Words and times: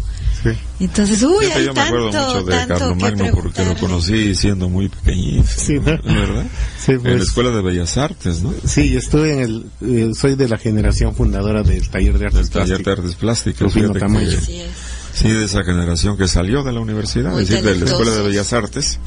Entonces, 0.80 1.22
uy, 1.22 1.46
hay 1.46 1.66
yo 1.66 1.74
me 1.74 1.82
acuerdo 1.82 2.08
mucho 2.08 2.44
de 2.44 2.68
Carlos 2.68 2.98
Magno 2.98 3.26
porque 3.32 3.66
lo 3.66 3.78
conocí 3.78 4.34
siendo 4.34 4.70
muy 4.70 4.90
pequeñito, 4.90 5.48
sí, 5.48 5.78
¿verdad? 5.78 6.46
Sí, 6.80 6.94
pues, 6.94 6.98
en 6.98 7.04
la 7.04 7.18
pues. 7.18 7.22
Escuela 7.22 7.52
de 7.52 7.62
Bellas 7.62 7.98
Artes, 7.98 8.42
¿no? 8.42 8.54
Sí, 8.66 8.96
estuve 8.96 9.34
en 9.34 9.40
el, 9.40 9.66
eh, 9.82 10.12
soy 10.16 10.36
de 10.36 10.48
la 10.48 10.58
generación 10.58 11.14
fundadora 11.14 11.62
del 11.62 11.88
Taller 11.90 12.18
de 12.18 12.26
Artes 12.26 12.50
Plásticas. 12.50 12.70
Taller 12.70 12.84
de 12.84 12.92
Artes 12.92 13.16
Plásticas. 13.16 13.76
Sí, 15.14 15.30
de 15.30 15.46
esa 15.46 15.64
generación 15.64 16.18
que 16.18 16.28
salió 16.28 16.64
de 16.64 16.72
la 16.72 16.80
universidad, 16.80 17.40
es 17.40 17.50
decir, 17.50 17.64
de 17.64 17.76
la 17.76 17.86
Escuela 17.86 18.12
de 18.12 18.22
Bellas 18.24 18.54
Artes, 18.54 19.00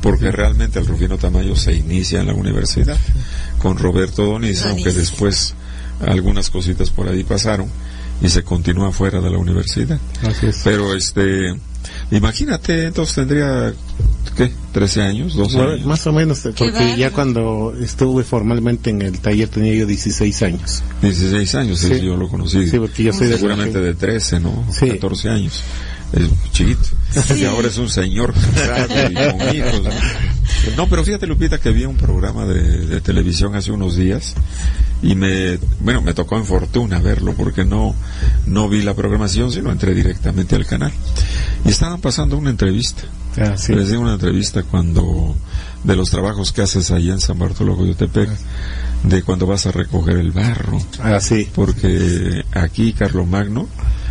porque 0.00 0.30
realmente 0.30 0.78
el 0.78 0.86
Rufino 0.86 1.18
Tamayo 1.18 1.56
se 1.56 1.74
inicia 1.74 2.20
en 2.20 2.28
la 2.28 2.34
universidad 2.34 2.96
con 3.58 3.76
Roberto 3.76 4.24
Doniz, 4.24 4.64
aunque 4.66 4.92
después 4.92 5.54
algunas 6.06 6.50
cositas 6.50 6.90
por 6.90 7.08
ahí 7.08 7.24
pasaron 7.24 7.68
y 8.20 8.28
se 8.28 8.42
continúa 8.42 8.92
fuera 8.92 9.20
de 9.20 9.30
la 9.30 9.38
universidad. 9.38 9.98
Pero 10.64 10.94
este, 10.94 11.54
imagínate, 12.10 12.86
entonces 12.86 13.14
tendría, 13.14 13.72
¿qué? 14.36 14.50
¿13 14.74 15.00
años? 15.02 15.36
¿12 15.36 15.74
años? 15.74 15.86
Más 15.86 16.06
o 16.06 16.12
menos, 16.12 16.48
porque 16.56 16.96
ya 16.96 17.10
cuando 17.10 17.74
estuve 17.80 18.24
formalmente 18.24 18.90
en 18.90 19.02
el 19.02 19.18
taller 19.20 19.48
tenía 19.48 19.74
yo 19.74 19.86
16 19.86 20.42
años. 20.42 20.82
16 21.02 21.54
años, 21.54 21.78
sí. 21.78 22.00
yo 22.00 22.16
lo 22.16 22.28
conocí. 22.28 22.66
Sí, 22.66 22.78
porque 22.78 23.04
yo 23.04 23.12
soy 23.12 23.28
Seguramente 23.28 23.80
de, 23.80 23.94
13, 23.94 24.40
¿no? 24.40 24.64
14 24.78 25.28
años. 25.28 25.62
Es 26.12 26.52
chiquito. 26.52 26.80
Y 27.36 27.44
ahora 27.44 27.68
es 27.68 27.76
un 27.76 27.88
señor 27.90 28.32
y 29.10 29.14
con 29.14 29.54
hijos. 29.54 29.82
¿no? 30.76 30.88
pero 30.88 31.04
fíjate, 31.04 31.26
Lupita, 31.26 31.58
que 31.58 31.68
había 31.68 31.88
un 31.88 31.96
programa 31.96 32.44
de, 32.46 32.86
de 32.86 33.00
televisión 33.00 33.54
hace 33.54 33.72
unos 33.72 33.96
días 33.96 34.34
y 35.02 35.14
me 35.14 35.58
bueno 35.80 36.02
me 36.02 36.12
tocó 36.12 36.36
en 36.36 36.44
fortuna 36.44 36.98
verlo 36.98 37.34
porque 37.34 37.64
no 37.64 37.94
no 38.46 38.68
vi 38.68 38.82
la 38.82 38.94
programación 38.94 39.52
sino 39.52 39.70
entré 39.70 39.94
directamente 39.94 40.56
al 40.56 40.66
canal 40.66 40.92
y 41.64 41.68
estaban 41.68 42.00
pasando 42.00 42.36
una 42.36 42.50
entrevista 42.50 43.04
ah, 43.40 43.54
les 43.68 43.90
di 43.90 43.96
una 43.96 44.14
entrevista 44.14 44.64
cuando 44.64 45.36
de 45.84 45.94
los 45.94 46.10
trabajos 46.10 46.52
que 46.52 46.62
haces 46.62 46.90
allá 46.90 47.12
en 47.12 47.20
San 47.20 47.38
Bartolo 47.38 47.76
de 47.76 48.28
de 49.04 49.22
cuando 49.22 49.46
vas 49.46 49.66
a 49.66 49.70
recoger 49.70 50.16
el 50.16 50.32
barro 50.32 50.80
ah, 51.00 51.20
sí. 51.20 51.48
porque 51.54 52.44
aquí 52.52 52.92
Carlos 52.92 53.28
Magno 53.28 53.68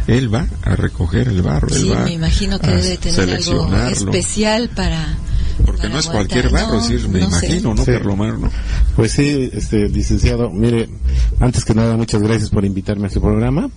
él 0.08 0.34
va 0.34 0.48
a 0.64 0.78
recoger 0.78 1.28
el 1.28 1.42
barro 1.42 1.68
sí, 1.70 1.92
me 2.06 2.14
imagino 2.14 2.60
que 2.60 2.68
debe 2.68 2.98
tener 2.98 3.36
algo 3.36 3.76
especial 3.90 4.70
para 4.70 5.18
porque 5.66 5.90
no 5.90 6.00
es 6.00 6.08
cualquier 6.08 6.50
barro, 6.50 6.78
decir, 6.78 7.08
me 7.10 7.22
imagino, 7.22 7.74
¿no? 7.74 7.84
¿no? 8.38 8.52
Pues 8.96 9.12
sí, 9.12 9.50
este, 9.54 9.90
licenciado, 9.90 10.50
mire, 10.50 10.90
antes 11.40 11.66
que 11.66 11.74
nada, 11.74 11.98
muchas 11.98 12.22
gracias 12.22 12.50
por 12.50 12.66
invitarme 12.66 13.08
a 13.08 13.10
su 13.10 13.22
programa. 13.22 13.70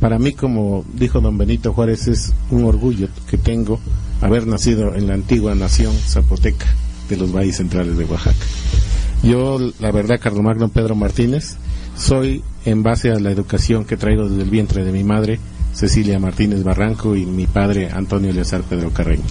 Para 0.00 0.18
mí, 0.18 0.32
como 0.32 0.84
dijo 0.94 1.20
don 1.20 1.38
Benito 1.38 1.72
Juárez, 1.72 2.08
es 2.08 2.32
un 2.50 2.64
orgullo 2.64 3.08
que 3.28 3.38
tengo 3.38 3.78
haber 4.20 4.46
nacido 4.46 4.94
en 4.94 5.06
la 5.06 5.14
antigua 5.14 5.54
nación 5.54 5.94
zapoteca 5.94 6.66
de 7.08 7.16
los 7.16 7.32
valles 7.32 7.56
centrales 7.56 7.96
de 7.96 8.04
Oaxaca. 8.04 8.44
Yo, 9.22 9.58
la 9.78 9.92
verdad, 9.92 10.18
Carlos 10.20 10.42
Magno 10.42 10.68
Pedro 10.68 10.96
Martínez, 10.96 11.56
soy 11.96 12.42
en 12.64 12.82
base 12.82 13.10
a 13.10 13.20
la 13.20 13.30
educación 13.30 13.84
que 13.84 13.96
traigo 13.96 14.28
desde 14.28 14.42
el 14.42 14.50
vientre 14.50 14.84
de 14.84 14.92
mi 14.92 15.04
madre, 15.04 15.38
Cecilia 15.72 16.18
Martínez 16.18 16.64
Barranco, 16.64 17.14
y 17.14 17.24
mi 17.24 17.46
padre, 17.46 17.90
Antonio 17.92 18.30
Eleazar 18.30 18.62
Pedro 18.62 18.90
Carreño. 18.90 19.22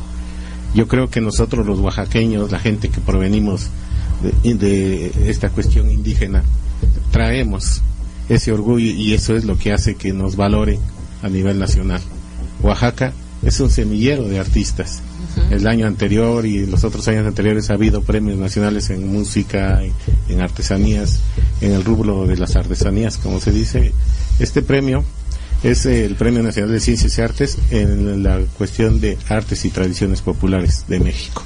Yo 0.73 0.87
creo 0.87 1.09
que 1.09 1.21
nosotros 1.21 1.65
los 1.65 1.79
oaxaqueños, 1.79 2.51
la 2.51 2.59
gente 2.59 2.89
que 2.89 3.01
provenimos 3.01 3.69
de, 4.43 5.11
esta 5.27 5.49
cuestión 5.49 5.89
indígena, 5.91 6.43
traemos 7.11 7.81
ese 8.29 8.51
orgullo 8.51 8.85
y 8.85 9.13
eso 9.13 9.35
es 9.35 9.43
lo 9.43 9.57
que 9.57 9.73
hace 9.73 9.95
que 9.95 10.13
nos 10.13 10.35
valoren 10.35 10.79
a 11.21 11.29
nivel 11.29 11.59
nacional. 11.59 12.01
Oaxaca 12.61 13.13
es 13.43 13.59
un 13.59 13.69
semillero 13.69 14.23
de 14.27 14.39
artistas. 14.39 15.01
El 15.49 15.67
año 15.67 15.87
anterior 15.87 16.45
y 16.45 16.65
los 16.65 16.83
otros 16.83 17.07
años 17.07 17.25
anteriores 17.25 17.69
ha 17.69 17.73
habido 17.73 18.01
premios 18.01 18.37
nacionales 18.37 18.89
en 18.89 19.11
música, 19.11 19.81
en 20.29 20.41
artesanías, 20.41 21.19
en 21.59 21.73
el 21.73 21.83
rubro 21.83 22.27
de 22.27 22.37
las 22.37 22.55
artesanías, 22.55 23.17
como 23.17 23.39
se 23.39 23.51
dice. 23.51 23.93
Este 24.39 24.61
premio 24.61 25.03
es 25.63 25.85
el 25.85 26.15
Premio 26.15 26.41
Nacional 26.41 26.71
de 26.71 26.79
Ciencias 26.79 27.17
y 27.17 27.21
Artes 27.21 27.57
en 27.69 28.23
la 28.23 28.39
cuestión 28.57 28.99
de 28.99 29.17
artes 29.29 29.65
y 29.65 29.69
tradiciones 29.69 30.21
populares 30.21 30.85
de 30.87 30.99
México. 30.99 31.43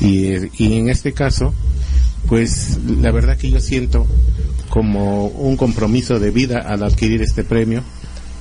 Y, 0.00 0.32
en 0.58 0.88
este 0.88 1.12
caso, 1.12 1.54
pues 2.28 2.78
la 2.86 3.12
verdad 3.12 3.36
que 3.36 3.50
yo 3.50 3.60
siento 3.60 4.06
como 4.68 5.26
un 5.26 5.56
compromiso 5.56 6.18
de 6.18 6.30
vida 6.30 6.58
al 6.60 6.82
adquirir 6.82 7.22
este 7.22 7.44
premio, 7.44 7.82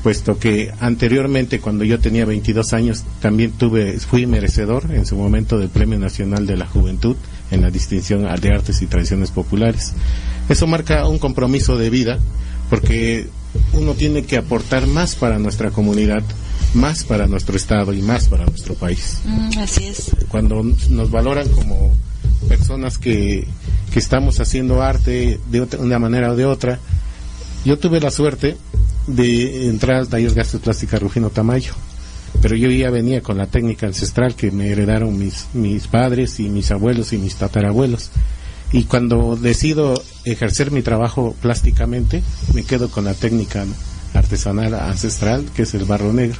puesto 0.01 0.39
que 0.39 0.71
anteriormente 0.79 1.59
cuando 1.59 1.83
yo 1.83 1.99
tenía 1.99 2.25
22 2.25 2.73
años 2.73 3.03
también 3.19 3.51
tuve 3.51 3.99
fui 3.99 4.25
merecedor 4.25 4.89
en 4.91 5.05
su 5.05 5.15
momento 5.15 5.59
del 5.59 5.69
Premio 5.69 5.99
Nacional 5.99 6.47
de 6.47 6.57
la 6.57 6.65
Juventud 6.65 7.15
en 7.51 7.61
la 7.61 7.69
distinción 7.69 8.23
de 8.23 8.49
artes 8.49 8.81
y 8.81 8.87
tradiciones 8.87 9.29
populares. 9.29 9.93
Eso 10.49 10.65
marca 10.65 11.07
un 11.07 11.19
compromiso 11.19 11.77
de 11.77 11.91
vida 11.91 12.17
porque 12.69 13.27
uno 13.73 13.93
tiene 13.93 14.23
que 14.23 14.37
aportar 14.37 14.87
más 14.87 15.15
para 15.15 15.39
nuestra 15.39 15.71
comunidad, 15.71 16.23
más 16.73 17.03
para 17.03 17.27
nuestro 17.27 17.55
estado 17.55 17.93
y 17.93 18.01
más 18.01 18.27
para 18.27 18.45
nuestro 18.45 18.75
país. 18.75 19.19
Mm, 19.25 19.59
así 19.59 19.87
es. 19.87 20.11
Cuando 20.29 20.63
nos 20.89 21.11
valoran 21.11 21.47
como 21.49 21.95
personas 22.47 22.97
que, 22.97 23.47
que 23.91 23.99
estamos 23.99 24.39
haciendo 24.39 24.81
arte 24.81 25.39
de 25.49 25.61
una 25.79 25.99
manera 25.99 26.31
o 26.31 26.35
de 26.35 26.45
otra, 26.45 26.79
yo 27.63 27.77
tuve 27.77 27.99
la 27.99 28.11
suerte 28.11 28.57
de 29.07 29.67
entrar 29.67 29.97
al 29.97 30.07
taller 30.07 30.33
de 30.33 30.59
plástica 30.59 30.99
Rufino 30.99 31.29
Tamayo. 31.29 31.73
pero 32.41 32.55
yo 32.55 32.69
ya 32.69 32.89
venía 32.89 33.21
con 33.21 33.37
la 33.37 33.47
técnica 33.47 33.87
ancestral 33.87 34.35
que 34.35 34.51
me 34.51 34.69
heredaron 34.71 35.17
mis, 35.17 35.47
mis 35.53 35.87
padres 35.87 36.39
y 36.39 36.49
mis 36.49 36.71
abuelos 36.71 37.13
y 37.13 37.17
mis 37.17 37.35
tatarabuelos. 37.35 38.09
Y 38.73 38.85
cuando 38.85 39.35
decido 39.35 40.01
ejercer 40.23 40.71
mi 40.71 40.81
trabajo 40.81 41.35
plásticamente, 41.41 42.23
me 42.53 42.63
quedo 42.63 42.89
con 42.89 43.05
la 43.05 43.13
técnica 43.13 43.65
artesanal 44.13 44.73
ancestral, 44.75 45.45
que 45.55 45.63
es 45.63 45.73
el 45.73 45.85
barro 45.85 46.13
negro. 46.13 46.39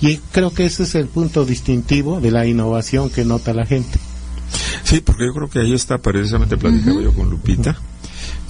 Y 0.00 0.18
creo 0.32 0.52
que 0.52 0.64
ese 0.64 0.84
es 0.84 0.94
el 0.94 1.06
punto 1.06 1.44
distintivo 1.44 2.20
de 2.20 2.30
la 2.30 2.46
innovación 2.46 3.10
que 3.10 3.24
nota 3.24 3.52
la 3.52 3.66
gente. 3.66 3.98
Sí, 4.84 5.00
porque 5.00 5.26
yo 5.26 5.34
creo 5.34 5.50
que 5.50 5.58
ahí 5.60 5.74
está, 5.74 5.98
precisamente 5.98 6.56
platicaba 6.56 7.00
yo 7.02 7.12
con 7.12 7.28
Lupita, 7.28 7.76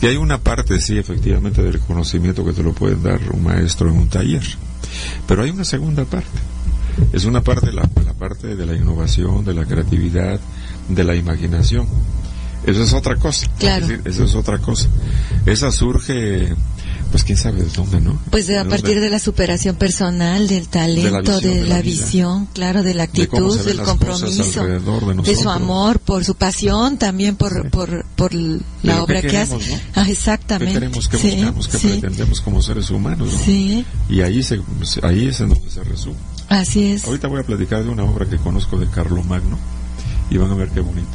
que 0.01 0.09
hay 0.09 0.17
una 0.17 0.39
parte, 0.39 0.81
sí, 0.81 0.97
efectivamente, 0.97 1.63
del 1.63 1.81
conocimiento 1.81 2.45
que 2.45 2.53
te 2.53 2.63
lo 2.63 2.73
puede 2.73 2.97
dar 2.97 3.21
un 3.33 3.43
maestro 3.43 3.91
en 3.91 3.97
un 3.97 4.09
taller, 4.09 4.45
pero 5.27 5.43
hay 5.43 5.51
una 5.51 5.65
segunda 5.65 6.05
parte. 6.05 6.39
Es 7.13 7.25
una 7.25 7.43
parte, 7.43 7.73
la, 7.73 7.89
la 8.05 8.13
parte 8.15 8.57
de 8.57 8.67
la 8.67 8.75
innovación, 8.75 9.45
de 9.45 9.55
la 9.55 9.65
creatividad, 9.65 10.41
de 10.89 11.05
la 11.05 11.15
imaginación. 11.15 11.87
Eso 12.71 12.83
es 12.83 12.93
otra 12.93 13.17
cosa. 13.17 13.47
Claro. 13.59 13.85
Es 13.85 13.89
decir, 13.89 14.07
eso 14.09 14.25
es 14.25 14.35
otra 14.35 14.59
cosa. 14.59 14.89
Esa 15.47 15.73
surge 15.73 16.55
pues 17.11 17.25
quién 17.25 17.39
sabe 17.39 17.63
de 17.63 17.71
dónde, 17.71 18.01
¿no? 18.03 18.19
Pues 18.31 18.47
de, 18.49 18.59
a 18.59 18.65
¿De 18.65 18.69
partir 18.69 18.89
dónde? 18.89 19.01
de 19.07 19.11
la 19.11 19.19
superación 19.19 19.77
personal, 19.77 20.47
del 20.47 20.69
talento, 20.69 21.41
de 21.41 21.63
la 21.65 21.81
visión, 21.81 22.47
claro, 22.53 22.83
de 22.83 22.93
la 22.93 23.07
De 23.07 23.27
cómo 23.29 23.47
actitud, 23.47 23.59
se 23.59 23.65
ven 23.65 23.67
del 23.69 23.77
las 23.79 23.87
cosas 23.87 24.21
compromiso, 24.21 24.67
de 24.67 25.23
de 25.23 25.37
su 25.37 25.49
amor, 25.49 26.01
por 26.01 26.25
su 26.27 26.35
pasión, 26.35 26.99
también 26.99 27.37
por, 27.37 27.71
por, 27.71 28.05
por 28.15 28.35
la 28.35 29.03
obra 29.03 29.23
que 29.23 29.29
que, 29.29 29.39
hace. 29.39 29.57
queremos, 29.57 29.71
¿no? 29.71 29.91
Ah, 29.95 30.05
¿Qué 30.05 30.13
exactamente. 30.13 30.75
queremos, 30.75 31.09
qué 31.09 31.17
Sí, 31.17 31.31
buscamos, 31.37 31.69
qué 31.69 31.79
sí, 31.79 31.89
pretendemos 31.89 32.41
como 32.43 32.61
seres 32.61 32.91
humanos? 32.91 33.33
¿no? 33.33 33.39
sí, 33.39 33.87
Y 34.11 34.21
ahí, 34.21 34.43
se, 34.43 34.61
ahí 35.03 35.29
es 35.29 35.41
en 35.41 35.49
donde 35.49 35.71
se 35.71 35.83
resume. 35.85 36.17
así 36.51 36.93
es. 36.93 37.07
Ahorita 37.07 37.29
voy 37.29 37.41
a 37.41 37.45
platicar 37.45 37.85
de 37.85 37.89
una 37.89 38.05
obra 38.05 38.27
que 38.27 38.37
conozco 38.37 38.79
de 38.79 38.87
Carlo 38.87 39.23
Magno 39.23 39.59
y 40.31 40.37
van 40.37 40.51
a 40.51 40.55
ver 40.57 40.69
qué 40.69 40.81
bonito. 40.81 41.09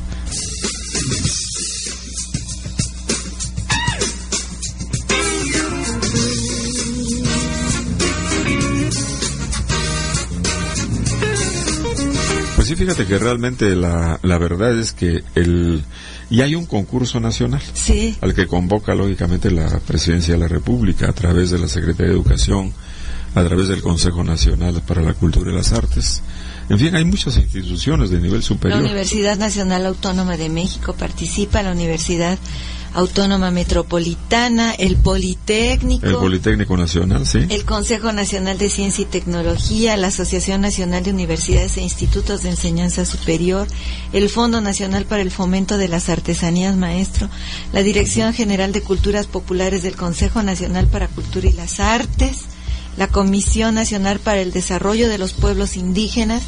Sí, 12.76 12.84
fíjate 12.84 13.06
que 13.06 13.18
realmente 13.18 13.76
la, 13.76 14.20
la 14.24 14.38
verdad 14.38 14.78
es 14.78 14.92
que 14.92 15.24
el... 15.36 15.84
Y 16.30 16.42
hay 16.42 16.56
un 16.56 16.66
concurso 16.66 17.20
nacional 17.20 17.62
Sí, 17.74 18.18
al 18.22 18.34
que 18.34 18.48
convoca 18.48 18.96
lógicamente 18.96 19.52
la 19.52 19.80
Presidencia 19.80 20.34
de 20.34 20.40
la 20.40 20.48
República 20.48 21.10
a 21.10 21.14
través 21.14 21.52
de 21.52 21.60
la 21.60 21.68
Secretaría 21.68 22.08
de 22.08 22.14
Educación, 22.14 22.74
a 23.36 23.44
través 23.44 23.68
del 23.68 23.82
Consejo 23.82 24.24
Nacional 24.24 24.82
para 24.88 25.02
la 25.02 25.14
Cultura 25.14 25.52
y 25.52 25.56
las 25.56 25.74
Artes. 25.74 26.22
En 26.70 26.80
fin, 26.80 26.96
hay 26.96 27.04
muchas 27.04 27.38
instituciones 27.38 28.10
de 28.10 28.20
nivel 28.20 28.40
la 28.40 28.46
superior. 28.46 28.80
Universidad 28.82 29.38
Nacional 29.38 29.86
Autónoma 29.86 30.38
de 30.38 30.50
México 30.50 30.94
participa, 30.94 31.62
la 31.62 31.72
Universidad 31.72 32.38
Autónoma 32.94 33.50
Metropolitana, 33.50 34.74
el 34.74 34.98
Politécnico. 34.98 36.06
El 36.06 36.16
Politécnico 36.16 36.78
Nacional, 36.78 37.26
sí. 37.26 37.40
El 37.50 37.66
Consejo 37.66 38.14
Nacional 38.14 38.58
de 38.58 38.70
Ciencia 38.70 39.02
y 39.02 39.06
Tecnología, 39.06 39.98
la 39.98 40.08
Asociación 40.08 40.62
Nacional 40.62 41.04
de 41.04 41.12
Universidades 41.12 41.78
e 41.78 41.82
Institutos 41.82 42.44
de 42.44 42.50
Enseñanza 42.50 43.06
Superior, 43.06 43.68
el 44.14 44.30
Fondo 44.30 44.62
Nacional 44.62 45.06
para 45.06 45.24
el 45.24 45.32
Fomento 45.32 45.78
de 45.78 45.88
las 45.88 46.10
Artesanías 46.10 46.76
Maestro, 46.76 47.30
la 47.72 47.82
Dirección 47.82 48.34
General 48.34 48.72
de 48.72 48.82
Culturas 48.82 49.26
Populares 49.26 49.82
del 49.82 49.96
Consejo 49.96 50.44
Nacional 50.44 50.88
para 50.88 51.08
Cultura 51.08 51.48
y 51.48 51.54
las 51.54 51.80
Artes, 51.80 52.42
la 52.98 53.08
Comisión 53.08 53.74
Nacional 53.74 54.20
para 54.20 54.42
el 54.42 54.52
Desarrollo 54.52 55.10
de 55.10 55.18
los 55.18 55.34
Pueblos 55.34 55.78
Indígenas 55.78 56.44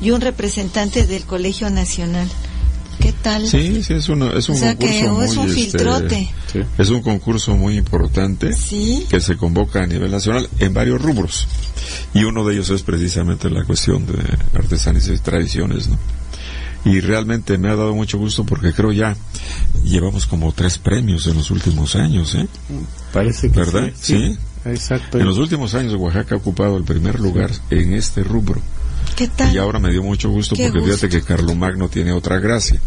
y 0.00 0.10
un 0.10 0.22
representante 0.22 1.06
del 1.06 1.24
Colegio 1.24 1.68
Nacional. 1.70 2.28
¿Qué 3.02 3.12
tal? 3.22 3.46
Sí, 3.46 3.82
sí, 3.82 3.94
es, 3.94 4.08
una, 4.08 4.30
es 4.30 4.48
un 4.48 4.56
O 4.56 4.58
sea 4.58 4.76
que 4.76 5.00
concurso 5.06 5.22
es 5.24 5.36
muy, 5.36 5.44
un 5.44 5.48
este, 5.50 5.60
filtrote. 5.62 6.30
Sí. 6.52 6.60
es 6.78 6.88
un 6.90 7.02
concurso 7.02 7.56
muy 7.56 7.76
importante 7.76 8.52
Sí. 8.52 9.04
que 9.10 9.20
se 9.20 9.36
convoca 9.36 9.82
a 9.82 9.86
nivel 9.86 10.10
nacional 10.10 10.48
en 10.60 10.72
varios 10.72 11.02
rubros. 11.02 11.48
Y 12.14 12.24
uno 12.24 12.44
de 12.46 12.54
ellos 12.54 12.70
es 12.70 12.82
precisamente 12.82 13.50
la 13.50 13.64
cuestión 13.64 14.06
de 14.06 14.18
artesanías 14.54 15.08
y 15.08 15.18
tradiciones, 15.18 15.88
¿no? 15.88 15.98
Y 16.84 17.00
realmente 17.00 17.58
me 17.58 17.68
ha 17.68 17.76
dado 17.76 17.94
mucho 17.94 18.18
gusto 18.18 18.44
porque 18.44 18.72
creo 18.72 18.90
ya 18.92 19.16
llevamos 19.84 20.26
como 20.26 20.52
tres 20.52 20.78
premios 20.78 21.26
en 21.28 21.34
los 21.34 21.50
últimos 21.50 21.94
años, 21.94 22.34
¿eh? 22.34 22.46
Parece 23.12 23.50
que 23.50 23.58
¿Verdad? 23.60 23.90
sí. 24.00 24.16
Sí. 24.16 24.38
Exacto. 24.64 25.18
En 25.18 25.26
los 25.26 25.38
últimos 25.38 25.74
años 25.74 25.94
Oaxaca 25.94 26.36
ha 26.36 26.38
ocupado 26.38 26.76
el 26.76 26.84
primer 26.84 27.18
lugar 27.18 27.50
en 27.70 27.94
este 27.94 28.22
rubro. 28.22 28.60
¿Qué 29.16 29.28
tal? 29.28 29.54
Y 29.54 29.58
ahora 29.58 29.78
me 29.78 29.90
dio 29.90 30.02
mucho 30.02 30.30
gusto 30.30 30.56
Qué 30.56 30.70
porque 30.70 30.84
fíjate 30.86 31.08
que 31.08 31.22
Carlo 31.22 31.54
Magno 31.54 31.88
tiene 31.88 32.12
otra 32.12 32.38
gracia. 32.38 32.80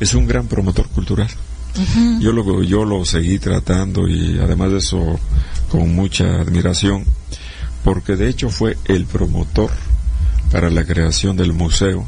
Es 0.00 0.14
un 0.14 0.26
gran 0.26 0.46
promotor 0.46 0.88
cultural. 0.88 1.28
Yo 2.20 2.32
lo, 2.32 2.62
yo 2.62 2.84
lo 2.84 3.04
seguí 3.04 3.38
tratando 3.38 4.08
y 4.08 4.38
además 4.38 4.72
de 4.72 4.78
eso 4.78 5.20
con 5.70 5.94
mucha 5.94 6.40
admiración 6.40 7.04
porque 7.84 8.16
de 8.16 8.28
hecho 8.28 8.50
fue 8.50 8.76
el 8.86 9.04
promotor 9.04 9.70
para 10.50 10.70
la 10.70 10.84
creación 10.84 11.36
del 11.36 11.52
Museo 11.52 12.06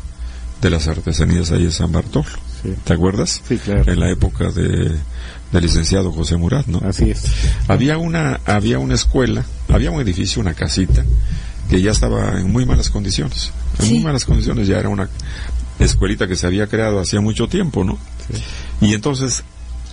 de 0.61 0.71
las 0.71 0.89
Artesanías 0.89 1.53
ahí 1.53 1.65
en 1.65 1.73
San 1.73 1.93
Bartolo. 1.93 2.27
Sí. 2.63 2.75
¿Te 2.85 2.93
acuerdas? 2.93 3.43
Sí, 3.47 3.59
claro. 3.59 3.91
En 3.91 4.01
la 4.01 4.11
época 4.11 4.51
de, 4.51 4.95
del 5.53 5.63
licenciado 5.63 6.13
José 6.13 6.37
Murat, 6.37 6.67
¿no? 6.67 6.81
Así 6.87 7.11
es. 7.11 7.23
Había 7.69 7.97
una, 7.99 8.41
había 8.45 8.79
una 8.79 8.95
escuela, 8.95 9.45
había 9.69 9.91
un 9.91 10.01
edificio, 10.01 10.41
una 10.41 10.55
casita, 10.55 11.05
que 11.71 11.81
ya 11.81 11.93
estaba 11.93 12.39
en 12.41 12.51
muy 12.51 12.67
malas 12.67 12.91
condiciones. 12.91 13.53
En 13.79 13.87
Sí. 13.87 13.95
muy 13.95 14.05
malas 14.05 14.25
condiciones, 14.25 14.67
ya 14.69 14.79
era 14.79 14.89
una 14.89 15.09
escuelita 15.79 16.27
que 16.27 16.37
se 16.37 16.47
había 16.47 16.67
creado 16.67 17.01
hacía 17.01 17.21
mucho 17.21 17.49
tiempo, 17.49 17.85
¿no? 17.85 17.99
Y 18.81 18.93
entonces, 18.93 19.45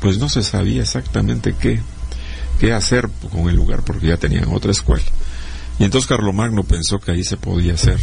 pues 0.01 0.17
no 0.17 0.27
se 0.27 0.43
sabía 0.43 0.81
exactamente 0.81 1.53
qué, 1.57 1.79
qué 2.59 2.73
hacer 2.73 3.09
con 3.31 3.47
el 3.47 3.55
lugar, 3.55 3.83
porque 3.85 4.07
ya 4.07 4.17
tenían 4.17 4.49
otra 4.53 4.71
escuela. 4.71 5.03
Y 5.79 5.83
entonces 5.83 6.07
Carlomagno 6.07 6.63
pensó 6.63 6.99
que 6.99 7.11
ahí 7.11 7.23
se 7.23 7.37
podía 7.37 7.75
hacer 7.75 7.99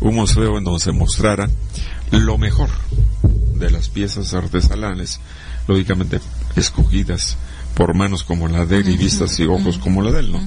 un 0.00 0.16
museo 0.16 0.58
en 0.58 0.64
donde 0.64 0.80
se 0.80 0.92
mostrara 0.92 1.48
lo 2.10 2.36
mejor 2.38 2.68
de 3.54 3.70
las 3.70 3.88
piezas 3.88 4.34
artesanales, 4.34 5.20
lógicamente 5.68 6.20
escogidas 6.56 7.36
por 7.74 7.94
manos 7.94 8.24
como 8.24 8.48
la 8.48 8.66
de 8.66 8.78
él 8.78 8.88
y 8.88 8.96
vistas 8.96 9.38
y 9.38 9.44
ojos 9.44 9.78
como 9.78 10.02
la 10.02 10.10
de 10.12 10.20
él, 10.20 10.32
¿no? 10.32 10.40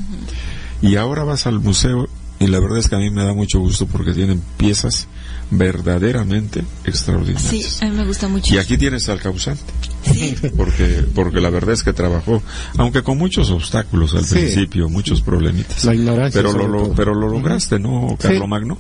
Y 0.82 0.96
ahora 0.98 1.24
vas 1.24 1.48
al 1.48 1.60
museo 1.60 2.08
y 2.40 2.48
la 2.48 2.60
verdad 2.60 2.78
es 2.80 2.88
que 2.88 2.96
a 2.96 3.00
mí 3.00 3.10
me 3.10 3.24
da 3.24 3.34
mucho 3.34 3.60
gusto 3.60 3.86
porque 3.88 4.14
tienen 4.14 4.42
piezas 4.58 5.08
verdaderamente 5.52 6.64
extraordinarias. 6.86 7.42
Sí, 7.50 7.66
a 7.86 7.90
mí 7.90 7.96
me 7.98 8.06
gusta 8.06 8.28
mucho. 8.28 8.54
Y 8.54 8.58
aquí 8.58 8.78
tienes 8.78 9.08
al 9.10 9.20
causante, 9.20 9.64
Sí. 10.04 10.36
porque 10.56 11.06
porque 11.14 11.40
la 11.42 11.50
verdad 11.50 11.74
es 11.74 11.84
que 11.84 11.94
trabajó, 11.94 12.42
aunque 12.78 13.04
con 13.04 13.18
muchos 13.18 13.50
obstáculos 13.52 14.16
al 14.16 14.26
Sí. 14.26 14.36
principio, 14.36 14.90
muchos 14.90 15.22
problemitas. 15.22 15.84
La 15.86 15.94
ignorancia. 15.96 16.42
Pero 16.42 16.54
lo, 16.58 16.68
lo- 16.68 16.94
pero 16.94 17.14
lo 17.14 17.28
lograste, 17.30 17.80
¿no, 17.80 18.16
Carlo 18.20 18.48
Magno? 18.48 18.78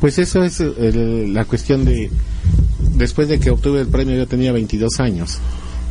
Pues 0.00 0.18
eso 0.18 0.42
es 0.42 0.60
el- 0.60 1.32
la 1.34 1.44
cuestión 1.44 1.84
de... 1.84 2.10
Después 2.94 3.28
de 3.28 3.38
que 3.40 3.50
obtuve 3.50 3.80
el 3.80 3.86
premio 3.88 4.16
yo 4.16 4.26
tenía 4.26 4.52
22 4.52 5.00
años 5.00 5.38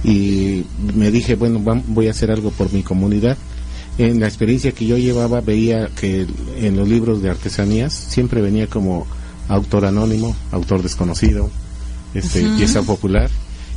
y 0.04 0.64
me 0.96 1.12
dije, 1.12 1.36
bueno, 1.36 1.60
voy 1.88 2.08
a 2.08 2.12
hacer 2.12 2.32
algo 2.32 2.52
por 2.52 2.72
mi 2.74 2.84
comunidad. 2.84 3.38
En 3.98 4.20
la 4.20 4.28
experiencia 4.28 4.72
que 4.72 4.86
yo 4.86 4.98
llevaba 4.98 5.42
veía 5.42 5.90
que 5.90 6.26
en 6.58 6.78
los 6.78 6.88
libros 6.88 7.22
de 7.22 7.30
artesanías 7.30 7.94
siempre 7.94 8.42
venía 8.42 8.68
como 8.68 9.06
autor 9.48 9.86
anónimo, 9.86 10.36
autor 10.52 10.82
desconocido, 10.82 11.50
este, 12.14 12.42
pieza 12.58 12.82
popular 12.84 13.30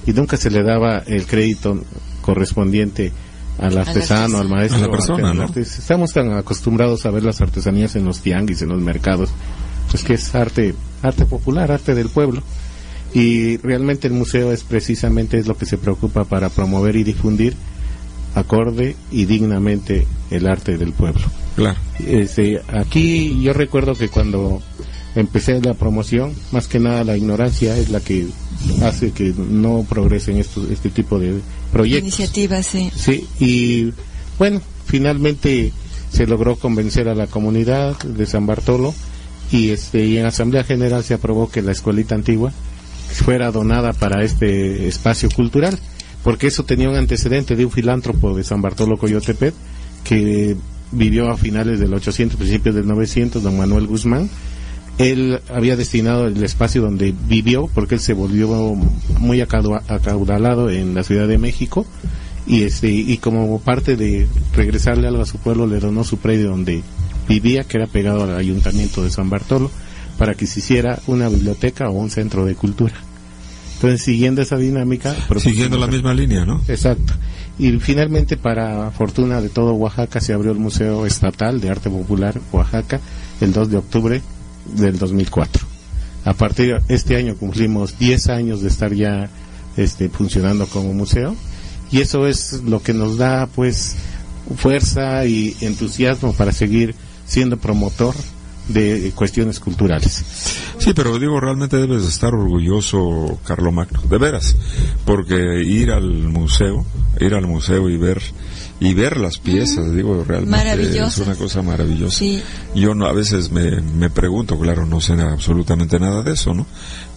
y 0.06 0.12
nunca 0.12 0.36
se 0.36 0.50
le 0.50 0.62
daba 0.62 0.98
el 0.98 1.26
crédito 1.26 1.82
correspondiente 2.20 3.12
al 3.58 3.78
artesano, 3.78 4.38
al 4.38 4.48
maestro. 4.48 4.78
A 4.78 4.86
la 4.86 4.90
persona, 4.90 5.30
al 5.30 5.36
¿no? 5.36 5.42
artista. 5.44 5.78
Estamos 5.78 6.12
tan 6.12 6.32
acostumbrados 6.32 7.06
a 7.06 7.10
ver 7.10 7.22
las 7.22 7.40
artesanías 7.40 7.96
en 7.96 8.04
los 8.04 8.20
tianguis, 8.20 8.62
en 8.62 8.70
los 8.70 8.80
mercados, 8.80 9.30
pues 9.90 10.02
que 10.02 10.14
es 10.14 10.34
arte, 10.34 10.74
arte 11.02 11.24
popular, 11.24 11.70
arte 11.70 11.94
del 11.94 12.08
pueblo. 12.08 12.42
Y 13.14 13.58
realmente 13.58 14.08
el 14.08 14.14
museo 14.14 14.50
es 14.50 14.64
precisamente 14.64 15.38
es 15.38 15.46
lo 15.46 15.56
que 15.56 15.66
se 15.66 15.78
preocupa 15.78 16.24
para 16.24 16.48
promover 16.48 16.96
y 16.96 17.04
difundir 17.04 17.54
acorde 18.34 18.96
y 19.10 19.24
dignamente 19.26 20.06
el 20.30 20.46
arte 20.46 20.76
del 20.76 20.92
pueblo. 20.92 21.22
Claro. 21.56 21.78
Este, 22.04 22.60
aquí 22.68 23.40
yo 23.42 23.52
recuerdo 23.52 23.94
que 23.94 24.08
cuando 24.08 24.60
empecé 25.14 25.60
la 25.60 25.74
promoción, 25.74 26.32
más 26.52 26.66
que 26.66 26.80
nada 26.80 27.04
la 27.04 27.16
ignorancia 27.16 27.76
es 27.76 27.90
la 27.90 28.00
que 28.00 28.26
hace 28.82 29.12
que 29.12 29.32
no 29.36 29.86
progresen 29.88 30.38
estos, 30.38 30.70
este 30.70 30.90
tipo 30.90 31.18
de 31.18 31.40
proyectos. 31.72 32.18
Iniciativa, 32.18 32.62
sí. 32.62 32.90
Sí, 32.94 33.26
y 33.38 33.92
bueno, 34.38 34.60
finalmente 34.86 35.72
se 36.10 36.26
logró 36.26 36.56
convencer 36.56 37.08
a 37.08 37.14
la 37.14 37.26
comunidad 37.26 37.98
de 38.02 38.26
San 38.26 38.46
Bartolo 38.46 38.94
y 39.50 39.70
este 39.70 40.04
y 40.04 40.18
en 40.18 40.26
Asamblea 40.26 40.64
General 40.64 41.04
se 41.04 41.14
aprobó 41.14 41.50
que 41.50 41.62
la 41.62 41.72
escuelita 41.72 42.14
antigua 42.14 42.52
fuera 43.12 43.50
donada 43.50 43.92
para 43.92 44.24
este 44.24 44.88
espacio 44.88 45.28
cultural, 45.30 45.78
porque 46.24 46.46
eso 46.46 46.64
tenía 46.64 46.88
un 46.88 46.96
antecedente 46.96 47.54
de 47.54 47.66
un 47.66 47.70
filántropo 47.70 48.34
de 48.34 48.42
San 48.42 48.62
Bartolo 48.62 48.96
Coyotepet 48.96 49.54
que 50.02 50.56
vivió 50.90 51.30
a 51.30 51.36
finales 51.36 51.78
del 51.78 51.92
800, 51.92 52.38
principios 52.38 52.74
del 52.74 52.86
900, 52.86 53.42
don 53.42 53.58
Manuel 53.58 53.86
Guzmán, 53.86 54.30
él 54.96 55.40
había 55.52 55.76
destinado 55.76 56.26
el 56.26 56.42
espacio 56.42 56.80
donde 56.80 57.14
vivió, 57.28 57.68
porque 57.74 57.96
él 57.96 58.00
se 58.00 58.14
volvió 58.14 58.48
muy 59.18 59.40
acaudalado 59.40 60.70
en 60.70 60.94
la 60.94 61.02
Ciudad 61.02 61.28
de 61.28 61.36
México, 61.36 61.84
y 62.46 62.62
este 62.62 62.88
y 62.90 63.16
como 63.18 63.58
parte 63.60 63.96
de 63.96 64.26
regresarle 64.54 65.08
algo 65.08 65.22
a 65.22 65.26
su 65.26 65.38
pueblo 65.38 65.66
le 65.66 65.80
donó 65.80 66.04
su 66.04 66.18
predio 66.18 66.50
donde 66.50 66.82
vivía 67.26 67.64
que 67.64 67.78
era 67.78 67.86
pegado 67.86 68.24
al 68.24 68.36
ayuntamiento 68.36 69.02
de 69.02 69.10
San 69.10 69.30
Bartolo 69.30 69.70
para 70.18 70.34
que 70.34 70.46
se 70.46 70.60
hiciera 70.60 71.00
una 71.06 71.30
biblioteca 71.30 71.88
o 71.88 71.92
un 71.92 72.10
centro 72.10 72.44
de 72.44 72.54
cultura 72.54 72.94
entonces 73.84 74.04
siguiendo 74.04 74.42
esa 74.42 74.56
dinámica 74.56 75.14
siguiendo 75.38 75.78
la 75.78 75.86
misma 75.86 76.14
línea 76.14 76.44
no 76.44 76.62
exacto. 76.68 77.12
Y 77.56 77.70
finalmente 77.78 78.36
para 78.36 78.90
fortuna 78.90 79.40
de 79.40 79.48
todo 79.48 79.74
Oaxaca 79.74 80.20
se 80.20 80.32
abrió 80.32 80.50
el 80.50 80.58
Museo 80.58 81.06
Estatal 81.06 81.60
de 81.60 81.70
Arte 81.70 81.88
Popular 81.88 82.40
Oaxaca 82.52 83.00
el 83.40 83.52
2 83.52 83.70
de 83.70 83.76
octubre 83.76 84.22
del 84.74 84.98
2004 84.98 85.74
a 86.24 86.32
partir 86.32 86.80
de 86.80 86.94
este 86.94 87.16
año 87.16 87.36
cumplimos 87.36 87.98
10 87.98 88.28
años 88.28 88.62
de 88.62 88.68
estar 88.68 88.92
ya 88.94 89.28
este, 89.76 90.08
funcionando 90.08 90.66
como 90.66 90.94
museo. 90.94 91.36
Y 91.90 92.00
eso 92.00 92.26
es 92.26 92.62
lo 92.64 92.82
que 92.82 92.94
nos 92.94 93.18
da 93.18 93.46
pues 93.46 93.96
fuerza 94.56 95.24
y 95.26 95.56
entusiasmo 95.60 96.32
para 96.32 96.52
seguir 96.52 96.94
siendo 97.26 97.58
promotor 97.58 98.14
de 98.68 99.12
cuestiones 99.14 99.60
culturales. 99.60 100.24
Sí, 100.78 100.92
pero 100.94 101.18
digo, 101.18 101.40
realmente 101.40 101.76
debes 101.76 102.04
estar 102.04 102.34
orgulloso, 102.34 103.38
Magno, 103.72 104.00
de 104.02 104.18
veras, 104.18 104.56
porque 105.04 105.62
ir 105.62 105.90
al 105.90 106.28
museo, 106.28 106.84
ir 107.20 107.34
al 107.34 107.46
museo 107.46 107.88
y 107.88 107.96
ver 107.96 108.22
y 108.80 108.92
ver 108.92 109.18
las 109.18 109.38
piezas, 109.38 109.94
digo, 109.94 110.24
realmente 110.24 110.98
es 110.98 111.18
una 111.18 111.36
cosa 111.36 111.62
maravillosa. 111.62 112.24
Yo 112.74 112.94
no, 112.94 113.06
a 113.06 113.12
veces 113.12 113.50
me, 113.50 113.80
me 113.80 114.10
pregunto, 114.10 114.58
claro, 114.58 114.84
no 114.84 115.00
sé 115.00 115.14
absolutamente 115.14 115.98
nada 116.00 116.22
de 116.22 116.32
eso, 116.32 116.54
¿no? 116.54 116.66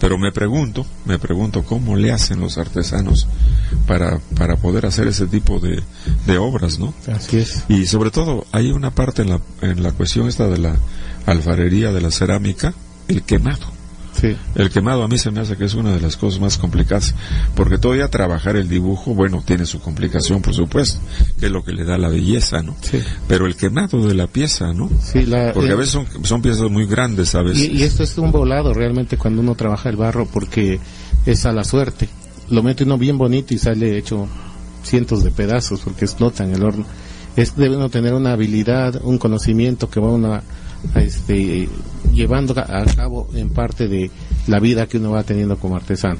Pero 0.00 0.18
me 0.18 0.32
pregunto, 0.32 0.86
me 1.04 1.18
pregunto 1.18 1.64
cómo 1.64 1.96
le 1.96 2.12
hacen 2.12 2.40
los 2.40 2.58
artesanos 2.58 3.26
para, 3.86 4.20
para 4.36 4.56
poder 4.56 4.86
hacer 4.86 5.08
ese 5.08 5.26
tipo 5.26 5.58
de, 5.58 5.82
de 6.26 6.38
obras, 6.38 6.78
¿no? 6.78 6.94
Así 7.12 7.38
es. 7.38 7.64
Y 7.68 7.86
sobre 7.86 8.10
todo, 8.10 8.46
hay 8.52 8.70
una 8.70 8.92
parte 8.92 9.22
en 9.22 9.30
la, 9.30 9.40
en 9.60 9.82
la 9.82 9.92
cuestión 9.92 10.28
esta 10.28 10.46
de 10.48 10.58
la 10.58 10.76
alfarería, 11.30 11.92
de 11.92 12.00
la 12.00 12.10
cerámica, 12.10 12.74
el 13.08 13.22
quemado. 13.22 13.78
El 14.54 14.70
quemado 14.70 15.04
a 15.04 15.08
mí 15.08 15.18
se 15.18 15.30
me 15.30 15.40
hace 15.40 15.56
que 15.56 15.64
es 15.64 15.74
una 15.74 15.92
de 15.92 16.00
las 16.00 16.16
cosas 16.16 16.40
más 16.40 16.58
complicadas, 16.58 17.14
porque 17.54 17.78
todavía 17.78 18.08
trabajar 18.08 18.56
el 18.56 18.68
dibujo, 18.68 19.14
bueno, 19.14 19.42
tiene 19.44 19.64
su 19.64 19.80
complicación, 19.80 20.42
por 20.42 20.54
supuesto, 20.54 20.98
que 21.38 21.46
es 21.46 21.52
lo 21.52 21.62
que 21.62 21.72
le 21.72 21.84
da 21.84 21.98
la 21.98 22.08
belleza, 22.08 22.62
¿no? 22.62 22.74
Pero 23.28 23.46
el 23.46 23.56
quemado 23.56 24.06
de 24.06 24.14
la 24.14 24.26
pieza, 24.26 24.72
¿no? 24.72 24.90
Sí, 25.00 25.24
porque 25.54 25.72
a 25.72 25.76
veces 25.76 25.92
son, 25.92 26.06
son, 26.24 26.42
piezas 26.42 26.70
muy 26.70 26.86
grandes, 26.86 27.28
¿sabes? 27.30 27.58
Y, 27.58 27.70
y, 27.70 27.82
esto 27.82 28.02
es 28.02 28.18
un 28.18 28.32
volado 28.32 28.74
realmente 28.74 29.16
cuando 29.16 29.40
uno 29.40 29.54
trabaja 29.54 29.88
el 29.88 29.96
barro, 29.96 30.26
porque 30.26 30.80
es 31.24 31.46
a 31.46 31.52
la 31.52 31.64
suerte. 31.64 32.08
Lo 32.50 32.62
mete 32.62 32.84
uno 32.84 32.98
bien 32.98 33.18
bonito 33.18 33.54
y 33.54 33.58
sale 33.58 33.96
hecho 33.98 34.26
cientos 34.82 35.22
de 35.22 35.30
pedazos, 35.30 35.80
porque 35.80 36.06
explotan 36.06 36.52
el 36.52 36.64
horno. 36.64 36.86
Es, 37.36 37.54
debe 37.54 37.76
uno 37.76 37.88
tener 37.88 38.14
una 38.14 38.32
habilidad, 38.32 39.00
un 39.04 39.18
conocimiento 39.18 39.88
que 39.88 40.00
va 40.00 40.08
una 40.08 40.42
este, 40.94 41.68
llevando 42.12 42.58
a 42.58 42.84
cabo 42.84 43.28
en 43.34 43.50
parte 43.50 43.88
de 43.88 44.10
la 44.46 44.58
vida 44.60 44.86
que 44.86 44.98
uno 44.98 45.12
va 45.12 45.22
teniendo 45.22 45.56
como 45.58 45.76
artesano. 45.76 46.18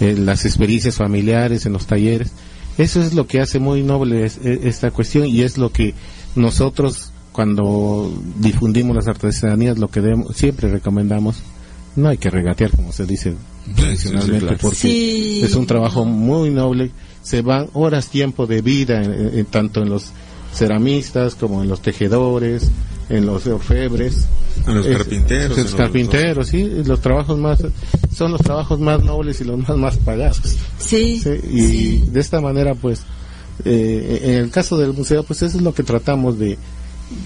En 0.00 0.26
las 0.26 0.44
experiencias 0.44 0.96
familiares, 0.96 1.66
en 1.66 1.72
los 1.72 1.86
talleres. 1.86 2.32
Eso 2.78 3.02
es 3.02 3.14
lo 3.14 3.26
que 3.26 3.40
hace 3.40 3.58
muy 3.58 3.82
noble 3.82 4.24
e, 4.24 4.60
esta 4.64 4.90
cuestión 4.90 5.26
y 5.26 5.42
es 5.42 5.58
lo 5.58 5.70
que 5.70 5.94
nosotros 6.34 7.12
cuando 7.32 8.12
difundimos 8.38 8.96
las 8.96 9.06
artesanías 9.06 9.78
lo 9.78 9.88
que 9.88 10.02
siempre 10.34 10.68
recomendamos 10.68 11.36
no 11.94 12.08
hay 12.08 12.18
que 12.18 12.28
regatear 12.28 12.70
como 12.72 12.92
se 12.92 13.06
dice 13.06 13.34
tradicionalmente 13.76 14.56
porque 14.60 15.42
es 15.42 15.54
un 15.54 15.66
trabajo 15.66 16.04
muy 16.04 16.50
noble 16.50 16.90
se 17.22 17.42
van 17.42 17.68
horas 17.72 18.08
tiempo 18.08 18.46
de 18.46 18.62
vida 18.62 19.02
tanto 19.50 19.82
en 19.82 19.90
los 19.90 20.10
ceramistas 20.52 21.36
como 21.36 21.62
en 21.62 21.68
los 21.68 21.82
tejedores 21.82 22.70
en 23.10 23.26
los 23.26 23.46
orfebres, 23.46 24.26
en 24.66 24.74
los 24.76 24.86
carpinteros, 24.86 25.58
en 25.58 25.64
los 25.64 25.74
carpinteros, 25.74 26.48
sí, 26.48 26.64
los 26.84 27.00
trabajos 27.00 27.36
más 27.36 27.58
son 28.14 28.32
los 28.32 28.40
trabajos 28.40 28.78
más 28.78 29.02
nobles 29.02 29.40
y 29.40 29.44
los 29.44 29.58
más 29.58 29.76
más 29.76 29.96
pagados. 29.98 30.40
Sí. 30.78 31.20
y 31.50 31.98
de 32.10 32.20
esta 32.20 32.40
manera, 32.40 32.74
pues, 32.74 33.02
eh, 33.64 34.20
en 34.24 34.34
el 34.34 34.50
caso 34.50 34.78
del 34.78 34.92
museo, 34.92 35.24
pues 35.24 35.42
eso 35.42 35.58
es 35.58 35.62
lo 35.62 35.74
que 35.74 35.82
tratamos 35.82 36.38
de, 36.38 36.56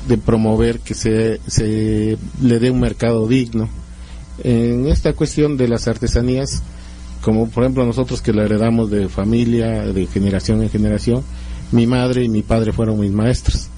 de 0.09 0.19
promover 0.19 0.81
que 0.81 0.95
se, 0.95 1.41
se 1.47 2.17
le 2.43 2.59
dé 2.59 2.71
un 2.71 2.81
mercado 2.81 3.29
digno. 3.29 3.69
En 4.43 4.89
esta 4.89 5.13
cuestión 5.13 5.57
de 5.57 5.69
las 5.69 5.87
artesanías, 5.87 6.63
como 7.21 7.49
por 7.49 7.63
ejemplo 7.63 7.85
nosotros 7.85 8.23
que 8.23 8.33
la 8.33 8.45
heredamos 8.45 8.91
de 8.91 9.09
familia, 9.09 9.83
de 9.83 10.07
generación 10.07 10.63
en 10.63 10.71
generación, 10.71 11.23
mi 11.73 11.87
madre 11.87 12.25
y 12.25 12.29
mi 12.29 12.43
padre 12.43 12.73
fueron 12.73 12.99
mis 12.99 13.13
maestros 13.13 13.69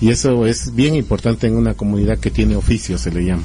y 0.00 0.10
eso 0.10 0.46
es 0.46 0.74
bien 0.74 0.94
importante 0.94 1.46
en 1.46 1.56
una 1.56 1.74
comunidad 1.74 2.18
que 2.18 2.30
tiene 2.30 2.56
oficio, 2.56 2.98
se 2.98 3.10
le 3.10 3.24
llama. 3.24 3.44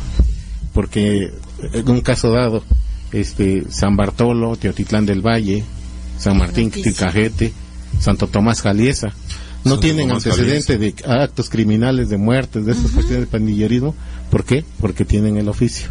Porque 0.73 1.31
en 1.73 1.89
un 1.89 2.01
caso 2.01 2.31
dado, 2.31 2.63
este 3.11 3.63
San 3.69 3.95
Bartolo, 3.95 4.55
Teotitlán 4.55 5.05
del 5.05 5.25
Valle, 5.25 5.63
San 6.17 6.37
Martín 6.37 6.71
Ticajete, 6.71 7.53
Santo 7.99 8.27
Tomás 8.27 8.61
Jaliesa, 8.61 9.13
no 9.63 9.79
tienen 9.79 10.11
antecedente 10.11 10.77
de 10.77 10.95
actos 11.05 11.49
criminales, 11.49 12.09
de 12.09 12.17
muertes, 12.17 12.65
de 12.65 12.71
estas 12.73 12.91
cuestiones 12.91 13.25
de 13.25 13.31
pandillerismo. 13.31 13.95
¿Por 14.29 14.43
qué? 14.43 14.65
Porque 14.79 15.05
tienen 15.05 15.37
el 15.37 15.47
oficio. 15.47 15.89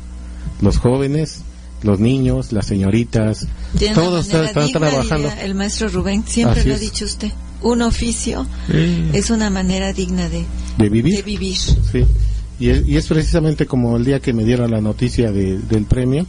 Los 0.61 0.79
jóvenes, 0.79 1.43
los 1.83 2.01
niños, 2.01 2.53
las 2.53 2.67
señoritas, 2.67 3.47
todos 3.95 4.27
están, 4.27 4.73
trabajando. 4.73 5.31
El 5.41 5.55
maestro 5.55 5.89
Rubén 5.89 6.25
siempre 6.27 6.65
lo 6.65 6.75
ha 6.75 6.79
dicho 6.79 7.05
usted 7.05 7.31
un 7.63 7.83
oficio 7.83 8.47
es 9.13 9.31
una 9.31 9.51
manera 9.51 9.93
digna 9.93 10.29
de, 10.29 10.45
de 10.79 10.89
vivir. 10.89 11.17
De 11.17 11.23
vivir. 11.23 11.57
Sí. 11.57 12.05
Y 12.59 12.69
es, 12.69 12.87
y 12.87 12.97
es, 12.97 13.07
precisamente 13.07 13.67
como 13.67 13.97
el 13.97 14.05
día 14.05 14.21
que 14.21 14.33
me 14.33 14.45
dieron 14.45 14.71
la 14.71 14.81
noticia 14.81 15.33
del 15.33 15.85
premio, 15.89 16.27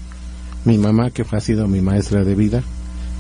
mi 0.66 0.78
mamá, 0.78 1.12
que 1.12 1.26
ha 1.30 1.40
sido 1.40 1.68
mi 1.68 1.82
maestra 1.82 2.24
de 2.24 2.36
vida, 2.36 2.64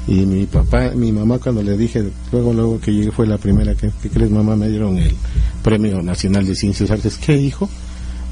y 0.07 0.25
mi 0.25 0.45
papá, 0.45 0.91
mi 0.95 1.11
mamá 1.11 1.37
cuando 1.37 1.61
le 1.61 1.77
dije, 1.77 2.03
luego, 2.31 2.53
luego 2.53 2.79
que 2.79 2.91
llegué 2.91 3.11
fue 3.11 3.27
la 3.27 3.37
primera 3.37 3.75
que, 3.75 3.91
¿qué 4.01 4.09
crees 4.09 4.31
mamá? 4.31 4.55
Me 4.55 4.69
dieron 4.69 4.97
el 4.97 5.13
Premio 5.63 6.01
Nacional 6.01 6.45
de 6.45 6.55
Ciencias 6.55 6.89
y 6.89 6.93
Artes. 6.93 7.17
¿Qué 7.17 7.37
hijo? 7.37 7.69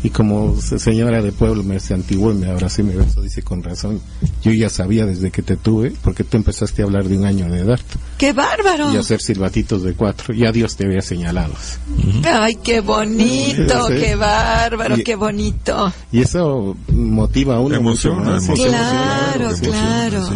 Y 0.04 0.10
como 0.10 0.60
señora 0.62 1.22
de 1.22 1.32
pueblo 1.32 1.64
me 1.64 1.78
antiguo 1.90 2.32
y 2.32 2.36
me 2.36 2.48
abrazó 2.48 2.82
y 2.82 2.86
me 2.86 2.96
besó, 2.96 3.22
dice 3.22 3.42
con 3.42 3.64
razón, 3.64 4.00
yo 4.42 4.52
ya 4.52 4.70
sabía 4.70 5.06
desde 5.06 5.32
que 5.32 5.42
te 5.42 5.58
tuve, 5.58 5.94
porque 6.04 6.24
tú 6.24 6.38
empezaste 6.38 6.82
a 6.82 6.86
hablar 6.86 7.06
de 7.06 7.18
un 7.18 7.26
año 7.26 7.50
de 7.50 7.60
edad. 7.60 7.80
¡Qué 8.18 8.34
bárbaro! 8.34 8.94
Y 8.94 8.98
hacer 8.98 9.22
silbatitos 9.22 9.84
de 9.84 9.94
cuatro, 9.94 10.34
ya 10.34 10.52
Dios 10.52 10.76
te 10.76 10.86
había 10.86 11.02
señalado. 11.02 11.54
¡Ay, 12.24 12.56
qué 12.64 12.82
bonito! 12.82 13.88
¡Qué 13.88 14.16
bárbaro! 14.16 14.98
¡Qué 15.04 15.16
bonito! 15.16 15.92
Y 16.12 16.22
eso 16.22 16.78
motiva 16.94 17.56
a 17.56 17.60
uno. 17.60 17.76
Emociona, 17.76 18.40
Claro, 18.40 19.50
claro. 19.62 20.30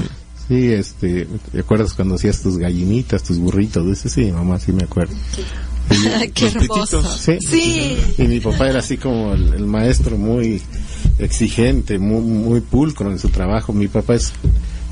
Sí, 0.48 0.74
este, 0.74 1.28
¿te 1.52 1.60
acuerdas 1.62 1.94
cuando 1.94 2.16
hacías 2.16 2.42
tus 2.42 2.58
gallinitas, 2.58 3.24
tus 3.24 3.38
burritos? 3.38 3.86
Dice, 3.88 4.10
sí, 4.10 4.30
mamá, 4.32 4.60
sí 4.60 4.74
me 4.74 4.84
acuerdo. 4.84 5.16
Qué 6.34 6.48
hermoso. 6.48 7.04
¿sí? 7.18 7.98
Y 8.18 8.24
mi 8.24 8.40
papá 8.40 8.70
era 8.70 8.80
así 8.80 8.98
como 8.98 9.34
el, 9.34 9.66
maestro 9.66 10.18
muy 10.18 10.62
exigente, 11.20 12.00
muy, 12.00 12.22
muy, 12.22 12.62
pulcro 12.62 13.12
en 13.12 13.20
su 13.20 13.30
trabajo. 13.30 13.74
Mi 13.74 13.88
papá 13.88 14.16
es, 14.16 14.34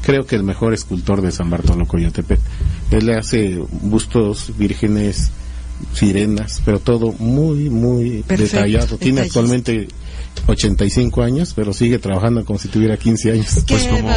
creo 0.02 0.26
que 0.26 0.36
el 0.36 0.44
mejor 0.44 0.74
escultor 0.74 1.22
de 1.22 1.32
San 1.32 1.50
Bartolo 1.50 1.86
Coyotepec. 1.86 2.40
Él 2.92 3.06
le 3.06 3.16
hace 3.16 3.58
bustos 3.82 4.52
vírgenes, 4.58 5.32
sirenas, 5.94 6.62
pero 6.66 6.80
todo 6.80 7.14
muy, 7.20 7.70
muy 7.70 8.24
detallado. 8.28 8.98
Tiene 8.98 9.22
actualmente 9.22 9.88
85 10.48 11.22
años, 11.22 11.54
pero 11.56 11.74
sigue 11.74 12.00
trabajando 12.00 12.44
como 12.46 12.60
si 12.60 12.68
tuviera 12.68 12.98
15 12.98 13.32
años. 13.32 13.64
pues 13.68 13.88
como, 13.88 14.10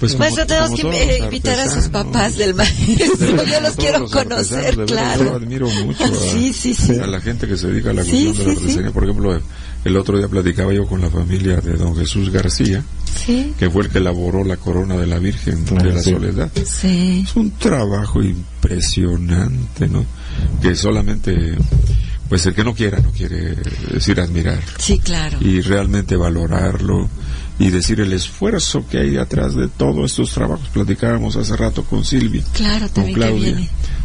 pues 0.00 0.18
maestro, 0.18 0.46
tenemos 0.46 0.80
que 0.80 1.18
invitar 1.18 1.58
a 1.60 1.68
sus 1.68 1.88
papás 1.88 2.36
del 2.36 2.54
maestro. 2.54 3.44
Yo 3.44 3.60
los 3.60 3.76
quiero 3.76 4.06
conocer, 4.08 4.76
claro. 4.86 5.24
Yo 5.24 5.34
admiro 5.36 5.68
mucho 5.84 6.04
a, 6.04 7.06
la 7.06 7.20
gente 7.20 7.46
que 7.46 7.56
se 7.56 7.68
dedica 7.68 7.90
a 7.90 7.94
la 7.94 8.02
cuestión 8.02 8.36
de 8.36 8.44
la 8.44 8.52
artesanía. 8.52 8.90
Por 8.90 9.04
ejemplo, 9.04 9.40
el 9.84 9.96
otro 9.96 10.18
día 10.18 10.28
platicaba 10.28 10.72
yo 10.72 10.86
con 10.86 11.00
la 11.00 11.10
familia 11.10 11.60
de 11.60 11.74
don 11.74 11.96
Jesús 11.96 12.30
García, 12.30 12.82
que 13.26 13.70
fue 13.70 13.84
el 13.84 13.90
que 13.90 13.98
elaboró 13.98 14.44
la 14.44 14.56
corona 14.56 14.96
de 14.96 15.06
la 15.06 15.18
Virgen 15.18 15.64
de 15.64 15.92
la 15.92 16.02
Soledad. 16.02 16.50
Es 16.56 17.36
un 17.36 17.52
trabajo 17.52 18.22
impresionante, 18.22 19.86
¿no? 19.88 20.04
Que 20.62 20.74
solamente 20.74 21.56
pues 22.28 22.44
el 22.46 22.54
que 22.54 22.64
no 22.64 22.74
quiera 22.74 23.00
no 23.00 23.10
quiere 23.10 23.56
decir 23.92 24.20
admirar. 24.20 24.62
Sí, 24.78 24.98
claro. 24.98 25.38
Y 25.40 25.60
realmente 25.60 26.16
valorarlo 26.16 27.08
y 27.58 27.70
decir 27.70 28.00
el 28.00 28.12
esfuerzo 28.12 28.84
que 28.88 28.98
hay 28.98 29.16
atrás 29.16 29.54
de 29.54 29.68
todos 29.68 30.12
estos 30.12 30.32
trabajos. 30.32 30.68
Platicábamos 30.68 31.36
hace 31.36 31.56
rato 31.56 31.84
con 31.84 32.04
Silvia, 32.04 32.44
claro, 32.52 32.88
con 32.94 33.12
Claudia, 33.12 33.56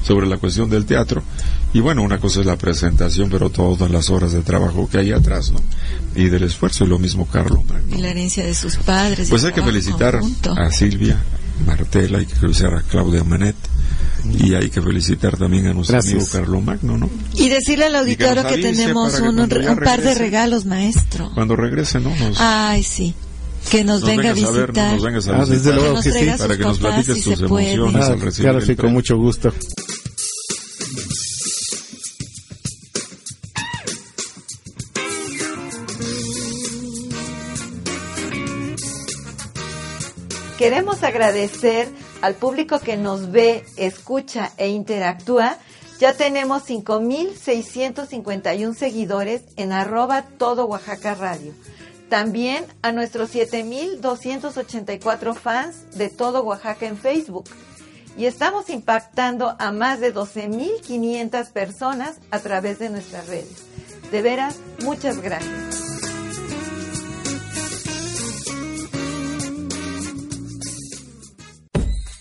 sobre 0.04 0.28
la 0.28 0.38
cuestión 0.38 0.70
del 0.70 0.86
teatro. 0.86 1.24
Y 1.74 1.80
bueno, 1.80 2.02
una 2.02 2.20
cosa 2.20 2.40
es 2.40 2.46
la 2.46 2.58
presentación, 2.58 3.30
pero 3.30 3.50
todas 3.50 3.90
las 3.92 4.10
horas 4.10 4.32
de 4.32 4.42
trabajo 4.42 4.90
que 4.90 5.00
hay 5.00 5.12
atrás, 5.12 5.52
¿no? 5.52 5.60
Y 6.16 6.30
del 6.30 6.44
esfuerzo, 6.44 6.86
y 6.86 6.88
lo 6.88 7.00
mismo 7.00 7.28
Carlos. 7.28 7.60
Y 7.92 7.98
la 7.98 8.10
herencia 8.10 8.46
de 8.46 8.54
sus 8.54 8.78
padres. 8.78 9.30
Pues 9.30 9.44
hay 9.44 9.54
que 9.54 9.62
felicitar 9.62 10.20
a 10.56 10.72
Silvia 10.72 11.22
Martela, 11.66 12.20
hay 12.20 12.26
que 12.26 12.36
felicitar 12.36 12.76
a 12.76 12.82
Claudia 12.82 13.24
Manet, 13.24 13.56
y 14.32 14.54
hay 14.54 14.70
que 14.70 14.82
felicitar 14.82 15.38
también 15.38 15.68
a 15.68 15.74
nuestro 15.74 16.00
amigo 16.00 16.26
Carlos 16.32 16.64
Magno, 16.64 16.98
¿no? 16.98 17.10
Y 17.36 17.50
decirle 17.50 17.86
al 17.86 17.96
auditorio 17.96 18.46
que, 18.48 18.58
tenemos 18.58 19.20
un, 19.20 19.48
par 19.84 20.02
de 20.02 20.16
regalos, 20.16 20.66
maestro. 20.66 21.32
Cuando 21.34 21.56
regrese, 21.56 22.00
¿no? 22.00 22.12
Ay, 22.38 22.84
sí. 22.84 23.14
Que 23.70 23.84
nos, 23.84 24.04
venga, 24.04 24.32
a 24.32 24.34
visitar. 24.34 24.74
nos 24.74 25.02
venga 25.02 25.20
a 25.20 25.42
ah, 25.42 25.46
desde 25.46 25.74
luego 25.74 26.02
que, 26.02 26.12
sí. 26.12 26.26
Para 26.38 26.58
que 26.58 26.64
nos 26.64 26.80
platiques 26.80 27.24
tus 27.24 27.42
emociones 27.42 28.06
al 28.06 28.14
ah, 28.14 28.16
recibir 28.16 28.52
Claro, 28.52 28.66
sí, 28.66 28.76
con 28.76 28.92
mucho 28.92 29.18
gusto. 29.18 29.54
Queremos 40.64 41.04
agradecer 41.04 41.90
al 42.22 42.36
público 42.36 42.80
que 42.80 42.96
nos 42.96 43.34
ve, 43.34 43.66
escucha 43.76 44.54
e 44.56 44.70
interactúa. 44.70 45.58
Ya 46.00 46.14
tenemos 46.14 46.64
5.651 46.70 48.74
seguidores 48.74 49.42
en 49.58 49.74
arroba 49.74 50.22
todo 50.22 50.66
Oaxaca 50.66 51.16
Radio. 51.16 51.54
También 52.08 52.66
a 52.82 52.94
nuestros 52.94 53.36
7.284 53.36 55.36
fans 55.36 55.98
de 55.98 56.08
todo 56.08 56.44
Oaxaca 56.44 56.86
en 56.86 56.98
Facebook. 56.98 57.50
Y 58.16 58.26
estamos 58.26 58.70
impactando 58.70 59.58
a 59.60 59.74
más 59.74 60.00
de 60.00 60.16
12.500 60.16 61.52
personas 61.52 62.20
a 62.32 62.40
través 62.40 62.80
de 62.80 62.90
nuestras 62.90 63.28
redes. 63.28 63.66
De 64.12 64.22
veras, 64.22 64.60
muchas 64.82 65.22
gracias. 65.22 65.73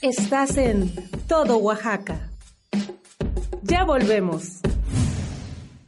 Estás 0.02 0.56
en 0.56 0.92
Todo 1.28 1.59
Oaxaca. 1.59 2.28
Ya 3.62 3.85
volvemos. 3.85 4.59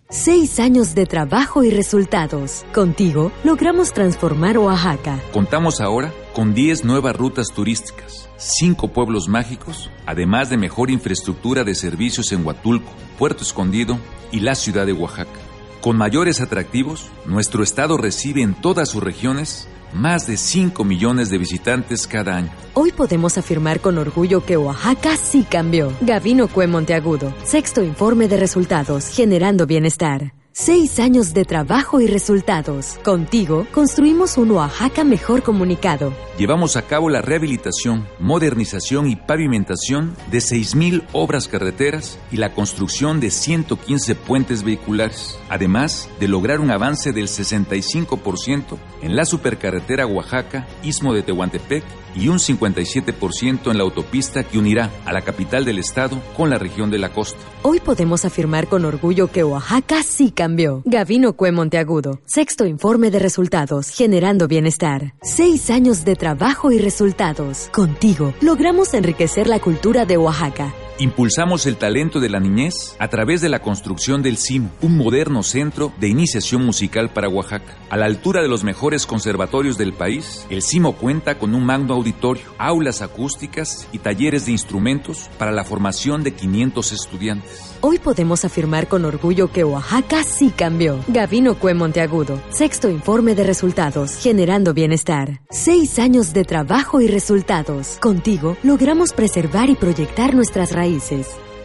Seis 0.09 0.61
años 0.61 0.95
de 0.95 1.05
trabajo 1.05 1.65
y 1.65 1.71
resultados. 1.71 2.65
Contigo 2.73 3.33
logramos 3.43 3.93
transformar 3.93 4.57
Oaxaca. 4.57 5.21
Contamos 5.33 5.81
ahora 5.81 6.13
con 6.33 6.55
10 6.55 6.85
nuevas 6.85 7.17
rutas 7.17 7.49
turísticas, 7.49 8.29
5 8.37 8.93
pueblos 8.93 9.27
mágicos, 9.27 9.91
además 10.07 10.49
de 10.49 10.59
mejor 10.59 10.93
infraestructura 10.93 11.65
de 11.65 11.75
servicios 11.75 12.31
en 12.31 12.47
Huatulco, 12.47 12.93
Puerto 13.19 13.43
Escondido 13.43 13.99
y 14.31 14.39
la 14.39 14.55
ciudad 14.55 14.87
de 14.87 14.93
Oaxaca. 14.93 15.41
Con 15.81 15.97
mayores 15.97 16.41
atractivos, 16.41 17.11
nuestro 17.27 17.65
estado 17.65 17.97
recibe 17.97 18.43
en 18.43 18.55
todas 18.55 18.91
sus 18.91 19.03
regiones 19.03 19.67
más 19.95 20.27
de 20.27 20.37
5 20.37 20.85
millones 20.85 21.31
de 21.31 21.39
visitantes 21.39 22.07
cada 22.07 22.37
año. 22.37 22.51
Hoy 22.75 22.93
podemos 22.93 23.39
afirmar 23.39 23.81
con 23.81 23.99
orgullo 23.99 24.45
que 24.45 24.57
Oaxaca 24.57 25.17
sí 25.17 25.45
cambió. 25.49 25.93
Gavino 26.01 26.49
Cue 26.49 26.67
Monteagudo, 26.67 27.33
sexto 27.45 27.83
informe 27.83 28.29
de 28.29 28.37
resultados, 28.37 29.09
generando 29.09 29.67
bienestar. 29.67 30.33
Seis 30.57 31.01
años 31.01 31.35
de 31.35 31.45
trabajo 31.45 32.01
y 32.01 32.07
resultados. 32.07 33.01
Contigo 33.03 33.67
construimos 33.73 34.39
un 34.39 34.53
Oaxaca 34.53 35.03
mejor 35.03 35.43
comunicado. 35.43 36.15
Llevamos 36.39 36.77
a 36.77 36.83
cabo 36.83 37.11
la 37.11 37.21
rehabilitación, 37.21 38.07
modernización 38.21 39.09
y 39.09 39.17
pavimentación 39.17 40.15
de 40.31 40.39
6.000 40.39 41.09
obras 41.13 41.49
carreteras 41.49 42.21
y 42.31 42.37
la 42.37 42.55
construcción 42.55 43.19
de 43.19 43.33
115 43.33 44.15
puentes 44.15 44.63
vehiculares, 44.63 45.37
además 45.49 46.09
de 46.21 46.29
lograr 46.29 46.61
un 46.61 46.71
avance 46.71 47.13
del 47.13 47.27
65% 47.27 48.79
en 49.03 49.17
la 49.17 49.25
supercarretera 49.25 50.07
Oaxaca, 50.07 50.69
Istmo 50.85 51.15
de 51.15 51.25
Tehuantepec 51.25 51.83
y 52.15 52.29
un 52.29 52.39
57% 52.39 53.71
en 53.71 53.79
la 53.79 53.85
autopista 53.85 54.45
que 54.45 54.59
unirá 54.59 54.91
a 55.05 55.13
la 55.13 55.23
capital 55.23 55.65
del 55.65 55.79
estado 55.79 56.21
con 56.37 56.51
la 56.51 56.59
región 56.59 56.91
de 56.91 56.99
la 56.99 57.13
costa. 57.13 57.39
Hoy 57.63 57.81
podemos 57.81 58.25
afirmar 58.25 58.69
con 58.69 58.85
orgullo 58.85 59.29
que 59.29 59.45
Oaxaca 59.45 60.03
sí 60.03 60.31
cambió. 60.31 60.83
Gavino 60.85 61.35
Cue 61.35 61.53
Monteagudo, 61.53 62.21
sexto 62.27 62.67
informe 62.67 63.11
de 63.11 63.19
resultados, 63.19 63.91
generando 63.91 64.49
bienestar. 64.49 65.15
Seis 65.23 65.71
años 65.71 66.05
de 66.05 66.17
trabajo 66.17 66.71
y 66.73 66.79
resultados. 66.79 67.69
Contigo 67.73 68.35
logramos 68.41 68.95
enriquecer 68.95 69.47
la 69.47 69.61
cultura 69.61 70.05
de 70.05 70.19
Oaxaca 70.19 70.75
Impulsamos 70.99 71.67
el 71.67 71.77
talento 71.77 72.21
de 72.21 72.29
la 72.29 72.39
niñez 72.39 72.95
a 73.01 73.09
través 73.09 73.41
de 73.41 73.49
la 73.49 73.61
construcción 73.61 74.23
del 74.23 74.37
CIM, 74.37 74.69
un 74.81 74.97
moderno 74.97 75.43
centro 75.43 75.93
de 75.99 76.07
iniciación 76.07 76.65
musical 76.65 77.11
para 77.11 77.29
Oaxaca. 77.29 77.77
A 77.91 77.97
la 77.97 78.07
altura 78.07 78.43
de 78.43 78.49
los 78.49 78.63
mejores 78.63 79.05
conservatorios 79.05 79.77
del 79.77 79.93
país, 79.93 80.47
el 80.51 80.63
CIMO 80.63 80.93
cuenta 80.93 81.37
con 81.37 81.57
un 81.57 81.67
magno 81.67 81.95
auditorio, 81.95 82.45
aulas 82.59 83.03
acústicas 83.03 83.89
y 83.91 83.99
talleres 83.99 84.47
de 84.47 84.53
instrumentos 84.53 85.29
para 85.37 85.51
la 85.51 85.65
formación 85.65 86.23
de 86.23 86.33
500 86.33 86.93
estudiantes. 86.93 87.75
Hoy 87.81 87.99
podemos 87.99 88.45
afirmar 88.45 88.87
con 88.87 89.05
orgullo 89.05 89.51
que 89.51 89.65
Oaxaca 89.65 90.23
sí 90.23 90.53
cambió. 90.57 91.01
Gavino 91.09 91.57
Cue 91.57 91.75
Monteagudo, 91.75 92.41
sexto 92.51 92.89
informe 92.89 93.35
de 93.35 93.43
resultados, 93.43 94.15
generando 94.15 94.73
bienestar. 94.73 95.41
Seis 95.51 95.99
años 95.99 96.33
de 96.33 96.45
trabajo 96.45 97.01
y 97.01 97.09
resultados. 97.09 97.99
Contigo 98.01 98.57
logramos 98.63 99.13
preservar 99.13 99.71
y 99.71 99.75
proyectar 99.75 100.37
nuestras 100.37 100.71
raíces. 100.71 100.84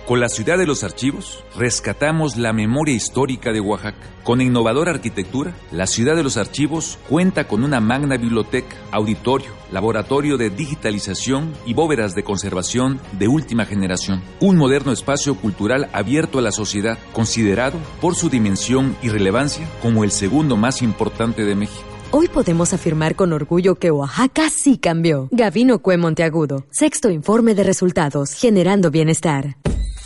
Con 0.08 0.20
la 0.20 0.30
ciudad 0.30 0.58
de 0.58 0.66
los 0.66 0.84
archivos, 0.84 1.44
rescatamos 1.56 2.38
la 2.38 2.54
memoria 2.54 2.96
histórica 2.96 3.52
de 3.52 3.60
Oaxaca. 3.60 4.08
Con 4.24 4.42
innovadora 4.42 4.92
arquitectura, 4.92 5.54
la 5.72 5.88
ciudad 5.88 6.16
de 6.16 6.24
los 6.24 6.38
archivos 6.38 6.98
cuenta 7.08 7.48
con 7.48 7.64
una 7.64 7.80
magna 7.80 8.18
biblioteca, 8.18 8.78
auditorio, 8.92 9.52
laboratorio 9.72 10.38
de 10.38 10.50
digitalización 10.50 11.54
y 11.66 11.74
bóvedas 11.74 12.16
de 12.16 12.24
conservación 12.24 13.00
de 13.12 13.28
última 13.28 13.66
generación. 13.66 14.24
Un 14.40 14.56
moderno 14.56 14.94
espacio 14.94 15.36
cultural 15.36 15.90
abierto 15.92 16.40
a 16.40 16.42
la 16.42 16.52
sociedad, 16.52 16.98
considerado 17.12 17.78
por 18.00 18.16
su 18.16 18.30
dimensión 18.30 18.96
y 19.04 19.10
relevancia 19.10 19.70
como 19.82 20.04
el 20.04 20.12
segundo 20.12 20.56
más 20.56 20.82
importante 20.82 21.44
de 21.44 21.56
México. 21.56 21.89
Hoy 22.12 22.28
podemos 22.28 22.74
afirmar 22.74 23.16
con 23.16 23.34
orgullo 23.34 23.76
que 23.76 23.92
Oaxaca 23.92 24.50
sí 24.50 24.80
cambió. 24.80 25.28
Gavino 25.30 25.78
Cue 25.78 25.98
Monteagudo, 25.98 26.66
sexto 26.72 27.12
informe 27.12 27.54
de 27.54 27.64
resultados, 27.64 28.34
generando 28.34 28.90
bienestar. 28.90 29.58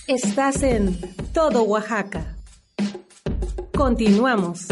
Estás 0.07 0.63
en 0.63 0.99
Todo 1.33 1.63
Oaxaca. 1.63 2.35
Continuamos. 3.73 4.67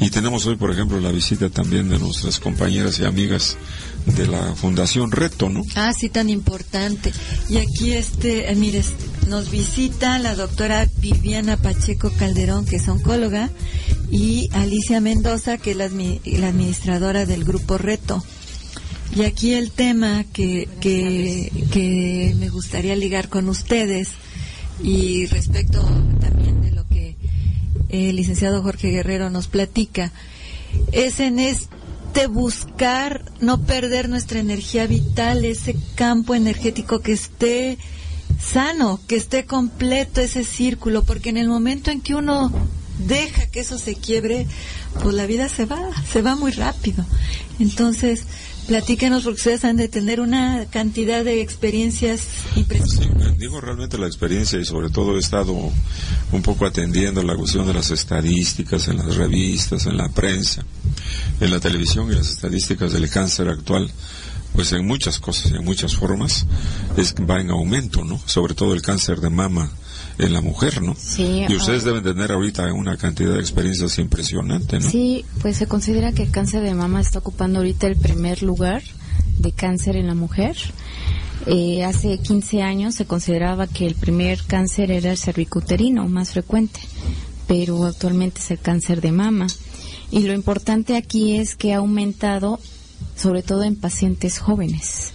Y 0.00 0.10
tenemos 0.10 0.44
hoy, 0.46 0.56
por 0.56 0.72
ejemplo, 0.72 0.98
la 0.98 1.12
visita 1.12 1.50
también 1.50 1.88
de 1.88 2.00
nuestras 2.00 2.40
compañeras 2.40 2.98
y 2.98 3.04
amigas 3.04 3.56
de 4.06 4.26
la 4.26 4.54
Fundación 4.54 5.10
Reto, 5.10 5.48
¿no? 5.48 5.62
Ah, 5.74 5.92
sí, 5.92 6.08
tan 6.08 6.28
importante. 6.28 7.12
Y 7.48 7.58
aquí, 7.58 7.92
este, 7.92 8.50
eh, 8.50 8.54
mires, 8.54 8.92
nos 9.28 9.50
visita 9.50 10.18
la 10.18 10.34
doctora 10.34 10.88
Viviana 10.98 11.56
Pacheco 11.56 12.10
Calderón, 12.10 12.64
que 12.64 12.76
es 12.76 12.88
oncóloga, 12.88 13.50
y 14.10 14.48
Alicia 14.52 15.00
Mendoza, 15.00 15.58
que 15.58 15.72
es 15.72 15.76
la, 15.76 15.84
administradora 15.84 17.26
del 17.26 17.44
grupo 17.44 17.78
Reto. 17.78 18.24
Y 19.14 19.22
aquí 19.22 19.54
el 19.54 19.70
tema 19.70 20.24
que, 20.32 20.68
que, 20.80 21.50
que 21.72 22.34
me 22.38 22.48
gustaría 22.48 22.94
ligar 22.96 23.28
con 23.28 23.48
ustedes, 23.48 24.08
y 24.82 25.26
respecto 25.26 25.82
también 26.20 26.62
de 26.62 26.70
lo 26.72 26.86
que 26.88 27.16
el 27.88 28.16
licenciado 28.16 28.62
Jorge 28.62 28.88
Guerrero 28.88 29.30
nos 29.30 29.48
platica, 29.48 30.12
es 30.92 31.20
en 31.20 31.38
este 31.38 31.79
de 32.14 32.26
buscar 32.26 33.24
no 33.40 33.60
perder 33.62 34.08
nuestra 34.08 34.40
energía 34.40 34.86
vital, 34.86 35.44
ese 35.44 35.76
campo 35.94 36.34
energético 36.34 37.00
que 37.00 37.12
esté 37.12 37.78
sano, 38.40 39.00
que 39.06 39.16
esté 39.16 39.44
completo 39.44 40.20
ese 40.20 40.44
círculo, 40.44 41.04
porque 41.04 41.30
en 41.30 41.36
el 41.36 41.48
momento 41.48 41.90
en 41.90 42.00
que 42.00 42.14
uno 42.14 42.52
deja 43.06 43.46
que 43.46 43.60
eso 43.60 43.78
se 43.78 43.94
quiebre, 43.94 44.46
pues 45.02 45.14
la 45.14 45.26
vida 45.26 45.48
se 45.48 45.66
va, 45.66 45.78
se 46.10 46.22
va 46.22 46.36
muy 46.36 46.52
rápido. 46.52 47.04
Entonces, 47.58 48.24
Platíquenos 48.70 49.24
porque 49.24 49.38
ustedes 49.38 49.64
han 49.64 49.76
de 49.76 49.88
tener 49.88 50.20
una 50.20 50.64
cantidad 50.66 51.24
de 51.24 51.40
experiencias 51.40 52.22
impresionantes. 52.54 53.36
digo 53.36 53.60
realmente 53.60 53.98
la 53.98 54.06
experiencia 54.06 54.60
y 54.60 54.64
sobre 54.64 54.90
todo 54.90 55.16
he 55.16 55.18
estado 55.18 55.52
un 55.52 56.42
poco 56.42 56.66
atendiendo 56.66 57.20
la 57.24 57.34
cuestión 57.34 57.66
de 57.66 57.74
las 57.74 57.90
estadísticas 57.90 58.86
en 58.86 58.98
las 58.98 59.16
revistas, 59.16 59.86
en 59.86 59.96
la 59.96 60.08
prensa, 60.10 60.64
en 61.40 61.50
la 61.50 61.60
televisión 61.60 62.10
y 62.10 62.14
las 62.14 62.30
estadísticas 62.30 62.92
del 62.92 63.08
cáncer 63.10 63.48
actual 63.48 63.90
pues 64.54 64.72
en 64.72 64.86
muchas 64.86 65.18
cosas 65.18 65.52
en 65.52 65.64
muchas 65.64 65.94
formas 65.94 66.46
es 66.96 67.14
va 67.14 67.40
en 67.40 67.50
aumento, 67.50 68.04
¿no? 68.04 68.20
Sobre 68.26 68.54
todo 68.54 68.74
el 68.74 68.82
cáncer 68.82 69.20
de 69.20 69.30
mama 69.30 69.70
en 70.18 70.32
la 70.32 70.40
mujer, 70.40 70.82
¿no? 70.82 70.94
Sí. 70.98 71.44
Y 71.48 71.54
ustedes 71.54 71.84
deben 71.84 72.02
tener 72.02 72.32
ahorita 72.32 72.72
una 72.72 72.96
cantidad 72.96 73.34
de 73.34 73.40
experiencias 73.40 73.98
impresionante, 73.98 74.78
¿no? 74.78 74.90
Sí, 74.90 75.24
pues 75.40 75.56
se 75.56 75.66
considera 75.66 76.12
que 76.12 76.24
el 76.24 76.30
cáncer 76.30 76.62
de 76.62 76.74
mama 76.74 77.00
está 77.00 77.20
ocupando 77.20 77.60
ahorita 77.60 77.86
el 77.86 77.96
primer 77.96 78.42
lugar 78.42 78.82
de 79.38 79.52
cáncer 79.52 79.96
en 79.96 80.06
la 80.06 80.14
mujer. 80.14 80.56
Eh, 81.46 81.84
hace 81.84 82.18
15 82.18 82.62
años 82.62 82.94
se 82.94 83.06
consideraba 83.06 83.66
que 83.66 83.86
el 83.86 83.94
primer 83.94 84.42
cáncer 84.42 84.90
era 84.90 85.10
el 85.10 85.16
cervicuterino, 85.16 86.06
más 86.06 86.32
frecuente, 86.32 86.80
pero 87.46 87.84
actualmente 87.86 88.40
es 88.40 88.50
el 88.50 88.58
cáncer 88.58 89.00
de 89.00 89.12
mama. 89.12 89.46
Y 90.10 90.20
lo 90.20 90.34
importante 90.34 90.96
aquí 90.96 91.36
es 91.36 91.54
que 91.54 91.74
ha 91.74 91.78
aumentado 91.78 92.58
sobre 93.16 93.42
todo 93.42 93.64
en 93.64 93.76
pacientes 93.76 94.38
jóvenes. 94.38 95.12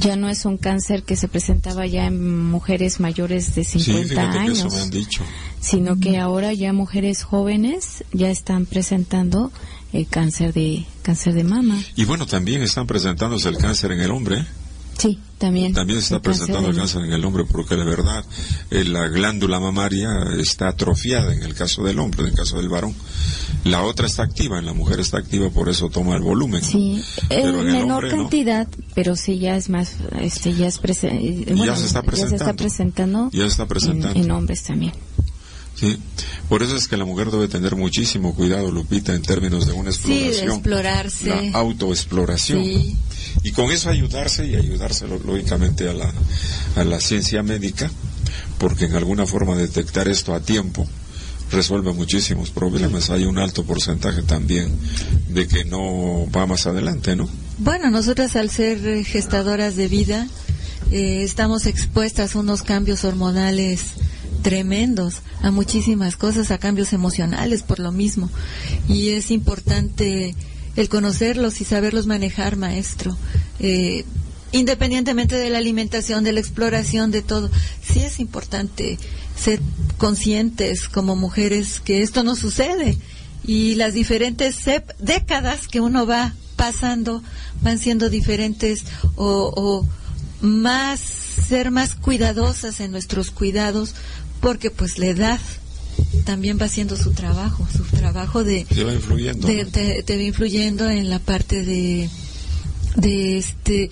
Ya 0.00 0.16
no 0.16 0.28
es 0.28 0.46
un 0.46 0.56
cáncer 0.56 1.02
que 1.02 1.16
se 1.16 1.28
presentaba 1.28 1.86
ya 1.86 2.06
en 2.06 2.50
mujeres 2.50 2.98
mayores 2.98 3.54
de 3.54 3.62
50 3.64 4.02
sí, 4.02 4.08
fíjate 4.08 4.38
años, 4.38 4.62
que 4.62 4.68
eso 4.68 4.76
me 4.76 4.82
han 4.82 4.90
dicho. 4.90 5.22
sino 5.60 6.00
que 6.00 6.18
ahora 6.18 6.52
ya 6.54 6.72
mujeres 6.72 7.22
jóvenes 7.22 8.02
ya 8.12 8.30
están 8.30 8.64
presentando 8.64 9.52
el 9.92 10.08
cáncer 10.08 10.54
de 10.54 10.86
cáncer 11.02 11.34
de 11.34 11.44
mama. 11.44 11.78
Y 11.94 12.06
bueno, 12.06 12.26
también 12.26 12.62
están 12.62 12.86
presentándose 12.86 13.50
el 13.50 13.58
cáncer 13.58 13.92
en 13.92 14.00
el 14.00 14.10
hombre. 14.10 14.46
¿Eh? 14.92 14.98
Sí, 14.98 15.18
también. 15.38 15.72
También 15.72 15.98
se 16.00 16.04
está 16.04 16.16
el 16.16 16.22
presentando 16.22 16.68
el 16.68 16.74
de- 16.74 16.80
cáncer 16.80 17.02
en 17.02 17.12
el 17.12 17.24
hombre 17.24 17.44
porque 17.50 17.74
de 17.76 17.84
verdad 17.84 18.24
eh, 18.70 18.84
la 18.84 19.08
glándula 19.08 19.58
mamaria 19.58 20.08
está 20.38 20.68
atrofiada 20.68 21.34
en 21.34 21.42
el 21.42 21.54
caso 21.54 21.82
del 21.82 21.98
hombre, 21.98 22.22
en 22.22 22.28
el 22.28 22.34
caso 22.34 22.56
del 22.58 22.68
varón. 22.68 22.94
La 23.64 23.82
otra 23.84 24.06
está 24.06 24.22
activa, 24.24 24.58
en 24.58 24.66
la 24.66 24.72
mujer 24.72 24.98
está 25.00 25.18
activa, 25.18 25.48
por 25.50 25.68
eso 25.68 25.88
toma 25.88 26.16
el 26.16 26.22
volumen. 26.22 26.62
Sí, 26.62 27.02
Pero 27.28 27.60
en 27.60 27.66
menor 27.66 28.04
hombre, 28.04 28.10
¿no? 28.16 28.22
cantidad, 28.22 28.68
pero 28.94 29.14
sí 29.16 29.38
ya 29.38 29.56
es 29.56 29.68
más, 29.68 29.94
este, 30.20 30.52
ya 30.54 30.66
es 30.66 30.80
prese- 30.80 31.44
Ya 31.64 31.76
se 31.76 31.86
está 31.86 32.02
presentando. 32.02 32.56
presentando. 32.56 33.30
Ya 33.32 33.40
se 33.42 33.46
está 33.48 33.66
presentando. 33.66 34.18
En, 34.18 34.24
en 34.24 34.30
hombres 34.32 34.62
también. 34.64 34.92
Sí, 35.82 35.98
por 36.48 36.62
eso 36.62 36.76
es 36.76 36.86
que 36.86 36.96
la 36.96 37.04
mujer 37.04 37.32
debe 37.32 37.48
tener 37.48 37.74
muchísimo 37.74 38.36
cuidado, 38.36 38.70
Lupita, 38.70 39.14
en 39.16 39.22
términos 39.22 39.66
de 39.66 39.72
una 39.72 39.90
Sí, 39.90 40.02
de 40.06 40.28
exploración. 40.28 40.52
explorarse. 40.52 41.50
La 41.50 41.58
autoexploración. 41.58 42.64
Sí. 42.64 42.96
Y 43.42 43.50
con 43.50 43.68
eso 43.72 43.90
ayudarse 43.90 44.46
y 44.46 44.54
ayudarse 44.54 45.08
lógicamente 45.08 45.88
a 45.88 45.92
la, 45.92 46.12
a 46.76 46.84
la 46.84 47.00
ciencia 47.00 47.42
médica, 47.42 47.90
porque 48.58 48.84
en 48.84 48.94
alguna 48.94 49.26
forma 49.26 49.56
detectar 49.56 50.06
esto 50.06 50.34
a 50.34 50.40
tiempo 50.40 50.86
resuelve 51.50 51.92
muchísimos 51.92 52.50
problemas. 52.50 53.10
Hay 53.10 53.24
un 53.24 53.38
alto 53.38 53.64
porcentaje 53.64 54.22
también 54.22 54.70
de 55.30 55.48
que 55.48 55.64
no 55.64 56.26
va 56.30 56.46
más 56.46 56.66
adelante, 56.66 57.16
¿no? 57.16 57.28
Bueno, 57.58 57.90
nosotras 57.90 58.36
al 58.36 58.50
ser 58.50 59.04
gestadoras 59.04 59.74
de 59.74 59.88
vida 59.88 60.28
eh, 60.92 61.22
estamos 61.24 61.66
expuestas 61.66 62.36
a 62.36 62.38
unos 62.38 62.62
cambios 62.62 63.04
hormonales 63.04 63.80
tremendos, 64.42 65.22
a 65.40 65.50
muchísimas 65.50 66.16
cosas, 66.16 66.50
a 66.50 66.58
cambios 66.58 66.92
emocionales 66.92 67.62
por 67.62 67.78
lo 67.78 67.92
mismo. 67.92 68.28
Y 68.88 69.10
es 69.10 69.30
importante 69.30 70.34
el 70.76 70.88
conocerlos 70.88 71.60
y 71.60 71.64
saberlos 71.64 72.06
manejar, 72.06 72.56
maestro. 72.56 73.16
Eh, 73.60 74.04
independientemente 74.52 75.36
de 75.36 75.50
la 75.50 75.58
alimentación, 75.58 76.24
de 76.24 76.32
la 76.32 76.40
exploración, 76.40 77.10
de 77.10 77.22
todo, 77.22 77.50
sí 77.82 78.00
es 78.00 78.20
importante 78.20 78.98
ser 79.36 79.60
conscientes 79.96 80.88
como 80.88 81.16
mujeres 81.16 81.80
que 81.80 82.02
esto 82.02 82.22
no 82.22 82.36
sucede 82.36 82.98
y 83.44 83.74
las 83.74 83.94
diferentes 83.94 84.56
décadas 84.98 85.68
que 85.68 85.80
uno 85.80 86.06
va 86.06 86.34
pasando 86.56 87.22
van 87.62 87.78
siendo 87.78 88.10
diferentes 88.10 88.84
o, 89.16 89.52
o 89.56 89.88
más 90.46 91.00
ser 91.00 91.70
más 91.70 91.94
cuidadosas 91.94 92.80
en 92.80 92.92
nuestros 92.92 93.30
cuidados 93.30 93.94
porque 94.42 94.70
pues 94.70 94.98
la 94.98 95.06
edad 95.06 95.40
también 96.26 96.58
va 96.60 96.66
haciendo 96.66 96.96
su 96.96 97.12
trabajo 97.12 97.66
su 97.74 97.84
trabajo 97.84 98.44
de 98.44 98.66
Se 98.74 98.84
va 98.84 98.92
influyendo. 98.92 99.46
te, 99.46 99.64
¿no? 99.64 99.70
te- 99.70 100.02
te 100.02 100.16
va 100.16 100.22
influyendo 100.22 100.90
en 100.90 101.08
la 101.08 101.18
parte 101.18 101.62
de 101.64 102.10
de 102.96 103.38
este 103.38 103.90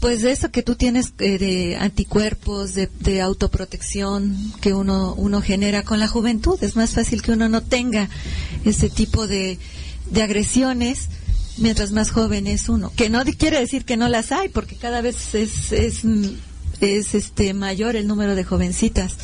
pues 0.00 0.22
de 0.22 0.30
eso 0.32 0.50
que 0.50 0.62
tú 0.62 0.74
tienes 0.76 1.12
eh, 1.18 1.38
de 1.38 1.76
anticuerpos 1.76 2.74
de, 2.74 2.88
de 3.00 3.20
autoprotección 3.20 4.36
que 4.60 4.74
uno 4.74 5.14
uno 5.16 5.40
genera 5.42 5.82
con 5.82 5.98
la 6.00 6.08
juventud 6.08 6.58
es 6.62 6.76
más 6.76 6.90
fácil 6.90 7.22
que 7.22 7.32
uno 7.32 7.48
no 7.48 7.62
tenga 7.62 8.08
ese 8.64 8.90
tipo 8.90 9.26
de, 9.26 9.58
de 10.10 10.22
agresiones 10.22 11.08
mientras 11.56 11.90
más 11.90 12.10
joven 12.10 12.46
es 12.46 12.68
uno 12.68 12.92
que 12.96 13.10
no 13.10 13.24
quiere 13.24 13.58
decir 13.60 13.84
que 13.84 13.96
no 13.96 14.08
las 14.08 14.30
hay 14.32 14.48
porque 14.48 14.76
cada 14.76 15.00
vez 15.00 15.34
es 15.34 15.72
es, 15.72 16.02
es 16.80 17.14
este 17.14 17.54
mayor 17.54 17.96
el 17.96 18.06
número 18.06 18.34
de 18.34 18.44
jovencitas 18.44 19.16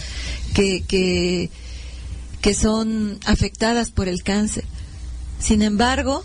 que 0.54 0.82
que 0.86 1.50
que 2.40 2.54
son 2.54 3.18
afectadas 3.24 3.90
por 3.90 4.06
el 4.06 4.22
cáncer. 4.22 4.64
Sin 5.38 5.62
embargo, 5.62 6.24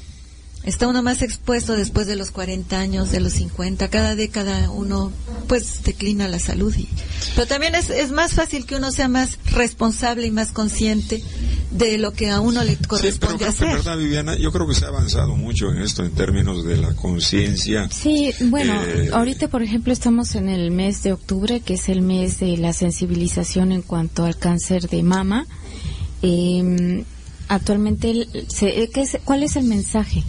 está 0.64 0.88
uno 0.88 1.02
más 1.02 1.22
expuesto 1.22 1.74
después 1.74 2.06
de 2.08 2.16
los 2.16 2.32
40 2.32 2.80
años, 2.80 3.12
de 3.12 3.20
los 3.20 3.34
50. 3.34 3.88
Cada 3.90 4.16
década 4.16 4.70
uno 4.70 5.12
pues 5.48 5.84
declina 5.84 6.28
la 6.28 6.40
salud. 6.40 6.74
Y, 6.76 6.88
pero 7.36 7.48
también 7.48 7.74
es, 7.76 7.90
es 7.90 8.12
más 8.12 8.34
fácil 8.34 8.66
que 8.66 8.76
uno 8.76 8.92
sea 8.92 9.08
más 9.08 9.38
responsable 9.52 10.28
y 10.28 10.32
más 10.32 10.52
consciente 10.52 11.24
de 11.72 11.98
lo 11.98 12.12
que 12.14 12.30
a 12.30 12.40
uno 12.40 12.64
le 12.64 12.72
Sí, 12.72 12.78
pero 12.78 12.88
corresponde 12.90 13.38
creo 13.38 13.38
que, 13.38 13.46
hacer. 13.46 13.68
¿verdad, 13.78 13.98
Viviana? 13.98 14.36
Yo 14.38 14.52
creo 14.52 14.68
que 14.68 14.74
se 14.76 14.86
ha 14.86 14.90
avanzado 14.90 15.36
mucho 15.36 15.72
en 15.72 15.82
esto 15.82 16.04
en 16.04 16.12
términos 16.12 16.66
de 16.66 16.78
la 16.78 16.94
conciencia. 16.96 17.88
Sí, 17.92 18.32
bueno, 18.46 18.80
Eh, 18.84 19.10
ahorita 19.14 19.48
por 19.48 19.62
ejemplo 19.64 19.94
estamos 19.94 20.36
en 20.36 20.50
el 20.50 20.72
mes 20.72 21.04
de 21.04 21.14
octubre, 21.14 21.62
que 21.62 21.76
es 21.76 21.88
el 21.90 22.02
mes 22.02 22.40
de 22.40 22.58
la 22.58 22.74
sensibilización 22.74 23.72
en 23.72 23.82
cuanto 23.84 24.26
al 24.26 24.38
cáncer 24.38 24.90
de 24.90 25.04
mama. 25.04 25.46
Eh, 26.22 27.04
actualmente, 27.48 28.12
el- 28.12 28.46
se- 28.50 28.84
eh, 28.84 28.90
¿qué 28.94 29.02
es- 29.02 29.18
¿cuál 29.24 29.44
es 29.44 29.56
el 29.56 29.64
mensaje? 29.66 30.24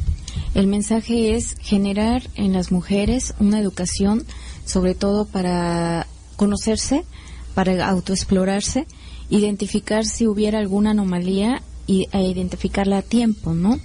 El 0.55 0.67
mensaje 0.67 1.37
es 1.37 1.57
generar 1.61 2.23
en 2.35 2.53
las 2.53 2.73
mujeres 2.73 3.35
una 3.39 3.61
educación, 3.61 4.25
sobre 4.65 4.95
todo 4.95 5.25
para 5.25 6.07
conocerse, 6.37 7.05
para 7.55 7.89
autoexplorarse, 7.89 8.87
identificar 9.29 10.05
si 10.05 10.27
hubiera 10.27 10.59
alguna 10.59 10.91
anomalía 10.91 11.63
y, 11.87 12.09
e 12.13 12.23
identificarla 12.23 12.99
a 12.99 13.03
tiempo, 13.03 13.55
¿no? 13.55 13.79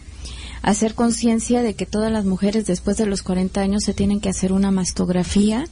hacer 0.65 0.95
conciencia 0.95 1.61
de 1.61 1.75
que 1.75 1.85
todas 1.85 2.11
las 2.11 2.25
mujeres 2.25 2.65
después 2.65 2.97
de 2.97 3.05
los 3.05 3.21
40 3.21 3.61
años 3.61 3.83
se 3.83 3.93
tienen 3.93 4.19
que 4.19 4.29
hacer 4.29 4.51
una 4.51 4.71
mastografía 4.71 5.67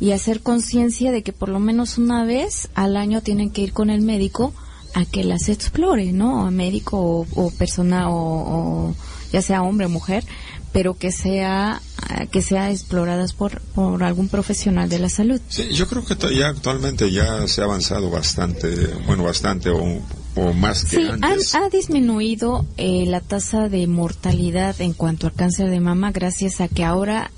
y 0.00 0.10
hacer 0.10 0.42
conciencia 0.42 1.12
de 1.12 1.22
que 1.22 1.32
por 1.32 1.48
lo 1.48 1.60
menos 1.60 1.96
una 1.96 2.26
vez 2.26 2.68
al 2.74 2.98
año 2.98 3.22
tienen 3.22 3.48
que 3.48 3.62
ir 3.62 3.72
con 3.72 3.88
el 3.88 4.02
médico 4.02 4.52
a 4.92 5.06
que 5.06 5.24
las 5.24 5.48
explore, 5.48 6.12
¿no? 6.12 6.46
A 6.46 6.50
médico 6.50 7.26
o, 7.34 7.50
persona 7.52 8.10
o 8.10 8.94
ya 9.34 9.42
sea 9.42 9.62
hombre 9.62 9.86
o 9.86 9.88
mujer, 9.88 10.24
pero 10.72 10.94
que 10.94 11.10
sea 11.10 11.80
ah, 12.08 12.26
que 12.26 12.40
sea 12.40 12.70
exploradas 12.70 13.32
por, 13.32 13.60
por 13.74 14.02
algún 14.04 14.28
profesional 14.28 14.88
de 14.88 15.00
la 15.00 15.08
salud. 15.08 15.40
Sí, 15.48 15.68
yo 15.72 15.88
creo 15.88 16.04
que 16.04 16.14
ya 16.36 16.48
actualmente 16.48 17.10
ya 17.10 17.46
se 17.48 17.60
ha 17.60 17.64
avanzado 17.64 18.10
bastante, 18.10 18.68
bueno, 19.06 19.24
bastante 19.24 19.70
o, 19.70 20.00
o 20.36 20.52
más 20.52 20.84
que 20.84 20.96
Sí, 20.96 21.02
ha, 21.08 21.14
antes. 21.14 21.54
ha 21.56 21.68
disminuido 21.68 22.64
eh, 22.76 23.04
la 23.06 23.20
tasa 23.20 23.68
de 23.68 23.86
mortalidad 23.88 24.80
en 24.80 24.92
cuanto 24.92 25.26
al 25.26 25.32
cáncer 25.32 25.68
de 25.68 25.80
mama 25.80 26.12
gracias 26.12 26.60
a 26.60 26.68
que 26.68 26.84
ahora, 26.84 27.30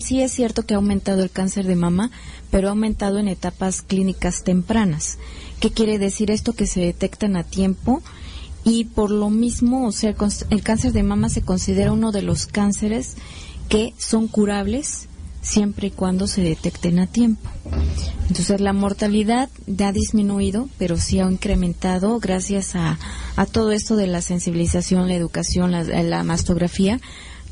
sí 0.00 0.22
es 0.22 0.32
cierto 0.32 0.64
que 0.64 0.72
ha 0.74 0.78
aumentado 0.78 1.22
el 1.22 1.30
cáncer 1.30 1.66
de 1.66 1.76
mama, 1.76 2.10
pero 2.50 2.68
ha 2.68 2.70
aumentado 2.70 3.18
en 3.18 3.28
etapas 3.28 3.82
clínicas 3.82 4.42
tempranas. 4.42 5.18
¿Qué 5.60 5.70
quiere 5.70 5.98
decir 5.98 6.30
esto? 6.30 6.54
Que 6.54 6.66
se 6.66 6.80
detectan 6.80 7.36
a 7.36 7.44
tiempo 7.44 8.02
y 8.64 8.84
por 8.84 9.10
lo 9.10 9.30
mismo, 9.30 9.86
o 9.86 9.92
sea, 9.92 10.14
el, 10.50 10.62
cáncer 10.62 10.92
de 10.92 11.02
mama 11.02 11.28
se 11.28 11.42
considera 11.42 11.92
uno 11.92 12.12
de 12.12 12.22
los 12.22 12.46
cánceres 12.46 13.16
que 13.68 13.94
son 13.98 14.28
curables 14.28 15.08
siempre 15.40 15.88
y 15.88 15.90
cuando 15.90 16.28
se 16.28 16.42
detecten 16.42 17.00
a 17.00 17.08
tiempo. 17.08 17.50
Entonces 18.28 18.60
la 18.60 18.72
mortalidad 18.72 19.48
ha 19.84 19.92
disminuido, 19.92 20.68
pero 20.78 20.96
sí 20.96 21.18
ha 21.18 21.28
incrementado 21.28 22.20
gracias 22.20 22.76
a, 22.76 22.98
a 23.34 23.46
todo 23.46 23.72
esto 23.72 23.96
de 23.96 24.06
la 24.06 24.22
sensibilización, 24.22 25.08
la 25.08 25.14
educación, 25.14 25.72
la 25.72 26.22
mastografía, 26.22 27.00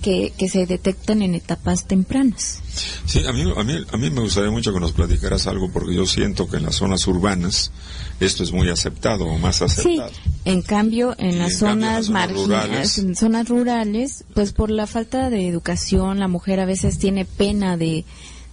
que, 0.01 0.33
que 0.37 0.49
se 0.49 0.67
detectan 0.67 1.23
en 1.23 1.35
etapas 1.35 1.87
tempranas. 1.87 2.61
Sí, 3.07 3.25
a 3.27 3.33
mí, 3.33 3.45
a, 3.57 3.63
mí, 3.65 3.75
a 3.93 3.97
mí 3.97 4.11
me 4.11 4.21
gustaría 4.21 4.51
mucho 4.51 4.73
que 4.73 4.81
nos 4.81 4.93
platicaras 4.93 5.47
algo 5.47 5.71
porque 5.73 5.95
yo 5.95 6.07
siento 6.07 6.49
que 6.49 6.57
en 6.59 6.65
las 6.65 6.77
zonas 6.77 7.07
urbanas 7.07 7.71
esto 8.21 8.43
es 8.43 8.53
muy 8.53 8.69
aceptado 8.69 9.25
o 9.27 9.39
más 9.39 9.57
Sí, 9.57 9.65
aceptado. 9.65 10.11
en 10.45 10.63
cambio 10.63 11.15
en 11.19 11.31
Y 11.31 11.39
las 11.39 11.53
en 11.63 11.69
cambio, 11.69 11.87
en 11.87 11.93
las 11.99 12.07
zonas 12.07 12.11
marginales, 12.11 12.99
en 12.99 13.17
zonas 13.17 13.49
rurales, 13.49 14.25
pues 14.35 14.53
por 14.53 14.71
la 14.71 14.87
falta 14.87 15.31
de 15.31 15.49
educación, 15.49 16.19
la 16.19 16.29
mujer 16.29 16.61
a 16.61 16.65
veces 16.67 16.99
tiene 16.99 17.25
pena 17.25 17.77
de, 17.77 18.05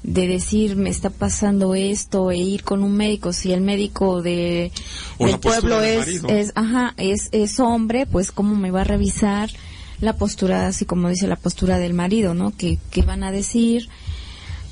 de 0.03 0.27
decir 0.27 0.75
me 0.75 0.89
está 0.89 1.10
pasando 1.10 1.75
esto 1.75 2.31
e 2.31 2.38
ir 2.38 2.63
con 2.63 2.83
un 2.83 2.95
médico 2.95 3.33
si 3.33 3.51
el 3.51 3.62
médico 3.62 4.21
de 4.21 4.71
O 5.17 5.25
del 5.27 5.39
pueblo 5.39 5.81
es 5.81 6.07
es 6.29 6.51
ajá 6.55 6.93
es 6.97 7.29
es 7.31 7.60
hombre 7.60 8.05
pues 8.05 8.31
cómo 8.31 8.55
me 8.55 8.71
va 8.71 8.81
a 8.81 8.86
revisar 8.86 9.49
la 9.99 10.13
postura 10.13 10.67
así 10.67 10.86
como 10.86 11.10
dice 11.10 11.27
la 11.27 11.36
postura 11.36 11.77
del 11.79 11.93
marido 11.93 12.33
no 12.33 12.51
que, 12.55 12.77
que 12.91 13.01
van 13.01 13.23
a 13.23 13.31
decir 13.31 13.89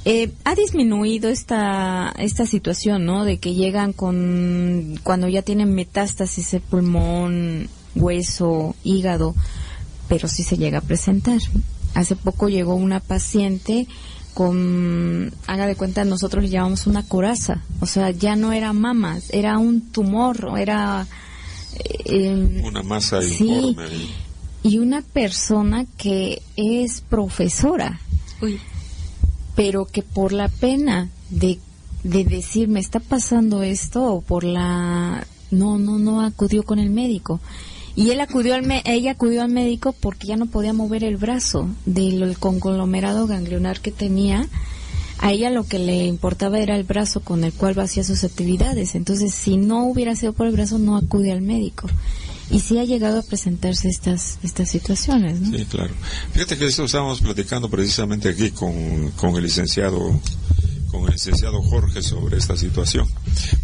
Eh, 0.07 0.29
ha 0.43 0.53
disminuido 0.53 1.29
esta, 1.29 2.13
esta 2.19 2.45
situación, 2.45 3.05
¿no? 3.05 3.25
De 3.25 3.39
que 3.39 3.55
llegan 3.55 3.91
con, 3.91 4.99
cuando 5.01 5.27
ya 5.27 5.41
tienen 5.41 5.73
metástasis 5.73 6.53
el 6.53 6.61
pulmón, 6.61 7.69
hueso, 7.95 8.75
hígado, 8.83 9.33
pero 10.07 10.27
sí 10.27 10.43
se 10.43 10.57
llega 10.57 10.77
a 10.77 10.81
presentar. 10.81 11.39
Hace 11.95 12.15
poco 12.15 12.49
llegó 12.49 12.75
una 12.75 12.99
paciente 12.99 13.87
con, 14.35 15.33
haga 15.47 15.65
de 15.65 15.75
cuenta, 15.75 16.05
nosotros 16.05 16.43
le 16.43 16.51
llamamos 16.51 16.85
una 16.85 17.01
coraza, 17.01 17.63
o 17.79 17.87
sea, 17.87 18.11
ya 18.11 18.35
no 18.35 18.51
era 18.53 18.73
mamas, 18.73 19.31
era 19.31 19.57
un 19.57 19.81
tumor, 19.91 20.53
era... 20.59 21.07
Eh, 22.05 22.61
una 22.63 22.83
masa 22.83 23.23
sí, 23.23 23.75
Y 24.65 24.79
una 24.79 25.01
persona 25.01 25.85
que 25.97 26.41
es 26.55 27.01
profesora. 27.01 27.99
Uy. 28.41 28.59
pero 29.55 29.85
que 29.85 30.01
por 30.01 30.33
la 30.33 30.49
pena 30.49 31.09
de, 31.29 31.59
de 32.03 32.25
decir 32.25 32.67
me 32.67 32.81
está 32.81 32.99
pasando 32.99 33.63
esto 33.63 34.03
o 34.03 34.21
por 34.21 34.43
la 34.43 35.25
no 35.51 35.77
no 35.77 35.97
no 35.99 36.21
acudió 36.21 36.63
con 36.63 36.79
el 36.79 36.89
médico 36.89 37.39
y 37.95 38.09
él 38.09 38.19
acudió 38.19 38.55
al 38.55 38.69
ella 38.83 39.11
acudió 39.11 39.41
al 39.41 39.51
médico 39.51 39.93
porque 39.93 40.27
ya 40.27 40.35
no 40.35 40.47
podía 40.47 40.73
mover 40.73 41.05
el 41.05 41.15
brazo 41.15 41.69
del 41.85 42.37
conglomerado 42.37 43.25
ganglionar 43.25 43.79
que 43.79 43.91
tenía. 43.91 44.47
A 45.17 45.31
ella 45.31 45.49
lo 45.49 45.63
que 45.65 45.79
le 45.79 46.05
importaba 46.05 46.59
era 46.59 46.75
el 46.75 46.83
brazo 46.83 47.21
con 47.21 47.45
el 47.45 47.53
cual 47.53 47.79
hacía 47.79 48.03
sus 48.03 48.25
actividades. 48.25 48.95
Entonces 48.95 49.33
si 49.33 49.55
no 49.55 49.85
hubiera 49.85 50.13
sido 50.13 50.33
por 50.33 50.47
el 50.47 50.51
brazo 50.51 50.77
no 50.77 50.97
acude 50.97 51.31
al 51.31 51.41
médico 51.41 51.87
y 52.49 52.59
sí 52.59 52.77
ha 52.77 52.83
llegado 52.83 53.19
a 53.19 53.23
presentarse 53.23 53.89
estas 53.89 54.37
estas 54.43 54.69
situaciones. 54.69 55.39
¿no? 55.39 55.57
Sí, 55.57 55.65
claro. 55.65 55.93
Fíjate 56.33 56.57
que 56.57 56.67
esto 56.67 56.85
estábamos 56.85 57.21
platicando 57.21 57.69
precisamente 57.69 58.29
aquí 58.29 58.51
con, 58.51 59.11
con 59.11 59.35
el 59.35 59.43
licenciado 59.43 60.19
con 60.91 61.05
el 61.05 61.13
licenciado 61.13 61.61
Jorge 61.61 62.01
sobre 62.01 62.37
esta 62.37 62.55
situación, 62.55 63.07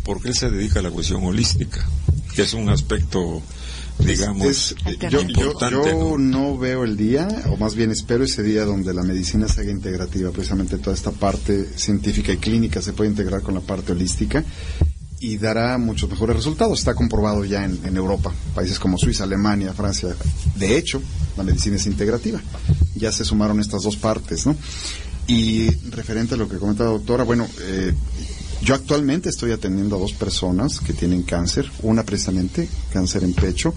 porque 0.04 0.30
él 0.30 0.36
se 0.36 0.50
dedica 0.50 0.80
a 0.80 0.84
la 0.84 0.92
cuestión 0.92 1.24
holística, 1.24 1.88
que 2.36 2.42
es 2.42 2.54
un 2.54 2.70
aspecto 2.70 3.42
digamos 4.00 4.76
yo, 5.10 5.22
yo, 5.28 6.18
¿no? 6.18 6.58
veo 6.58 6.84
el 6.84 6.98
día 6.98 7.28
o 7.50 7.58
más 7.58 7.76
bien 7.76 7.92
espero 7.92 8.24
ese 8.24 8.42
día 8.42 8.66
donde 8.66 8.94
la 8.94 9.04
medicina 9.04 9.48
se 9.48 9.62
haga 9.62 9.72
integrativa 9.72 10.32
precisamente 10.32 10.78
toda 10.78 10.96
esta 10.96 11.12
parte 11.12 11.66
científica 11.78 12.32
y 12.32 12.38
clínica 12.38 12.82
se 12.82 12.94
puede 12.94 13.12
integrar 13.12 13.42
con 13.42 13.54
la 13.54 13.62
parte 13.62 13.92
holística 13.92 14.44
y 15.22 15.38
dará 15.38 15.78
muchos 15.78 16.10
mejores 16.10 16.36
resultados. 16.36 16.80
Está 16.80 16.96
comprobado 16.96 17.46
ya 17.46 17.64
en, 17.64 17.96
Europa, 17.96 18.34
países 18.56 18.80
como 18.80 18.98
Suiza, 18.98 19.24
Alemania, 19.24 19.72
Francia. 19.72 20.10
De 20.58 20.78
hecho, 20.78 21.02
la 21.38 21.44
medicina 21.44 21.76
es 21.76 21.86
integrativa. 21.86 22.42
Ya 22.96 23.12
se 23.12 23.24
sumaron 23.24 23.60
estas 23.60 23.84
dos 23.84 23.96
partes, 23.96 24.48
¿no? 24.48 24.56
Y 25.28 25.70
referente 25.92 26.34
a 26.34 26.38
lo 26.38 26.50
que 26.50 26.58
comentaba 26.58 26.90
la 26.90 26.98
doctora, 26.98 27.24
bueno, 27.24 27.48
eh, 27.62 27.94
yo 28.64 28.74
actualmente 28.74 29.30
estoy 29.30 29.52
atendiendo 29.52 29.96
a 29.96 30.00
dos 30.00 30.14
personas 30.14 30.80
que 30.80 30.94
tienen 30.94 31.22
cáncer, 31.22 31.72
una 31.84 32.04
precisamente 32.04 32.68
cáncer 32.92 33.24
en 33.24 33.34
pecho 33.34 33.74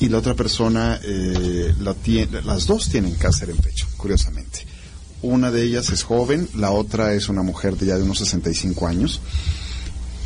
y 0.00 0.10
la 0.10 0.18
otra 0.18 0.34
persona, 0.34 1.00
eh, 1.02 1.74
la 1.80 1.94
tiene, 1.94 2.42
las 2.42 2.66
dos 2.66 2.90
tienen 2.90 3.14
cáncer 3.14 3.48
en 3.48 3.56
pecho, 3.56 3.86
curiosamente. 3.96 4.66
Una 5.22 5.50
de 5.50 5.62
ellas 5.62 5.88
es 5.90 6.02
joven, 6.02 6.46
la 6.54 6.70
otra 6.70 7.14
es 7.14 7.30
una 7.30 7.42
mujer 7.42 7.78
de 7.78 7.86
ya 7.86 7.96
de 7.96 8.02
unos 8.02 8.18
65 8.18 8.86
años 8.86 9.22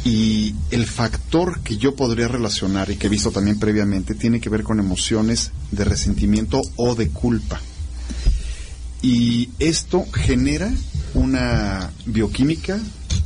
y 0.05 0.55
el 0.71 0.87
factor 0.87 1.61
que 1.61 1.77
yo 1.77 1.95
podría 1.95 2.29
relacionar 2.29 2.91
y 2.91 2.97
que 2.97 3.09
he 3.09 3.11
visto 3.11 3.31
también 3.31 3.59
previamente 3.59 4.15
tiene 4.15 4.41
que 4.41 4.49
ver 4.49 4.63
con 4.63 4.79
emociones 4.79 5.53
de 5.71 5.85
resentimiento 5.85 6.63
o 6.77 6.95
de 6.95 7.09
culpa. 7.09 7.61
Y 9.03 9.51
esto 9.59 10.05
genera 10.13 10.73
una 11.15 11.91
bioquímica 12.07 12.79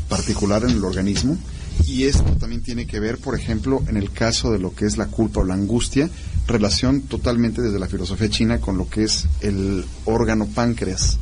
particular 0.08 0.64
en 0.64 0.70
el 0.70 0.84
organismo 0.84 1.38
y 1.86 2.04
esto 2.04 2.36
también 2.38 2.62
tiene 2.62 2.86
que 2.86 3.00
ver, 3.00 3.18
por 3.18 3.34
ejemplo, 3.34 3.82
en 3.88 3.96
el 3.96 4.10
caso 4.10 4.50
de 4.50 4.58
lo 4.58 4.74
que 4.74 4.86
es 4.86 4.96
la 4.96 5.06
culpa 5.06 5.40
o 5.40 5.44
la 5.44 5.54
angustia, 5.54 6.10
relación 6.46 7.02
totalmente 7.02 7.62
desde 7.62 7.78
la 7.78 7.88
filosofía 7.88 8.28
china 8.28 8.60
con 8.60 8.76
lo 8.76 8.88
que 8.88 9.04
es 9.04 9.26
el 9.40 9.84
órgano 10.04 10.46
páncreas. 10.46 11.18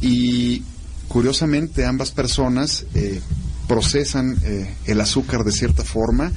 Y 0.00 0.62
curiosamente 1.08 1.84
ambas 1.84 2.10
personas 2.10 2.86
eh, 2.94 3.20
procesan 3.66 4.38
eh, 4.44 4.74
el 4.86 5.00
azúcar 5.00 5.44
de 5.44 5.52
cierta 5.52 5.84
forma, 5.84 6.32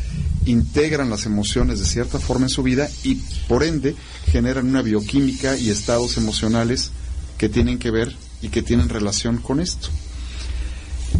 integran 0.45 1.09
las 1.09 1.25
emociones 1.25 1.79
de 1.79 1.85
cierta 1.85 2.19
forma 2.19 2.45
en 2.45 2.49
su 2.49 2.63
vida 2.63 2.89
y 3.03 3.15
por 3.47 3.63
ende 3.63 3.95
generan 4.25 4.67
una 4.67 4.81
bioquímica 4.81 5.55
y 5.57 5.69
estados 5.69 6.17
emocionales 6.17 6.91
que 7.37 7.49
tienen 7.49 7.77
que 7.77 7.91
ver 7.91 8.15
y 8.41 8.49
que 8.49 8.61
tienen 8.61 8.89
relación 8.89 9.37
con 9.37 9.59
esto. 9.59 9.89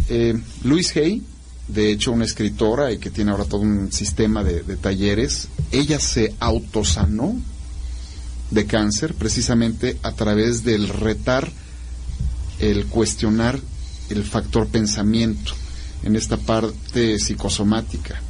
Eh, 0.10 0.40
Luis 0.64 0.96
Hay, 0.96 1.22
de 1.68 1.92
hecho 1.92 2.12
una 2.12 2.26
escritora 2.26 2.92
y 2.92 2.98
que 2.98 3.12
tiene 3.12 3.32
ahora 3.32 3.46
todo 3.46 3.62
un 3.62 3.92
sistema 3.92 4.44
de, 4.44 4.64
de 4.64 4.78
talleres, 4.78 5.48
ella 5.72 6.00
se 6.00 6.34
autosanó 6.40 7.36
de 8.50 8.66
cáncer 8.66 9.14
precisamente 9.14 9.98
a 10.02 10.14
través 10.14 10.64
del 10.64 10.90
retar, 10.90 11.52
el 12.60 12.88
cuestionar 12.88 13.60
el 14.10 14.24
factor 14.24 14.68
pensamiento 14.68 15.54
en 16.04 16.16
esta 16.16 16.38
parte 16.38 17.20
psicosomática. 17.20 18.22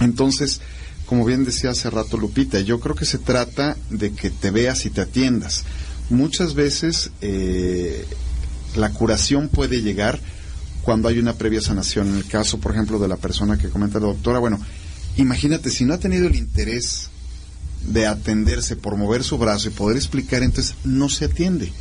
Entonces, 0.00 0.60
como 1.06 1.24
bien 1.24 1.44
decía 1.44 1.70
hace 1.70 1.90
rato 1.90 2.16
Lupita, 2.16 2.60
yo 2.60 2.80
creo 2.80 2.94
que 2.94 3.04
se 3.04 3.18
trata 3.18 3.76
de 3.90 4.12
que 4.12 4.30
te 4.30 4.50
veas 4.50 4.86
y 4.86 4.90
te 4.90 5.00
atiendas. 5.00 5.64
Muchas 6.08 6.54
veces 6.54 7.10
eh, 7.20 8.06
la 8.76 8.90
curación 8.90 9.48
puede 9.48 9.82
llegar 9.82 10.20
cuando 10.82 11.08
hay 11.08 11.18
una 11.18 11.34
previa 11.34 11.60
sanación. 11.60 12.08
En 12.08 12.16
el 12.16 12.26
caso, 12.26 12.58
por 12.58 12.72
ejemplo, 12.72 12.98
de 12.98 13.08
la 13.08 13.16
persona 13.16 13.58
que 13.58 13.68
comenta 13.68 14.00
la 14.00 14.06
doctora, 14.06 14.38
bueno, 14.38 14.60
imagínate, 15.16 15.70
si 15.70 15.84
no 15.84 15.94
ha 15.94 15.98
tenido 15.98 16.26
el 16.26 16.36
interés 16.36 17.08
de 17.86 18.06
atenderse 18.06 18.76
por 18.76 18.96
mover 18.96 19.24
su 19.24 19.38
brazo 19.38 19.68
y 19.68 19.72
poder 19.72 19.96
explicar, 19.96 20.42
entonces 20.42 20.76
no 20.84 21.08
se 21.08 21.26
atiende. 21.26 21.72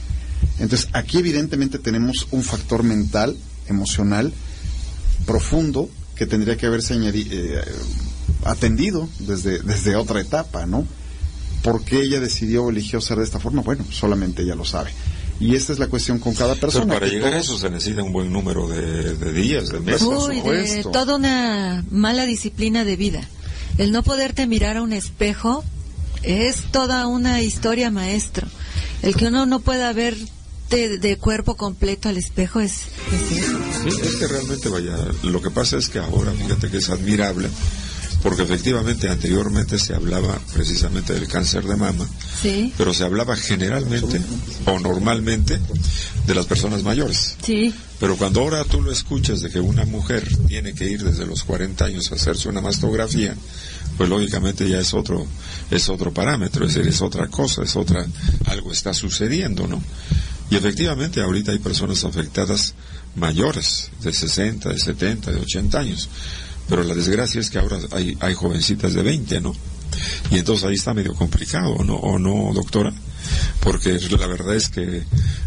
Entonces, 0.60 0.90
aquí 0.94 1.18
evidentemente 1.18 1.80
tenemos 1.80 2.28
un 2.32 2.44
factor 2.44 2.84
mental, 2.84 3.38
emocional, 3.68 4.34
profundo 5.30 5.88
que 6.16 6.26
tendría 6.26 6.58
que 6.58 6.66
haberse 6.66 6.96
eh, 6.96 7.62
atendido 8.46 9.08
desde, 9.20 9.60
desde 9.60 9.96
otra 9.96 10.20
etapa, 10.22 10.66
¿no? 10.66 10.88
¿Por 11.62 11.84
qué 11.84 12.02
ella 12.02 12.20
decidió 12.20 12.64
o 12.64 12.70
eligió 12.72 13.00
ser 13.00 13.20
de 13.20 13.26
esta 13.26 13.40
forma? 13.40 13.62
Bueno, 13.62 13.86
solamente 13.92 14.42
ella 14.42 14.56
lo 14.56 14.66
sabe. 14.66 14.90
Y 15.40 15.56
esta 15.56 15.72
es 15.72 15.78
la 15.78 15.86
cuestión 15.86 16.18
con 16.18 16.34
cada 16.34 16.56
persona. 16.56 16.86
Pero 16.88 17.00
para 17.00 17.12
llegar 17.12 17.34
a 17.36 17.38
eso 17.38 17.60
se 17.60 17.70
necesita 17.70 18.02
un 18.02 18.12
buen 18.12 18.34
número 18.34 18.68
de, 18.68 19.32
días, 19.32 19.70
de 19.70 19.80
meses. 19.80 20.02
Uy, 20.02 20.42
de 20.42 20.84
toda 20.92 21.16
una 21.16 21.86
mala 21.92 22.26
disciplina 22.26 22.84
de 22.84 22.96
vida. 22.96 23.22
El 23.78 23.92
no 23.92 24.02
poderte 24.02 24.48
mirar 24.48 24.78
a 24.78 24.82
un 24.82 24.94
espejo 24.94 25.64
es 26.24 26.64
toda 26.72 27.06
una 27.06 27.44
historia 27.44 27.92
maestro. 27.92 28.48
El 29.04 29.16
que 29.16 29.28
uno 29.28 29.46
no 29.46 29.60
pueda 29.60 29.94
ver 29.94 30.18
de, 30.70 31.18
cuerpo 31.18 31.56
completo 31.56 32.10
al 32.10 32.18
espejo 32.18 32.60
es, 32.60 32.72
Sí, 32.72 33.90
es 33.90 34.16
que 34.16 34.28
realmente 34.28 34.70
vaya, 34.70 34.96
lo 35.24 35.42
que 35.42 35.50
pasa 35.50 35.78
es 35.78 35.90
que 35.90 36.00
ahora, 36.00 36.32
fíjate 36.32 36.70
que 36.70 36.78
es 36.78 36.90
admirable, 36.90 37.50
porque 38.22 38.44
efectivamente 38.44 39.10
anteriormente 39.10 39.80
se 39.80 39.96
hablaba 39.96 40.38
precisamente 40.54 41.14
del 41.14 41.28
cáncer 41.28 41.64
de 41.64 41.76
mama, 41.76 42.08
sí. 42.42 42.74
pero 42.78 42.94
se 42.94 43.04
hablaba 43.04 43.36
generalmente 43.36 44.22
o 44.66 44.80
normalmente 44.80 45.60
de 46.28 46.36
las 46.36 46.46
personas 46.46 46.84
mayores. 46.84 47.36
Sí. 47.44 47.74
Pero 48.00 48.18
cuando 48.18 48.42
ahora 48.42 48.64
tú 48.66 48.82
lo 48.82 48.92
escuchas 48.92 49.42
de 49.42 49.50
que 49.50 49.60
una 49.60 49.86
mujer 49.86 50.28
tiene 50.48 50.74
que 50.74 50.86
ir 50.86 51.04
desde 51.04 51.26
los 51.26 51.44
40 51.44 51.86
años 51.86 52.12
a 52.12 52.16
hacerse 52.16 52.50
una 52.50 52.62
mastografía, 52.62 53.36
pues 53.98 54.10
lógicamente 54.10 54.70
ya 54.70 54.80
es 54.80 54.94
otro 54.94 55.26
es 55.72 55.90
otro 55.90 56.14
parámetro, 56.14 56.66
es 56.66 56.74
decir, 56.74 56.90
es 56.90 57.02
otra 57.02 57.28
cosa, 57.28 57.64
es 57.64 57.76
otra 57.76 58.06
algo 58.46 58.72
está 58.72 58.94
sucediendo, 58.94 59.68
¿no? 59.68 59.82
Y 60.52 60.56
efectivamente 60.56 61.22
ahorita 61.22 61.52
hay 61.52 61.60
personas 61.60 62.04
afectadas 62.04 62.74
mayores, 63.16 63.92
de 64.02 64.14
60, 64.14 64.70
de 64.70 64.80
70, 64.80 65.32
de 65.32 65.40
80 65.40 65.80
años. 65.80 66.10
Pero 66.68 66.84
la 66.84 66.96
desgracia 66.96 67.42
es 67.42 67.50
que 67.50 67.60
ahora 67.60 67.80
hay, 67.92 68.18
hay 68.20 68.34
jovencitas 68.34 68.94
de 68.94 69.02
20, 69.02 69.42
¿no? 69.42 69.56
Y 70.32 70.38
entonces 70.38 70.66
ahí 70.66 70.76
está 70.76 70.94
medio 70.94 71.14
complicado, 71.16 71.84
¿no? 71.84 71.96
¿O 71.96 72.20
no, 72.20 72.52
doctora? 72.54 72.94
Porque 73.62 74.00
la 74.00 74.28
verdad 74.28 74.56
es 74.56 74.70
que 74.70 75.04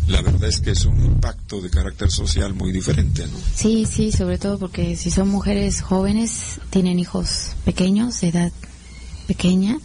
la 0.08 0.20
verdad 0.20 0.48
es 0.48 0.60
que 0.60 0.72
es 0.72 0.84
un 0.84 1.02
impacto 1.04 1.60
de 1.60 1.70
carácter 1.70 2.10
social 2.10 2.54
muy 2.54 2.72
diferente, 2.72 3.26
¿no? 3.26 3.38
Sí, 3.54 3.86
sí, 3.90 4.12
sobre 4.12 4.38
todo 4.38 4.58
porque 4.58 4.96
si 4.96 5.10
son 5.10 5.28
mujeres 5.28 5.80
jóvenes, 5.80 6.60
tienen 6.70 6.98
hijos 6.98 7.50
pequeños, 7.64 8.20
de 8.20 8.28
edad 8.28 8.52
pequeña, 9.26 9.78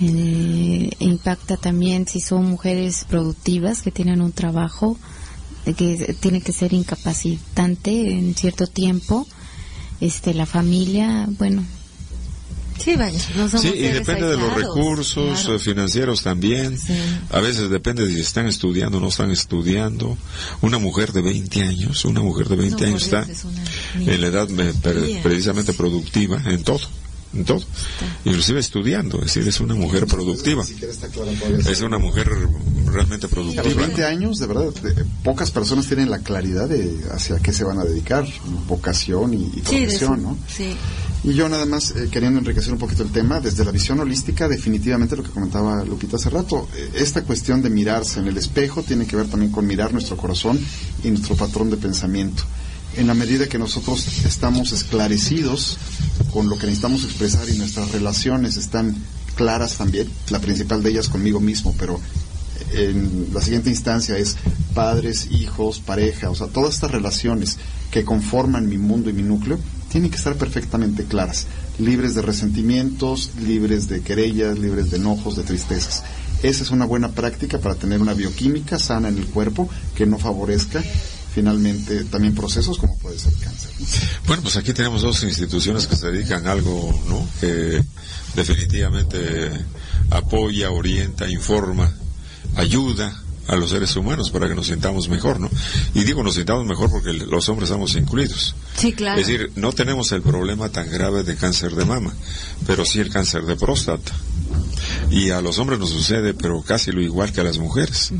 eh, 0.00 0.90
impacta 0.98 1.56
también 1.56 2.06
si 2.08 2.20
son 2.20 2.44
mujeres 2.46 3.04
productivas 3.08 3.82
que 3.82 3.90
tienen 3.90 4.20
un 4.20 4.32
trabajo 4.32 4.98
que 5.64 6.16
tiene 6.20 6.40
que 6.42 6.52
ser 6.52 6.72
incapacitante 6.74 8.12
en 8.12 8.34
cierto 8.34 8.66
tiempo. 8.66 9.26
Este, 10.00 10.34
la 10.34 10.44
familia, 10.46 11.26
bueno, 11.38 11.64
Sí, 12.78 12.96
vaya, 12.96 13.18
no 13.36 13.48
somos 13.48 13.62
Sí, 13.62 13.68
y 13.68 13.88
depende 13.88 14.26
de 14.26 14.36
los 14.36 14.52
recursos 14.52 15.40
claro. 15.40 15.56
eh, 15.56 15.58
financieros 15.60 16.22
también. 16.22 16.78
Sí. 16.78 16.92
A 17.30 17.40
veces 17.40 17.70
depende 17.70 18.06
de 18.06 18.12
si 18.12 18.20
están 18.20 18.46
estudiando 18.46 18.98
o 18.98 19.00
no 19.00 19.08
están 19.08 19.30
estudiando. 19.30 20.18
Una 20.60 20.78
mujer 20.78 21.12
de 21.12 21.22
20 21.22 21.62
años, 21.62 22.04
una 22.04 22.20
mujer 22.20 22.48
de 22.48 22.56
20 22.56 22.82
No, 22.82 22.88
años 22.88 23.04
está 23.04 23.22
es 23.30 23.44
en 23.94 24.20
la 24.20 24.26
edad 24.26 24.48
eh, 24.50 25.20
precisamente 25.22 25.72
productiva 25.72 26.42
en 26.46 26.64
todo. 26.64 26.80
En 27.34 27.44
todo. 27.44 27.62
Inclusive 28.24 28.60
estudiando, 28.60 29.18
es 29.18 29.24
decir, 29.34 29.46
es 29.48 29.60
una 29.60 29.74
mujer 29.74 30.06
productiva. 30.06 30.64
Es 31.68 31.80
una 31.80 31.98
mujer 31.98 32.30
realmente 32.86 33.26
A 33.26 33.28
los 33.28 33.30
productiva. 33.30 33.64
20 33.86 34.04
años, 34.04 34.38
de 34.38 34.46
verdad, 34.46 34.72
de- 34.74 35.04
pocas 35.24 35.50
personas 35.50 35.86
tienen 35.86 36.10
la 36.10 36.20
claridad 36.20 36.68
de 36.68 36.96
hacia 37.12 37.38
qué 37.40 37.52
se 37.52 37.64
van 37.64 37.78
a 37.78 37.84
dedicar, 37.84 38.24
vocación 38.68 39.34
y, 39.34 39.46
profesión, 39.60 40.22
¿no? 40.22 40.38
sí. 40.48 40.76
Y 41.26 41.32
yo 41.32 41.48
nada 41.48 41.64
más 41.64 41.92
eh, 41.92 42.08
queriendo 42.10 42.38
enriquecer 42.38 42.70
un 42.74 42.78
poquito 42.78 43.02
el 43.02 43.10
tema, 43.10 43.40
desde 43.40 43.64
la 43.64 43.70
visión 43.70 43.98
holística, 43.98 44.46
definitivamente 44.46 45.16
lo 45.16 45.22
que 45.22 45.30
comentaba 45.30 45.82
Lupita 45.82 46.16
hace 46.16 46.28
rato, 46.28 46.68
eh, 46.76 46.90
esta 46.96 47.22
cuestión 47.24 47.62
de 47.62 47.70
mirarse 47.70 48.20
en 48.20 48.28
el 48.28 48.36
espejo 48.36 48.82
tiene 48.82 49.06
que 49.06 49.16
ver 49.16 49.26
también 49.28 49.50
con 49.50 49.66
mirar 49.66 49.90
nuestro 49.94 50.18
corazón 50.18 50.60
y 51.02 51.08
nuestro 51.08 51.34
patrón 51.34 51.70
de 51.70 51.78
pensamiento. 51.78 52.42
En 52.96 53.08
la 53.08 53.14
medida 53.14 53.48
que 53.48 53.58
nosotros 53.58 54.24
estamos 54.24 54.72
esclarecidos 54.72 55.78
con 56.32 56.48
lo 56.48 56.56
que 56.56 56.66
necesitamos 56.66 57.04
expresar 57.04 57.48
y 57.48 57.58
nuestras 57.58 57.90
relaciones 57.90 58.56
están 58.56 58.94
claras 59.34 59.78
también, 59.78 60.08
la 60.30 60.38
principal 60.38 60.82
de 60.82 60.90
ellas 60.90 61.08
conmigo 61.08 61.40
mismo, 61.40 61.74
pero 61.76 62.00
en 62.72 63.30
la 63.32 63.40
siguiente 63.40 63.70
instancia 63.70 64.16
es 64.16 64.36
padres, 64.74 65.28
hijos, 65.30 65.80
pareja, 65.80 66.30
o 66.30 66.36
sea, 66.36 66.46
todas 66.46 66.74
estas 66.74 66.92
relaciones 66.92 67.56
que 67.90 68.04
conforman 68.04 68.68
mi 68.68 68.78
mundo 68.78 69.10
y 69.10 69.12
mi 69.12 69.22
núcleo 69.22 69.58
tienen 69.90 70.10
que 70.10 70.16
estar 70.16 70.36
perfectamente 70.36 71.04
claras, 71.04 71.46
libres 71.78 72.14
de 72.14 72.22
resentimientos, 72.22 73.32
libres 73.44 73.88
de 73.88 74.02
querellas, 74.02 74.58
libres 74.58 74.90
de 74.90 74.98
enojos, 74.98 75.36
de 75.36 75.42
tristezas. 75.42 76.04
Esa 76.42 76.62
es 76.62 76.70
una 76.70 76.84
buena 76.84 77.10
práctica 77.10 77.58
para 77.58 77.74
tener 77.74 78.00
una 78.00 78.14
bioquímica 78.14 78.78
sana 78.78 79.08
en 79.08 79.18
el 79.18 79.26
cuerpo 79.26 79.68
que 79.96 80.06
no 80.06 80.18
favorezca 80.18 80.82
finalmente 81.34 82.04
también 82.04 82.34
procesos 82.34 82.78
como 82.78 82.96
puede 82.98 83.18
ser 83.18 83.32
el 83.32 83.40
cáncer. 83.40 83.70
¿no? 83.78 83.86
Bueno, 84.26 84.42
pues 84.42 84.56
aquí 84.56 84.72
tenemos 84.72 85.02
dos 85.02 85.22
instituciones 85.24 85.86
que 85.86 85.96
se 85.96 86.10
dedican 86.10 86.46
a 86.46 86.52
algo, 86.52 87.02
¿no? 87.08 87.26
Que 87.40 87.82
definitivamente 88.34 89.50
apoya, 90.10 90.70
orienta, 90.70 91.28
informa, 91.28 91.92
ayuda 92.56 93.20
a 93.46 93.56
los 93.56 93.70
seres 93.70 93.94
humanos 93.96 94.30
para 94.30 94.48
que 94.48 94.54
nos 94.54 94.68
sintamos 94.68 95.08
mejor, 95.08 95.38
¿no? 95.40 95.50
Y 95.92 96.04
digo 96.04 96.22
nos 96.22 96.34
sintamos 96.34 96.64
mejor 96.66 96.90
porque 96.90 97.12
los 97.12 97.48
hombres 97.48 97.68
estamos 97.68 97.94
incluidos. 97.96 98.54
Sí, 98.76 98.92
claro. 98.92 99.20
Es 99.20 99.26
decir, 99.26 99.52
no 99.56 99.72
tenemos 99.72 100.12
el 100.12 100.22
problema 100.22 100.68
tan 100.70 100.90
grave 100.90 101.24
de 101.24 101.36
cáncer 101.36 101.74
de 101.74 101.84
mama, 101.84 102.14
pero 102.66 102.84
sí 102.84 103.00
el 103.00 103.10
cáncer 103.10 103.44
de 103.44 103.56
próstata. 103.56 104.12
Y 105.10 105.30
a 105.30 105.40
los 105.40 105.58
hombres 105.58 105.78
nos 105.78 105.90
sucede, 105.90 106.32
pero 106.34 106.62
casi 106.62 106.92
lo 106.92 107.02
igual 107.02 107.32
que 107.32 107.40
a 107.40 107.44
las 107.44 107.58
mujeres, 107.58 108.12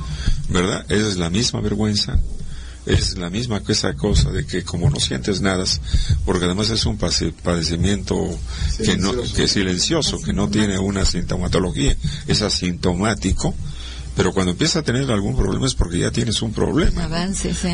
¿verdad? 0.48 0.84
Esa 0.88 1.08
es 1.08 1.16
la 1.16 1.30
misma 1.30 1.60
vergüenza, 1.60 2.18
es 2.86 3.16
la 3.16 3.30
misma 3.30 3.62
que 3.62 3.72
esa 3.72 3.94
cosa 3.94 4.30
de 4.30 4.44
que 4.46 4.62
como 4.62 4.90
no 4.90 5.00
sientes 5.00 5.40
nada, 5.40 5.64
porque 6.26 6.44
además 6.44 6.70
es 6.70 6.84
un 6.86 6.98
pase- 6.98 7.32
padecimiento 7.42 8.14
que 8.78 8.96
no 8.98 9.12
que 9.34 9.44
es 9.44 9.50
silencioso, 9.52 10.20
que 10.20 10.32
no 10.32 10.48
tiene 10.48 10.78
una 10.78 11.04
sintomatología, 11.06 11.96
es 12.26 12.42
asintomático, 12.42 13.54
pero 14.16 14.32
cuando 14.32 14.52
empieza 14.52 14.80
a 14.80 14.82
tener 14.82 15.10
algún 15.10 15.36
problema 15.36 15.66
es 15.66 15.74
porque 15.74 15.98
ya 15.98 16.10
tienes 16.10 16.40
un 16.42 16.52
problema. 16.52 17.02
¿eh? 17.02 17.04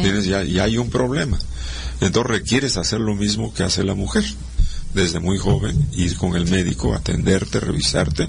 Tienes 0.03 0.25
ya, 0.27 0.43
ya 0.45 0.65
hay 0.65 0.79
un 0.79 0.89
problema. 0.91 1.39
Entonces 2.01 2.31
requieres 2.31 2.77
hacer 2.79 3.01
lo 3.01 3.15
mismo 3.15 3.53
que 3.53 3.63
hace 3.63 3.85
la 3.85 3.95
mujer. 3.95 4.25
Desde 4.95 5.21
muy 5.21 5.39
joven, 5.39 5.89
ir 5.93 6.17
con 6.17 6.35
el 6.35 6.51
médico, 6.51 6.95
atenderte, 6.95 7.61
revisarte, 7.61 8.29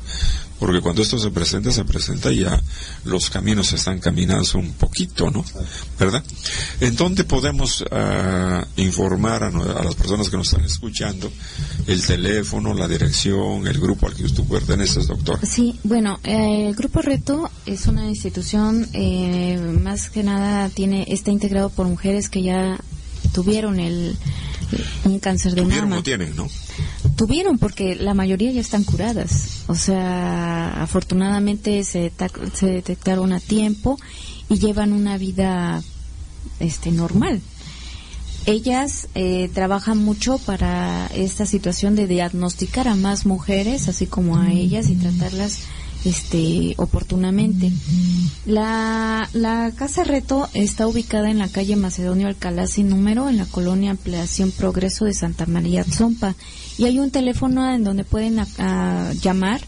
porque 0.61 0.79
cuando 0.79 1.01
esto 1.01 1.17
se 1.17 1.31
presenta, 1.31 1.71
se 1.71 1.83
presenta 1.85 2.31
ya 2.31 2.61
los 3.05 3.31
caminos 3.31 3.73
están 3.73 3.97
caminando 3.97 4.59
un 4.59 4.73
poquito, 4.73 5.31
¿no? 5.31 5.43
¿Verdad? 5.99 6.23
¿En 6.79 6.95
dónde 6.95 7.23
podemos 7.23 7.83
ah, 7.89 8.63
informar 8.75 9.43
a, 9.43 9.47
a 9.47 9.83
las 9.83 9.95
personas 9.95 10.29
que 10.29 10.37
nos 10.37 10.49
están 10.49 10.63
escuchando 10.63 11.31
el 11.87 12.05
teléfono, 12.05 12.75
la 12.75 12.87
dirección, 12.87 13.65
el 13.65 13.79
grupo 13.79 14.05
al 14.05 14.13
que 14.13 14.23
tú 14.29 14.47
perteneces, 14.47 15.07
doctor? 15.07 15.39
Sí, 15.43 15.79
bueno, 15.83 16.19
eh, 16.23 16.67
el 16.67 16.75
Grupo 16.75 17.01
Reto 17.01 17.49
es 17.65 17.87
una 17.87 18.07
institución, 18.07 18.87
eh, 18.93 19.57
más 19.81 20.11
que 20.11 20.21
nada 20.21 20.69
tiene 20.69 21.05
está 21.07 21.31
integrado 21.31 21.71
por 21.71 21.87
mujeres 21.87 22.29
que 22.29 22.43
ya 22.43 22.79
tuvieron 23.33 23.79
el 23.79 24.15
un 25.03 25.19
cáncer 25.19 25.53
de 25.53 25.63
¿Tuvieron 25.63 25.89
mama. 25.89 25.99
o 25.99 26.03
tienen, 26.03 26.35
no? 26.35 26.47
Tuvieron 27.15 27.57
porque 27.57 27.95
la 27.95 28.13
mayoría 28.13 28.51
ya 28.51 28.61
están 28.61 28.83
curadas. 28.83 29.63
O 29.67 29.75
sea, 29.75 30.81
afortunadamente 30.81 31.83
se, 31.83 32.11
se 32.53 32.65
detectaron 32.67 33.33
a 33.33 33.39
tiempo 33.39 33.99
y 34.49 34.59
llevan 34.59 34.93
una 34.93 35.17
vida 35.17 35.83
este 36.59 36.91
normal. 36.91 37.41
Ellas 38.45 39.07
eh, 39.13 39.49
trabajan 39.53 39.99
mucho 39.99 40.39
para 40.39 41.07
esta 41.13 41.45
situación 41.45 41.95
de 41.95 42.07
diagnosticar 42.07 42.87
a 42.87 42.95
más 42.95 43.25
mujeres, 43.25 43.87
así 43.87 44.07
como 44.07 44.37
a 44.37 44.51
ellas, 44.51 44.89
y 44.89 44.95
tratarlas 44.95 45.59
este 46.05 46.73
oportunamente. 46.77 47.71
La, 48.45 49.29
la 49.33 49.71
Casa 49.75 50.03
Reto 50.03 50.49
está 50.53 50.87
ubicada 50.87 51.29
en 51.29 51.39
la 51.39 51.47
calle 51.47 51.75
Macedonio 51.75 52.27
Alcalá 52.27 52.67
sin 52.67 52.89
número, 52.89 53.29
en 53.29 53.37
la 53.37 53.45
colonia 53.45 53.91
Ampliación 53.91 54.51
Progreso 54.51 55.05
de 55.05 55.13
Santa 55.13 55.45
María 55.45 55.83
Zompa. 55.83 56.35
Y 56.77 56.85
hay 56.85 56.99
un 56.99 57.11
teléfono 57.11 57.71
en 57.71 57.83
donde 57.83 58.03
pueden 58.03 58.41
llamar. 59.21 59.61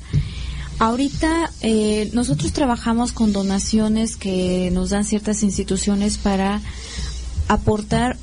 Ahorita 0.80 1.52
eh, 1.62 2.10
nosotros 2.14 2.52
trabajamos 2.52 3.12
con 3.12 3.32
donaciones 3.32 4.16
que 4.16 4.70
nos 4.72 4.90
dan 4.90 5.06
ciertas 5.06 5.44
instituciones 5.44 6.18
para 6.18 6.62
aportar 7.48 8.18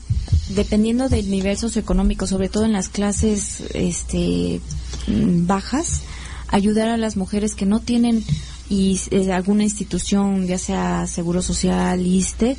dependiendo 0.50 1.08
del 1.08 1.30
nivel 1.30 1.56
socioeconómico, 1.56 2.26
sobre 2.26 2.48
todo 2.48 2.64
en 2.64 2.72
las 2.72 2.88
clases 2.88 3.62
este 3.74 4.60
bajas, 5.06 6.02
ayudar 6.50 6.88
a 6.88 6.96
las 6.96 7.16
mujeres 7.16 7.54
que 7.54 7.66
no 7.66 7.80
tienen 7.80 8.24
y 8.68 9.00
eh, 9.10 9.32
alguna 9.32 9.64
institución, 9.64 10.46
ya 10.46 10.58
sea 10.58 11.06
Seguro 11.06 11.42
Social, 11.42 12.06
ISTE, 12.06 12.56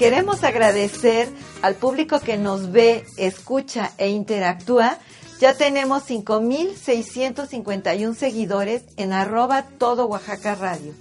Queremos 0.00 0.42
agradecer 0.44 1.28
al 1.60 1.74
público 1.74 2.20
que 2.20 2.38
nos 2.38 2.72
ve, 2.72 3.04
escucha 3.18 3.92
e 3.98 4.08
interactúa. 4.08 4.96
Ya 5.40 5.52
tenemos 5.52 6.08
5.651 6.08 8.14
seguidores 8.14 8.84
en 8.96 9.12
arroba 9.12 9.66
todo 9.76 10.06
Oaxaca 10.06 10.54
Radio. 10.54 10.94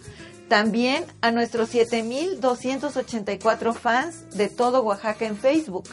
También 0.49 1.05
a 1.21 1.31
nuestros 1.31 1.73
7.284 1.73 3.73
fans 3.73 4.29
de 4.35 4.49
todo 4.49 4.81
Oaxaca 4.81 5.25
en 5.25 5.37
Facebook. 5.37 5.85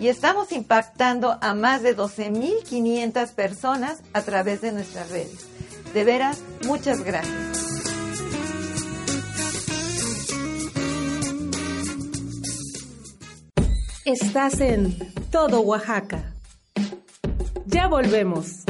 Y 0.00 0.08
estamos 0.08 0.50
impactando 0.50 1.38
a 1.40 1.54
más 1.54 1.84
de 1.84 1.96
12.500 1.96 3.34
personas 3.34 4.00
a 4.14 4.22
través 4.22 4.62
de 4.62 4.72
nuestras 4.72 5.10
redes. 5.10 5.46
De 5.94 6.02
veras, 6.02 6.40
muchas 6.64 7.04
gracias. 7.04 7.71
Estás 14.04 14.60
en 14.60 14.96
Todo 15.30 15.60
Oaxaca. 15.60 16.34
Ya 17.66 17.86
volvemos. 17.86 18.64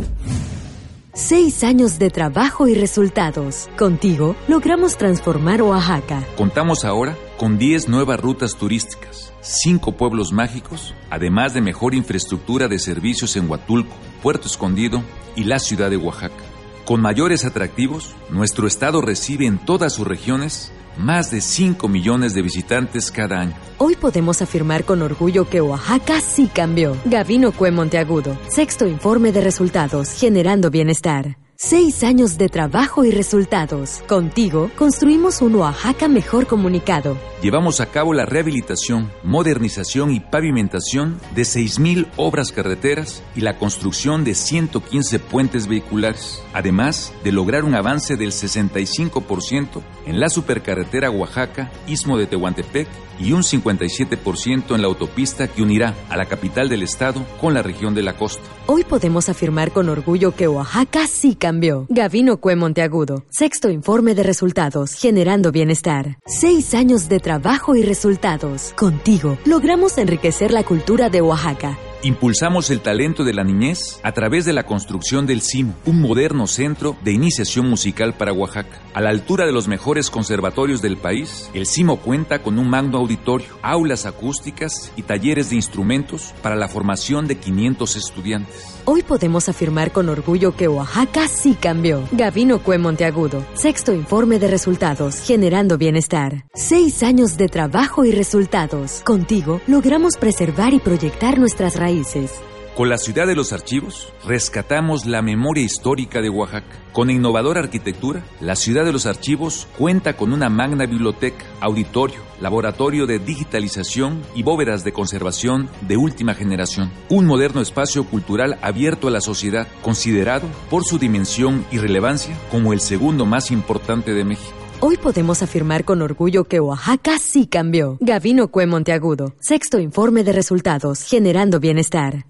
Seis 1.14 1.64
años 1.64 1.98
de 1.98 2.10
trabajo 2.10 2.68
y 2.68 2.74
resultados. 2.74 3.70
Contigo 3.78 4.36
logramos 4.46 4.98
transformar 4.98 5.62
Oaxaca. 5.62 6.22
Contamos 6.36 6.84
ahora 6.84 7.16
con 7.38 7.56
10 7.56 7.88
nuevas 7.88 8.20
rutas 8.20 8.56
turísticas, 8.56 9.32
5 9.40 9.92
pueblos 9.96 10.32
mágicos, 10.32 10.94
además 11.08 11.54
de 11.54 11.62
mejor 11.62 11.94
infraestructura 11.94 12.68
de 12.68 12.78
servicios 12.78 13.34
en 13.36 13.48
Huatulco, 13.48 13.94
Puerto 14.22 14.48
Escondido 14.48 15.02
y 15.34 15.44
la 15.44 15.60
ciudad 15.60 15.88
de 15.88 15.96
Oaxaca. 15.96 16.44
Con 16.84 17.00
mayores 17.00 17.46
atractivos, 17.46 18.14
nuestro 18.28 18.66
estado 18.66 19.00
recibe 19.00 19.46
en 19.46 19.56
todas 19.56 19.94
sus 19.94 20.06
regiones 20.06 20.72
más 20.98 21.30
de 21.30 21.40
5 21.40 21.88
millones 21.88 22.34
de 22.34 22.42
visitantes 22.42 23.10
cada 23.10 23.40
año. 23.40 23.56
Hoy 23.84 23.96
podemos 23.96 24.40
afirmar 24.42 24.84
con 24.84 25.02
orgullo 25.02 25.48
que 25.48 25.60
Oaxaca 25.60 26.20
sí 26.20 26.46
cambió. 26.46 26.96
Gavino 27.04 27.50
Cue 27.50 27.72
Monteagudo, 27.72 28.38
sexto 28.46 28.86
informe 28.86 29.32
de 29.32 29.40
resultados, 29.40 30.12
generando 30.12 30.70
bienestar. 30.70 31.36
Seis 31.56 32.04
años 32.04 32.38
de 32.38 32.48
trabajo 32.48 33.04
y 33.04 33.10
resultados. 33.10 34.02
Contigo 34.06 34.70
construimos 34.76 35.42
un 35.42 35.56
Oaxaca 35.56 36.06
mejor 36.06 36.46
comunicado. 36.46 37.16
Llevamos 37.42 37.80
a 37.80 37.86
cabo 37.86 38.14
la 38.14 38.24
rehabilitación, 38.24 39.10
modernización 39.24 40.12
y 40.12 40.20
pavimentación 40.20 41.18
de 41.34 41.42
6.000 41.42 42.06
obras 42.16 42.52
carreteras 42.52 43.24
y 43.34 43.40
la 43.40 43.58
construcción 43.58 44.22
de 44.22 44.34
115 44.34 45.18
puentes 45.18 45.66
vehiculares, 45.66 46.40
además 46.52 47.12
de 47.24 47.32
lograr 47.32 47.64
un 47.64 47.74
avance 47.74 48.16
del 48.16 48.30
65% 48.30 49.82
en 50.06 50.20
la 50.20 50.28
supercarretera 50.28 51.10
Oaxaca, 51.10 51.72
Istmo 51.88 52.16
de 52.16 52.26
Tehuantepec 52.26 52.86
y 53.18 53.32
un 53.32 53.42
57% 53.42 54.74
en 54.74 54.82
la 54.82 54.88
autopista 54.88 55.48
que 55.48 55.62
unirá 55.62 55.94
a 56.08 56.16
la 56.16 56.26
capital 56.26 56.68
del 56.68 56.82
estado 56.82 57.24
con 57.40 57.54
la 57.54 57.62
región 57.62 57.94
de 57.94 58.02
la 58.02 58.16
costa. 58.16 58.42
Hoy 58.66 58.84
podemos 58.84 59.28
afirmar 59.28 59.72
con 59.72 59.88
orgullo 59.88 60.32
que 60.34 60.48
Oaxaca 60.48 61.06
sí 61.06 61.34
cambió. 61.34 61.86
Gavino 61.88 62.38
Cue 62.38 62.56
Monteagudo, 62.56 63.24
sexto 63.30 63.70
informe 63.70 64.14
de 64.14 64.22
resultados, 64.22 64.94
generando 64.94 65.52
bienestar. 65.52 66.18
Seis 66.26 66.74
años 66.74 67.08
de 67.08 67.20
trabajo 67.20 67.74
y 67.76 67.82
resultados. 67.82 68.72
Contigo 68.76 69.38
logramos 69.44 69.98
enriquecer 69.98 70.52
la 70.52 70.64
cultura 70.64 71.10
de 71.10 71.22
Oaxaca. 71.22 71.78
Impulsamos 72.04 72.70
el 72.70 72.80
talento 72.80 73.22
de 73.22 73.32
la 73.32 73.44
niñez 73.44 74.00
a 74.02 74.10
través 74.10 74.44
de 74.44 74.52
la 74.52 74.66
construcción 74.66 75.24
del 75.24 75.40
CIMO, 75.40 75.76
un 75.86 76.00
moderno 76.00 76.48
centro 76.48 76.96
de 77.04 77.12
iniciación 77.12 77.70
musical 77.70 78.14
para 78.14 78.32
Oaxaca. 78.32 78.80
A 78.92 79.00
la 79.00 79.10
altura 79.10 79.46
de 79.46 79.52
los 79.52 79.68
mejores 79.68 80.10
conservatorios 80.10 80.82
del 80.82 80.96
país, 80.96 81.48
el 81.54 81.64
CIMO 81.64 81.98
cuenta 81.98 82.42
con 82.42 82.58
un 82.58 82.68
magno 82.68 82.98
auditorio, 82.98 83.46
aulas 83.62 84.04
acústicas 84.04 84.90
y 84.96 85.02
talleres 85.02 85.50
de 85.50 85.56
instrumentos 85.56 86.34
para 86.42 86.56
la 86.56 86.66
formación 86.66 87.28
de 87.28 87.38
500 87.38 87.94
estudiantes. 87.94 88.71
Hoy 88.84 89.02
podemos 89.04 89.48
afirmar 89.48 89.92
con 89.92 90.08
orgullo 90.08 90.56
que 90.56 90.66
Oaxaca 90.66 91.28
sí 91.28 91.54
cambió. 91.54 92.02
Gavino 92.10 92.60
Cue 92.64 92.78
Monteagudo, 92.78 93.44
sexto 93.54 93.92
informe 93.92 94.40
de 94.40 94.48
resultados, 94.48 95.20
generando 95.20 95.78
bienestar. 95.78 96.46
Seis 96.52 97.04
años 97.04 97.36
de 97.36 97.46
trabajo 97.46 98.04
y 98.04 98.10
resultados. 98.10 99.02
Contigo 99.04 99.60
logramos 99.68 100.16
preservar 100.16 100.74
y 100.74 100.80
proyectar 100.80 101.38
nuestras 101.38 101.76
raíces. 101.76 102.40
Con 102.76 102.88
la 102.88 102.96
ciudad 102.96 103.26
de 103.26 103.34
los 103.34 103.52
archivos, 103.52 104.10
rescatamos 104.24 105.04
la 105.04 105.20
memoria 105.20 105.62
histórica 105.62 106.22
de 106.22 106.30
Oaxaca. 106.30 106.78
Con 106.94 107.10
innovadora 107.10 107.60
arquitectura, 107.60 108.24
la 108.40 108.56
ciudad 108.56 108.86
de 108.86 108.94
los 108.94 109.04
archivos 109.04 109.68
cuenta 109.76 110.16
con 110.16 110.32
una 110.32 110.48
magna 110.48 110.86
biblioteca, 110.86 111.44
auditorio, 111.60 112.20
laboratorio 112.40 113.06
de 113.06 113.18
digitalización 113.18 114.22
y 114.34 114.42
bóvedas 114.42 114.84
de 114.84 114.92
conservación 114.92 115.68
de 115.82 115.98
última 115.98 116.32
generación. 116.32 116.90
Un 117.10 117.26
moderno 117.26 117.60
espacio 117.60 118.04
cultural 118.04 118.58
abierto 118.62 119.06
a 119.06 119.10
la 119.10 119.20
sociedad, 119.20 119.68
considerado 119.82 120.48
por 120.70 120.84
su 120.86 120.98
dimensión 120.98 121.66
y 121.70 121.76
relevancia 121.76 122.34
como 122.50 122.72
el 122.72 122.80
segundo 122.80 123.26
más 123.26 123.50
importante 123.50 124.14
de 124.14 124.24
México. 124.24 124.61
Hoy 124.84 124.96
podemos 124.96 125.44
afirmar 125.44 125.84
con 125.84 126.02
orgullo 126.02 126.42
que 126.42 126.58
Oaxaca 126.58 127.16
sí 127.20 127.46
cambió. 127.46 127.98
Gavino 128.00 128.48
Cue 128.48 128.66
Monteagudo, 128.66 129.32
sexto 129.38 129.78
informe 129.78 130.24
de 130.24 130.32
resultados, 130.32 131.04
generando 131.04 131.60
bienestar. 131.60 132.26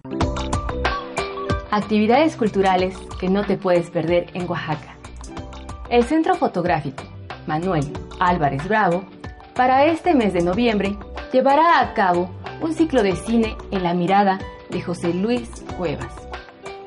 Actividades 1.70 2.36
culturales 2.36 2.94
que 3.18 3.30
no 3.30 3.46
te 3.46 3.56
puedes 3.56 3.88
perder 3.88 4.26
en 4.34 4.46
Oaxaca. 4.50 4.98
El 5.88 6.04
Centro 6.04 6.34
Fotográfico 6.34 7.04
Manuel 7.46 7.90
Álvarez 8.20 8.68
Bravo, 8.68 9.06
para 9.54 9.86
este 9.86 10.14
mes 10.14 10.34
de 10.34 10.42
noviembre, 10.42 10.98
llevará 11.32 11.80
a 11.80 11.94
cabo 11.94 12.30
un 12.60 12.74
ciclo 12.74 13.02
de 13.02 13.16
cine 13.16 13.56
en 13.70 13.82
la 13.82 13.94
mirada 13.94 14.38
de 14.68 14.82
José 14.82 15.14
Luis 15.14 15.48
Cuevas, 15.78 16.12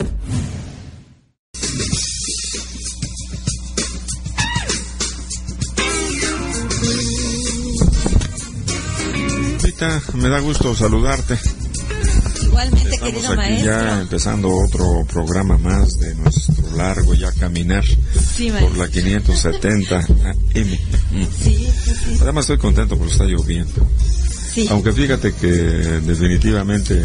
Rita, 9.66 10.00
me 10.14 10.28
da 10.28 10.38
gusto 10.40 10.74
saludarte. 10.76 11.36
Igualmente, 12.44 12.88
Estamos 12.90 13.12
querido 13.14 13.28
aquí 13.32 13.36
maestro. 13.36 13.66
ya 13.72 14.00
empezando 14.00 14.48
otro 14.48 15.04
programa 15.12 15.58
más 15.58 15.98
de 15.98 16.14
nuestro 16.14 16.54
largo 16.76 17.14
ya 17.14 17.32
caminar 17.32 17.84
Sí, 17.84 18.50
por 18.60 18.76
la 18.76 18.88
570 18.88 19.96
AM. 19.98 20.06
Sí, 20.54 20.78
sí, 21.42 21.68
sí. 21.84 22.18
Además 22.22 22.44
estoy 22.44 22.58
contento 22.58 22.96
porque 22.96 23.12
está 23.12 23.24
lloviendo. 23.24 23.86
Aunque 24.70 24.92
fíjate 24.92 25.34
que 25.34 25.48
definitivamente... 25.48 27.02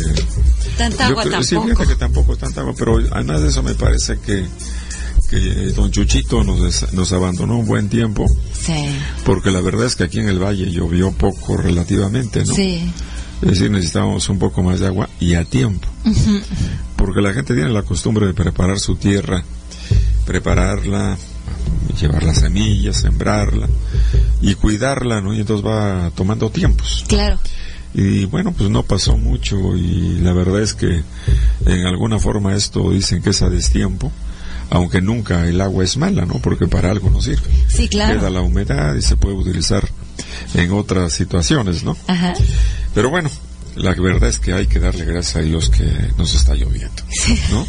Tanta 0.78 1.08
agua 1.08 1.24
creo- 1.24 1.44
sí, 1.44 1.56
tampoco. 1.56 1.74
fíjate 1.76 1.88
que 1.94 2.00
tampoco 2.00 2.38
tanta 2.38 2.62
agua, 2.62 2.74
pero 2.78 2.98
además 3.12 3.42
de 3.42 3.50
eso 3.50 3.62
me 3.64 3.74
parece 3.74 4.20
que, 4.20 4.46
que 5.32 5.72
don 5.74 5.90
Chuchito 5.92 6.44
nos, 6.44 6.92
nos 6.92 7.14
abandonó 7.14 7.58
un 7.58 7.66
buen 7.66 7.88
tiempo, 7.88 8.26
Sí, 8.54 8.86
porque 9.24 9.50
la 9.50 9.62
verdad 9.62 9.86
es 9.86 9.96
que 9.96 10.04
aquí 10.04 10.20
en 10.20 10.28
el 10.28 10.38
valle 10.44 10.70
llovió 10.70 11.12
poco 11.14 11.56
relativamente, 11.56 12.44
¿no? 12.44 12.54
sí. 12.54 12.92
Es 13.42 13.50
decir, 13.50 13.72
necesitábamos 13.72 14.30
un 14.30 14.38
poco 14.38 14.62
más 14.62 14.82
de 14.82 14.86
agua 14.88 15.10
y 15.20 15.34
a 15.34 15.44
tiempo. 15.46 15.88
Porque 16.96 17.22
la 17.22 17.34
gente 17.34 17.56
tiene 17.56 17.72
la 17.72 17.82
costumbre 17.82 18.28
de 18.28 18.36
preparar 18.36 18.78
su 18.78 18.98
tierra, 18.98 19.44
prepararla, 20.28 21.18
llevar 22.00 22.22
las 22.22 22.38
semillas, 22.38 22.98
sembrarla 22.98 23.68
y 24.42 24.54
cuidarla, 24.54 25.22
¿no? 25.22 25.34
Y 25.34 25.40
entonces 25.40 25.66
va 25.66 26.12
tomando 26.14 26.52
tiempos. 26.52 27.04
Claro. 27.08 27.40
Y 27.96 28.26
bueno, 28.26 28.54
pues 28.54 28.70
no 28.70 28.84
pasó 28.84 29.18
mucho 29.18 29.76
y 29.76 30.20
la 30.20 30.34
verdad 30.34 30.62
es 30.62 30.76
que 30.76 31.04
en 31.66 31.86
alguna 31.88 32.20
forma 32.20 32.54
esto 32.56 32.92
dicen 32.92 33.24
que 33.24 33.32
es 33.32 33.42
a 33.42 33.50
destiempo, 33.50 34.12
aunque 34.72 35.02
nunca 35.02 35.46
el 35.48 35.60
agua 35.60 35.84
es 35.84 35.98
mala, 35.98 36.26
¿no? 36.26 36.40
Porque 36.40 36.66
para 36.66 36.90
algo 36.90 37.10
no 37.10 37.22
sirve. 37.22 37.44
Sí, 37.68 37.90
claro. 37.90 38.20
Queda 38.20 38.30
la 38.30 38.42
humedad 38.42 38.96
y 38.96 39.02
se 39.02 39.18
puede 39.18 39.36
utilizar 39.36 39.88
en 40.56 40.72
otras 40.72 41.12
situaciones, 41.12 41.84
¿no? 41.84 41.98
Ajá. 42.08 42.34
Pero 42.96 43.10
bueno, 43.10 43.30
la 43.76 43.94
verdad 43.94 44.30
es 44.30 44.40
que 44.40 44.54
hay 44.54 44.68
que 44.68 44.80
darle 44.80 45.04
gracias 45.04 45.36
a 45.36 45.40
Dios 45.40 45.70
que 45.70 45.86
nos 46.18 46.34
está 46.36 46.56
lloviendo. 46.56 47.04
¿No? 47.52 47.68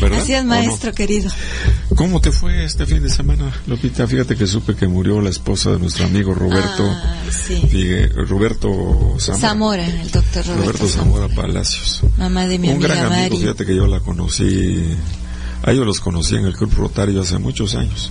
¿Verdad? 0.00 0.20
Así 0.20 0.34
es, 0.34 0.44
maestro 0.44 0.92
querido. 0.92 1.32
¿Cómo 1.96 2.20
te 2.20 2.30
fue 2.30 2.64
este 2.64 2.86
fin 2.86 3.02
de 3.02 3.10
semana, 3.10 3.52
Lopita? 3.66 4.06
Fíjate 4.06 4.36
que 4.36 4.46
supe 4.46 4.76
que 4.76 4.86
murió 4.86 5.20
la 5.20 5.30
esposa 5.30 5.72
de 5.72 5.80
nuestro 5.80 6.04
amigo 6.04 6.32
Roberto. 6.32 6.84
Ah, 6.88 7.16
sí. 7.28 7.60
Roberto 8.28 9.16
Zamora. 9.18 9.40
Zamora. 9.40 9.86
el 9.86 10.10
doctor 10.12 10.46
Roberto, 10.46 10.62
Roberto 10.62 10.88
Zamora, 10.88 11.28
Palacios. 11.28 12.02
Mamá 12.18 12.46
de 12.46 12.58
mi 12.60 12.68
Un 12.68 12.74
amiga 12.76 12.94
gran 12.94 13.12
amigo, 13.12 13.36
fíjate 13.36 13.66
que 13.66 13.74
yo 13.74 13.88
la 13.88 13.98
conocí. 13.98 14.96
A 15.62 15.72
ellos 15.72 15.86
los 15.86 16.00
conocí 16.00 16.36
en 16.36 16.46
el 16.46 16.56
Club 16.56 16.72
Rotario 16.76 17.20
hace 17.20 17.38
muchos 17.38 17.74
años. 17.74 18.10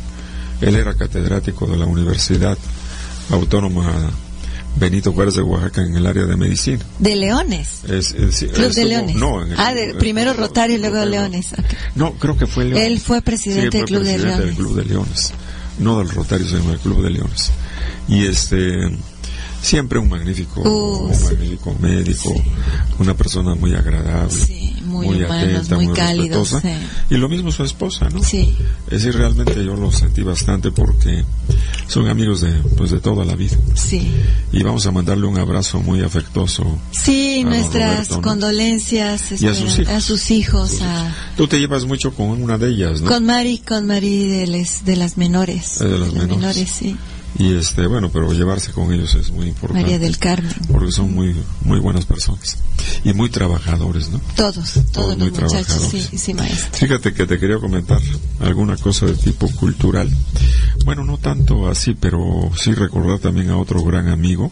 Él 0.62 0.76
era 0.76 0.96
catedrático 0.96 1.66
de 1.68 1.78
la 1.78 1.86
Universidad 1.86 2.58
Autónoma 3.32 4.12
Benito 4.76 5.12
Juárez 5.12 5.36
de 5.36 5.42
Oaxaca 5.42 5.82
en 5.82 5.96
el 5.96 6.06
área 6.06 6.26
de 6.26 6.36
medicina. 6.36 6.84
¿De 7.00 7.16
Leones? 7.16 7.84
Es, 7.86 8.14
Club 8.54 8.74
de 8.74 8.86
Leones. 8.86 9.16
No, 9.16 9.40
ah, 9.58 9.74
primero 9.98 10.34
Rotario 10.34 10.78
y 10.78 10.80
luego 10.80 10.98
de 10.98 11.06
Leones. 11.08 11.54
No, 11.96 12.14
creo 12.14 12.38
que 12.38 12.46
fue 12.46 12.66
Leones. 12.66 12.88
Él 12.88 13.00
fue 13.00 13.22
presidente, 13.22 13.78
del, 13.78 13.86
Club 13.86 14.02
presidente 14.02 14.38
de 14.38 14.46
del 14.46 14.56
Club 14.56 14.76
de 14.76 14.86
Leones. 14.86 15.34
No 15.80 16.00
del 16.00 16.10
Rotario, 16.10 16.48
sino 16.48 16.70
del 16.70 16.80
Club 16.80 17.04
de 17.04 17.10
Leones. 17.10 17.52
Y 18.08 18.26
este 18.26 18.90
siempre 19.62 20.00
un 20.00 20.10
magnífico, 20.10 20.62
uh, 20.62 21.10
un 21.10 21.24
magnífico 21.24 21.76
médico, 21.80 22.34
una 23.00 23.14
persona 23.14 23.56
muy 23.56 23.76
agradable, 23.76 24.32
sí, 24.32 24.79
muy, 24.90 25.08
muy 25.08 25.24
atenta, 25.24 25.76
muy, 25.76 25.94
cálido, 25.94 26.44
y 27.10 27.16
lo 27.16 27.30
mismo 27.30 27.52
su 27.52 27.64
esposa, 27.64 28.10
¿no? 28.10 28.24
Sí. 28.24 28.56
Es 28.88 29.04
decir, 29.04 29.18
realmente 29.18 29.64
yo 29.64 29.76
lo 29.76 29.92
sentí 29.92 30.22
bastante 30.22 30.72
porque 30.72 31.24
son 31.88 32.08
amigos 32.08 32.42
de, 32.42 32.52
pues, 32.76 32.92
de 32.92 33.00
toda 33.00 33.26
la 33.26 33.36
vida. 33.36 33.58
Sí. 33.76 34.12
Y 34.52 34.64
vamos 34.64 34.86
a 34.86 34.92
mandarle 34.92 35.26
un 35.26 35.38
abrazo 35.38 35.80
muy 35.80 36.02
afectuoso. 36.02 36.80
Sí, 36.92 37.44
nuestras 37.44 38.10
condolencias 38.10 39.42
y 39.42 39.48
a 39.48 39.54
sus 39.54 39.80
hijos. 39.80 39.94
A 39.94 40.02
sus 40.02 40.32
hijos 40.32 40.80
Tú 41.38 41.48
te 41.48 41.60
llevas 41.60 41.86
mucho 41.86 42.14
con 42.14 42.30
una 42.42 42.58
de 42.58 42.70
ellas, 42.70 43.02
¿no? 43.02 43.10
Con 43.10 43.26
Mari, 43.26 43.60
con 43.60 43.88
Mari 43.88 44.28
de, 44.28 44.48
les, 44.48 44.86
de 44.86 44.96
las 44.96 45.18
menores. 45.18 45.80
De 45.80 45.98
las, 45.98 46.14
menores. 46.14 46.38
menores, 46.38 46.70
sí. 46.70 46.98
Y 47.38 47.56
este, 47.56 47.86
bueno, 47.86 48.10
pero 48.12 48.34
llevarse 48.34 48.72
con 48.72 48.92
ellos 48.92 49.14
es 49.16 49.32
muy 49.32 49.48
importante. 49.48 49.84
María 49.84 50.00
del 50.00 50.18
Carmen. 50.18 50.52
Porque 50.72 50.92
son 50.92 51.14
muy 51.14 51.36
muy 51.64 51.80
buenas 51.80 52.06
personas 52.06 52.58
y 53.04 53.14
muy 53.14 53.30
trabajadores, 53.30 54.10
¿no? 54.10 54.20
Todos, 54.36 54.80
todos, 54.92 55.18
los 55.18 55.32
muchachos, 55.32 55.88
sí, 55.92 56.02
sí, 56.18 56.34
maestro. 56.34 56.80
Fíjate 56.80 57.14
que 57.14 57.28
te 57.28 57.40
quería 57.40 57.58
comentar 57.58 58.02
alguna 58.40 58.76
cosa 58.78 59.06
de 59.06 59.14
tipo 59.14 59.48
cultural. 59.52 60.10
Bueno, 60.86 61.06
no 61.06 61.18
tanto 61.18 61.68
así, 61.70 61.94
pero 61.94 62.52
sí 62.58 62.74
recordar 62.74 63.20
también 63.20 63.50
a 63.52 63.58
otro 63.58 63.84
gran 63.84 64.10
amigo. 64.10 64.52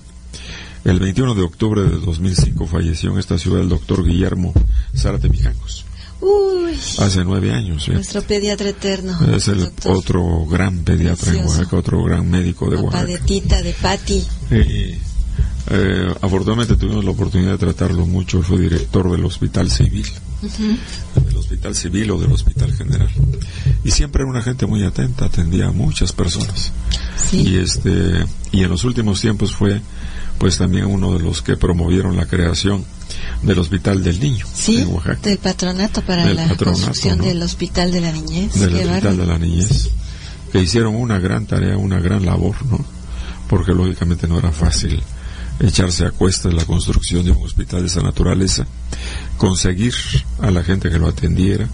El 0.85 0.99
21 0.99 1.35
de 1.35 1.41
octubre 1.41 1.81
de 1.81 1.97
2005 1.97 2.67
falleció 2.67 3.11
en 3.11 3.19
esta 3.19 3.37
ciudad 3.37 3.61
el 3.61 3.69
doctor 3.69 4.05
Guillermo 4.05 4.53
Zárate 4.95 5.29
Mijangos. 5.29 5.85
Uy, 6.19 6.73
Hace 6.99 7.23
nueve 7.23 7.53
años. 7.53 7.87
Nuestro 7.89 8.21
pediatra 8.23 8.69
eterno. 8.69 9.17
Es 9.35 9.47
el 9.47 9.69
otro 9.85 10.45
gran 10.45 10.79
pediatra 10.79 11.33
en 11.33 11.45
Oaxaca, 11.45 11.77
otro 11.77 12.03
gran 12.03 12.29
médico 12.29 12.69
de 12.69 12.77
Oaxaca. 12.77 13.05
de 13.05 13.17
Tita, 13.19 13.61
de 13.61 13.73
Pati. 13.73 14.23
Eh, 15.69 16.13
afortunadamente 16.21 16.77
tuvimos 16.77 17.03
la 17.03 17.11
oportunidad 17.11 17.51
de 17.51 17.57
tratarlo 17.57 18.05
mucho. 18.05 18.41
Fue 18.41 18.57
director 18.59 19.11
del 19.11 19.25
Hospital 19.25 19.69
Civil. 19.69 20.07
Del 20.41 21.37
Hospital 21.37 21.75
Civil 21.75 22.11
o 22.11 22.19
del 22.19 22.31
Hospital 22.31 22.73
General. 22.73 23.09
Y 23.83 23.91
siempre 23.91 24.21
era 24.23 24.31
una 24.31 24.41
gente 24.41 24.65
muy 24.65 24.83
atenta, 24.83 25.25
atendía 25.25 25.67
a 25.67 25.71
muchas 25.71 26.13
personas. 26.13 26.71
Y, 27.31 27.57
este, 27.57 28.25
y 28.51 28.63
en 28.63 28.69
los 28.69 28.83
últimos 28.85 29.19
tiempos 29.19 29.53
fue 29.53 29.81
pues 30.37 30.57
también 30.57 30.85
uno 30.85 31.13
de 31.13 31.19
los 31.19 31.41
que 31.41 31.57
promovieron 31.57 32.15
la 32.15 32.25
creación 32.25 32.85
del 33.41 33.59
Hospital 33.59 34.03
del 34.03 34.19
Niño 34.19 34.45
sí, 34.53 34.81
en 34.81 34.93
Oaxaca. 34.93 35.19
del 35.21 35.37
patronato 35.37 36.01
para 36.01 36.25
la 36.33 36.55
construcción 36.55 37.19
del 37.19 37.41
Hospital 37.41 37.91
de 37.91 38.01
la 38.01 38.11
Niñez. 38.11 38.53
Del 38.53 38.75
Hospital 38.75 39.17
de 39.17 39.25
la 39.25 39.37
Niñez. 39.37 39.89
Que 40.51 40.61
hicieron 40.61 40.95
una 40.95 41.19
gran 41.19 41.45
tarea, 41.45 41.77
una 41.77 41.99
gran 41.99 42.25
labor, 42.25 42.55
¿no? 42.65 42.83
Porque 43.49 43.73
lógicamente 43.73 44.27
no 44.27 44.39
era 44.39 44.51
fácil 44.51 45.01
echarse 45.59 46.05
a 46.05 46.11
cuesta 46.11 46.49
la 46.49 46.65
construcción 46.65 47.25
de 47.25 47.31
un 47.31 47.43
hospital 47.43 47.81
de 47.81 47.87
esa 47.87 48.01
naturaleza, 48.01 48.65
conseguir 49.37 49.93
a 50.39 50.51
la 50.51 50.63
gente 50.63 50.89
que 50.89 50.99
lo 50.99 51.07
atendiera, 51.07 51.67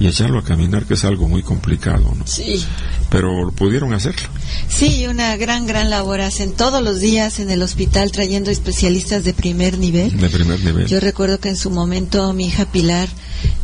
y 0.00 0.06
echarlo 0.06 0.38
a 0.38 0.44
caminar, 0.44 0.84
que 0.84 0.94
es 0.94 1.04
algo 1.04 1.28
muy 1.28 1.42
complicado, 1.42 2.14
¿no? 2.16 2.26
Sí. 2.26 2.64
Pero 3.10 3.50
pudieron 3.52 3.92
hacerlo. 3.94 4.28
Sí, 4.68 5.06
una 5.06 5.36
gran, 5.36 5.66
gran 5.66 5.90
labor 5.90 6.20
hacen 6.20 6.52
todos 6.52 6.82
los 6.82 7.00
días 7.00 7.40
en 7.40 7.50
el 7.50 7.62
hospital 7.62 8.12
trayendo 8.12 8.50
especialistas 8.50 9.24
de 9.24 9.34
primer 9.34 9.78
nivel. 9.78 10.16
De 10.16 10.28
primer 10.28 10.60
nivel. 10.62 10.86
Yo 10.86 11.00
recuerdo 11.00 11.40
que 11.40 11.48
en 11.48 11.56
su 11.56 11.70
momento 11.70 12.32
mi 12.32 12.46
hija 12.46 12.66
Pilar, 12.66 13.08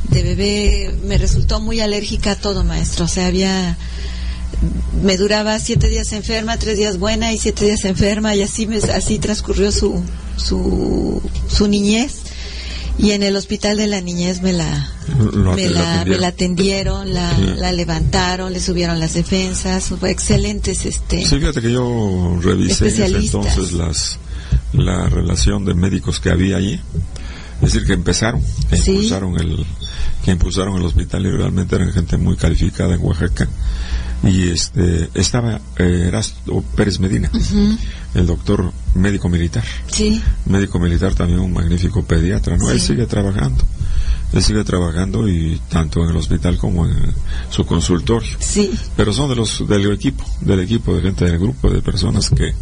de 0.09 0.23
bebé, 0.23 0.95
me 1.07 1.19
resultó 1.19 1.61
muy 1.61 1.81
alérgica 1.81 2.33
a 2.33 2.37
todo, 2.37 2.65
maestro. 2.65 3.05
O 3.05 3.09
sea, 3.09 3.27
había 3.27 3.77
me 5.03 5.17
duraba 5.17 5.59
siete 5.59 5.89
días 5.89 6.12
enferma, 6.12 6.57
tres 6.59 6.79
días 6.79 6.99
buena 6.99 7.33
y 7.33 7.39
siete 7.39 7.67
días 7.67 7.85
enferma 7.85 8.35
y 8.35 8.43
así 8.43 8.67
me, 8.67 8.77
así 8.77 9.19
transcurrió 9.19 9.71
su, 9.73 10.03
su, 10.37 11.21
su 11.49 11.69
niñez 11.69 12.24
y 12.99 13.11
en 13.11 13.23
el 13.23 13.37
hospital 13.37 13.77
de 13.77 13.87
la 13.87 14.01
niñez 14.01 14.41
me 14.43 14.53
la 14.53 14.91
me 15.55 15.69
la, 15.69 16.05
me 16.07 16.17
la 16.17 16.29
atendieron 16.29 17.13
la, 17.13 17.37
la, 17.39 17.73
levantaron 17.73 18.53
le 18.53 18.61
subieron 18.61 19.01
las 19.01 19.15
defensas. 19.15 19.93
Fue 19.99 20.11
excelentes 20.11 20.87
este 20.87 21.25
sí 21.25 21.39
fíjate 21.39 21.61
que 21.61 21.73
yo 21.73 22.39
revisé 22.41 23.05
entonces 23.05 23.73
las 23.73 24.19
la 24.73 25.09
relación 25.09 25.65
de 25.65 25.75
médicos 25.75 26.21
que 26.21 26.31
había 26.31 26.57
allí 26.57 26.81
es 27.63 27.73
decir 27.73 27.87
que 27.87 27.95
empezaron 27.95 28.43
que 28.71 28.77
impulsaron 28.77 29.41
el 29.41 29.67
que 30.25 30.31
impulsaron 30.31 30.77
el 30.77 30.85
hospital 30.85 31.27
y 31.27 31.31
realmente 31.31 31.77
eran 31.77 31.93
gente 31.93 32.17
muy 32.17 32.37
calificada 32.37 32.95
en 32.95 33.03
Oaxaca 33.03 33.49
y 34.23 34.49
este 34.49 35.11
estaba 35.15 35.61
eh, 35.79 36.05
Erasto 36.09 36.62
Pérez 36.77 36.99
Medina, 37.01 37.31
el 38.15 38.27
doctor 38.27 38.73
médico 38.95 39.29
militar. 39.29 39.65
Sí. 39.87 40.21
Médico 40.47 40.79
militar 40.79 41.15
también 41.15 41.41
un 41.41 41.53
magnífico 41.53 42.03
pediatra, 42.05 42.57
¿no? 42.57 42.71
Él 42.71 42.81
sigue 42.81 43.07
trabajando. 43.07 43.65
Él 44.33 44.43
sigue 44.43 44.65
trabajando 44.65 45.29
y 45.29 45.61
tanto 45.69 46.03
en 46.03 46.11
el 46.11 46.17
hospital 46.17 46.59
como 46.59 46.87
en 46.87 47.15
su 47.51 47.65
consultorio. 47.65 48.31
Sí. 48.41 48.73
Pero 48.97 49.12
son 49.12 49.29
de 49.29 49.37
los 49.37 49.67
del 49.69 49.93
equipo, 49.93 50.25
del 50.41 50.61
equipo 50.61 50.95
de 50.97 51.03
gente 51.03 51.25
del 51.25 51.39
grupo 51.39 51.71
de 51.71 51.81
personas 51.83 52.31
que 52.31 52.53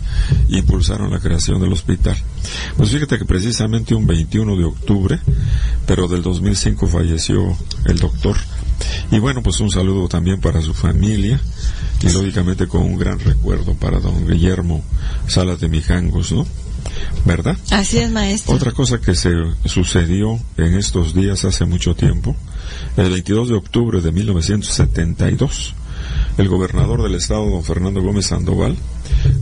impulsaron 0.49 1.11
la 1.11 1.19
creación 1.19 1.61
del 1.61 1.73
hospital. 1.73 2.17
Pues 2.77 2.91
fíjate 2.91 3.19
que 3.19 3.25
precisamente 3.25 3.95
un 3.95 4.07
21 4.07 4.57
de 4.57 4.65
octubre, 4.65 5.19
pero 5.87 6.09
del 6.09 6.23
2005 6.23 6.87
falleció 6.89 7.57
el 7.87 7.99
doctor 7.99 8.37
y 9.11 9.19
bueno, 9.19 9.43
pues 9.43 9.61
un 9.61 9.71
saludo 9.71 10.09
también 10.09 10.41
para 10.41 10.61
su 10.61 10.75
familia 10.75 11.41
y 12.03 12.11
lógicamente 12.11 12.67
con 12.67 12.83
un 12.83 12.99
gran 12.99 13.19
recuerdo 13.19 13.75
para 13.75 14.01
don 14.01 14.27
Guillermo 14.27 14.83
Salas 15.27 15.61
de 15.61 15.69
Mijangos, 15.69 16.33
¿no? 16.33 16.47
¿Verdad? 17.25 17.57
Así 17.71 17.99
es, 17.99 18.11
maestro. 18.11 18.55
Otra 18.55 18.73
cosa 18.73 19.01
que 19.01 19.15
se 19.15 19.33
sucedió 19.65 20.39
en 20.57 20.75
estos 20.75 21.15
días 21.15 21.45
hace 21.45 21.65
mucho 21.65 21.95
tiempo, 21.95 22.35
el 22.97 23.11
22 23.11 23.51
de 23.51 23.55
octubre 23.55 24.01
de 24.01 24.13
1972, 24.13 25.75
el 26.39 26.49
gobernador 26.49 27.03
del 27.03 27.15
estado, 27.15 27.49
don 27.49 27.65
Fernando 27.65 28.01
Gómez 28.03 28.27
Sandoval, 28.27 28.77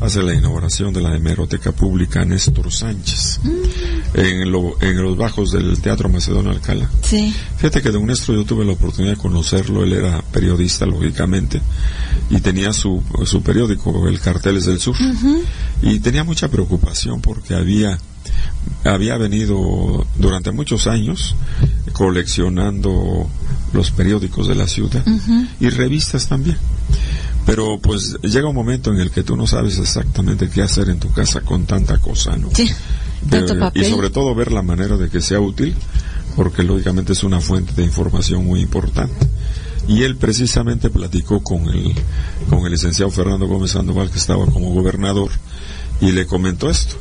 hace 0.01 0.23
la 0.23 0.35
inauguración 0.35 0.93
de 0.93 1.01
la 1.01 1.17
hemeroteca 1.17 1.73
pública 1.73 2.25
Néstor 2.25 2.73
Sánchez 2.73 3.41
en, 4.15 4.51
los 4.51 5.17
bajos 5.17 5.53
del 5.53 5.81
Teatro 5.81 6.09
Macedonio 6.09 6.51
Alcalá. 6.51 6.91
Sí. 7.03 7.35
Fíjate 7.57 7.83
que 7.83 7.91
don 7.91 8.07
Néstor 8.07 8.37
yo 8.37 8.45
tuve 8.45 8.65
la 8.65 8.73
oportunidad 8.73 9.15
de 9.15 9.21
conocerlo, 9.21 9.85
él 9.85 9.93
era 9.93 10.23
periodista 10.33 10.87
lógicamente 10.87 11.61
y 12.29 12.41
tenía 12.41 12.73
su, 12.73 13.03
su 13.25 13.43
periódico, 13.43 14.09
el 14.09 14.21
Carteles 14.21 14.67
del 14.67 14.81
Sur, 14.81 14.97
y 15.83 16.01
tenía 16.01 16.25
mucha 16.25 16.49
preocupación 16.49 17.21
porque 17.21 17.55
había 17.55 17.99
había 18.85 19.17
venido 19.17 20.07
durante 20.17 20.53
muchos 20.53 20.87
años 20.87 21.35
coleccionando 21.93 23.29
los 23.73 23.91
periódicos 23.91 24.49
de 24.49 24.55
la 24.55 24.67
ciudad 24.67 25.05
y 25.61 25.69
revistas 25.69 26.29
también. 26.29 26.57
Pero 27.47 27.79
pues 27.81 28.17
llega 28.23 28.49
un 28.49 28.55
momento 28.55 28.93
en 28.93 29.01
el 29.01 29.11
que 29.11 29.23
tú 29.23 29.37
no 29.37 29.47
sabes 29.47 29.79
exactamente 29.79 30.49
qué 30.49 30.63
hacer 30.63 30.89
en 30.89 30.99
tu 30.99 31.11
casa 31.13 31.41
con 31.41 31.65
tanta 31.65 31.99
cosa, 31.99 32.37
¿no? 32.37 32.49
Sí, 32.55 32.71
tanto 33.29 33.59
papel. 33.59 33.83
Y 33.83 33.91
sobre 33.91 34.11
todo 34.11 34.35
ver 34.35 34.53
la 34.53 34.63
manera 34.63 34.97
de 34.97 35.09
que 35.09 35.21
sea 35.21 35.41
útil, 35.41 35.75
porque 36.37 36.63
lógicamente 36.63 37.13
es 37.13 37.23
una 37.25 37.41
fuente 37.41 37.73
de 37.75 37.85
información 37.85 38.45
muy 38.45 38.61
importante. 38.61 39.29
Y 39.89 40.03
él 40.03 40.17
precisamente 40.17 40.91
platicó 40.91 41.43
con 41.43 41.69
el, 41.69 41.95
con 42.49 42.65
el 42.65 42.73
licenciado 42.73 43.11
Fernando 43.11 43.47
Gómez 43.47 43.73
Sandoval, 43.73 44.11
que 44.11 44.19
estaba 44.19 44.47
como 44.47 44.73
gobernador, 44.73 45.31
y 46.01 46.13
le 46.13 46.27
comentó 46.27 46.71
esto. 46.71 46.97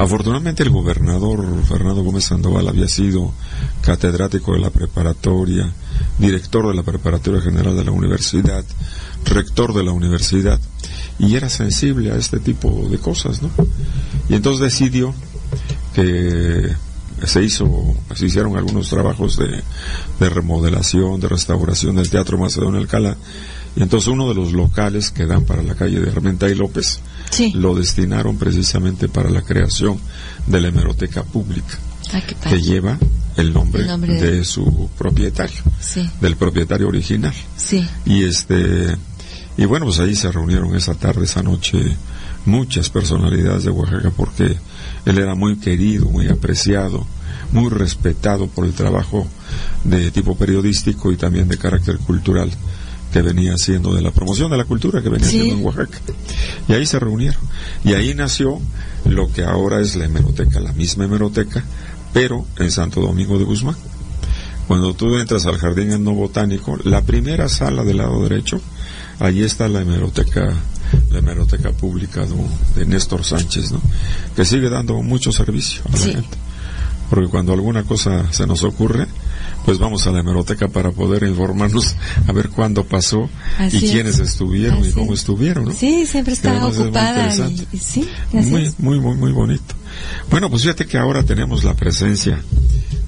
Afortunadamente 0.00 0.62
el 0.62 0.70
gobernador 0.70 1.62
Fernando 1.64 2.02
Gómez 2.02 2.24
Sandoval 2.24 2.66
había 2.66 2.88
sido 2.88 3.34
catedrático 3.82 4.54
de 4.54 4.60
la 4.60 4.70
preparatoria, 4.70 5.70
director 6.18 6.66
de 6.68 6.74
la 6.74 6.82
preparatoria 6.82 7.42
general 7.42 7.76
de 7.76 7.84
la 7.84 7.90
universidad, 7.90 8.64
rector 9.26 9.74
de 9.74 9.84
la 9.84 9.92
universidad, 9.92 10.58
y 11.18 11.34
era 11.34 11.50
sensible 11.50 12.12
a 12.12 12.16
este 12.16 12.40
tipo 12.40 12.88
de 12.88 12.96
cosas, 12.96 13.42
¿no? 13.42 13.50
Y 14.30 14.36
entonces 14.36 14.72
decidió 14.72 15.12
que 15.94 16.74
se 17.22 17.44
hizo, 17.44 17.94
se 18.14 18.24
hicieron 18.24 18.56
algunos 18.56 18.88
trabajos 18.88 19.36
de, 19.36 19.62
de 20.18 20.30
remodelación, 20.30 21.20
de 21.20 21.28
restauración 21.28 21.96
del 21.96 22.08
Teatro 22.08 22.38
Macedonio 22.38 22.80
Alcalá, 22.80 23.18
y 23.76 23.82
entonces 23.82 24.08
uno 24.08 24.30
de 24.30 24.34
los 24.34 24.54
locales 24.54 25.10
que 25.10 25.26
dan 25.26 25.44
para 25.44 25.62
la 25.62 25.74
calle 25.74 26.00
de 26.00 26.10
Armenta 26.10 26.48
y 26.48 26.54
López 26.54 27.00
lo 27.54 27.74
destinaron 27.74 28.36
precisamente 28.36 29.08
para 29.08 29.30
la 29.30 29.42
creación 29.42 29.98
de 30.46 30.60
la 30.60 30.68
hemeroteca 30.68 31.22
pública, 31.22 31.78
ah, 32.12 32.20
que 32.48 32.60
lleva 32.60 32.98
el 33.36 33.52
nombre, 33.52 33.84
de... 33.84 34.44
su 34.44 34.90
propietario, 34.98 35.62
del 36.20 36.36
propietario 36.36 36.88
original. 36.88 37.34
Y 38.04 38.24
este 38.24 38.96
y 39.56 39.64
bueno, 39.66 39.86
pues 39.86 39.98
ahí 40.00 40.14
se 40.14 40.32
reunieron 40.32 40.74
esa 40.74 40.94
tarde, 40.94 41.24
esa 41.24 41.42
noche, 41.42 41.78
muchas 42.46 42.88
personalidades 42.88 43.64
de 43.64 43.70
Oaxaca 43.70 44.10
porque 44.16 44.56
él 45.04 45.18
era 45.18 45.34
muy 45.34 45.56
querido, 45.58 46.06
muy 46.06 46.28
apreciado, 46.28 47.06
muy 47.52 47.68
respetado 47.68 48.46
por 48.46 48.64
el 48.64 48.72
trabajo 48.72 49.26
de 49.84 50.10
tipo 50.10 50.36
periodístico 50.36 51.12
y 51.12 51.16
también 51.16 51.48
de 51.48 51.58
carácter 51.58 51.98
cultural 51.98 52.50
que 53.12 53.22
venía 53.22 53.52
haciendo, 53.54 53.94
de 53.94 54.02
la 54.02 54.10
promoción 54.10 54.50
de 54.50 54.56
la 54.56 54.64
cultura 54.64 55.02
que 55.02 55.08
venía 55.08 55.26
haciendo 55.26 55.54
en 55.54 55.64
Oaxaca. 55.64 55.98
Y 56.68 56.72
ahí 56.72 56.86
se 56.86 56.98
reunieron. 56.98 57.40
Y 57.84 57.94
ahí 57.94 58.14
nació 58.14 58.60
lo 59.04 59.32
que 59.32 59.44
ahora 59.44 59.80
es 59.80 59.96
la 59.96 60.04
hemeroteca, 60.04 60.60
la 60.60 60.72
misma 60.72 61.04
hemeroteca, 61.04 61.64
pero 62.12 62.46
en 62.58 62.70
Santo 62.70 63.00
Domingo 63.00 63.38
de 63.38 63.44
Guzmán. 63.44 63.76
Cuando 64.68 64.94
tú 64.94 65.16
entras 65.16 65.46
al 65.46 65.58
jardín 65.58 65.90
etnobotánico, 65.90 66.78
la 66.84 67.02
primera 67.02 67.48
sala 67.48 67.82
del 67.82 67.96
lado 67.96 68.22
derecho, 68.22 68.60
ahí 69.18 69.42
está 69.42 69.68
la 69.68 69.80
hemeroteca 69.80 70.54
la 71.10 71.18
hemeroteca 71.18 71.70
pública 71.72 72.26
de, 72.74 72.86
Néstor 72.86 73.24
Sánchez, 73.24 73.72
¿no? 73.72 73.80
que 74.34 74.44
sigue 74.44 74.68
dando 74.68 75.00
mucho 75.02 75.32
servicio 75.32 75.82
a 75.88 75.92
la 75.92 75.98
gente. 75.98 76.38
Porque 77.08 77.28
cuando 77.28 77.52
alguna 77.52 77.82
cosa 77.82 78.32
se 78.32 78.46
nos 78.46 78.62
ocurre, 78.62 79.06
pues 79.64 79.78
vamos 79.78 80.06
a 80.06 80.10
la 80.10 80.20
hemeroteca 80.20 80.68
para 80.68 80.90
poder 80.90 81.22
informarnos 81.24 81.94
a 82.26 82.32
ver 82.32 82.48
cuándo 82.48 82.84
pasó 82.84 83.28
y 83.72 83.78
quiénes 83.80 84.18
estuvieron 84.18 84.84
y 84.84 84.92
cómo 84.92 85.14
estuvieron. 85.14 85.66
¿no? 85.66 85.72
Sí, 85.72 86.06
siempre 86.06 86.34
está 86.34 86.66
ocupada. 86.66 87.32
Y, 87.72 87.78
sí, 87.78 88.08
muy, 88.32 88.72
muy, 88.78 89.00
muy, 89.00 89.16
muy 89.16 89.32
bonito. 89.32 89.74
Bueno, 90.30 90.50
pues 90.50 90.62
fíjate 90.62 90.86
que 90.86 90.98
ahora 90.98 91.22
tenemos 91.22 91.64
la 91.64 91.74
presencia 91.74 92.42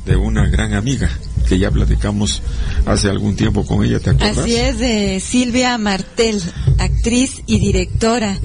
de 0.05 0.16
una 0.16 0.48
gran 0.48 0.74
amiga 0.74 1.11
que 1.48 1.59
ya 1.59 1.70
platicamos 1.70 2.42
hace 2.86 3.09
algún 3.09 3.36
tiempo 3.36 3.64
con 3.64 3.84
ella, 3.84 4.00
¿te 4.00 4.11
acuerdas? 4.11 4.38
Así 4.38 4.57
es, 4.57 4.78
de 4.78 5.20
Silvia 5.20 5.76
Martel, 5.78 6.42
actriz 6.78 7.42
y 7.46 7.59
directora, 7.59 8.38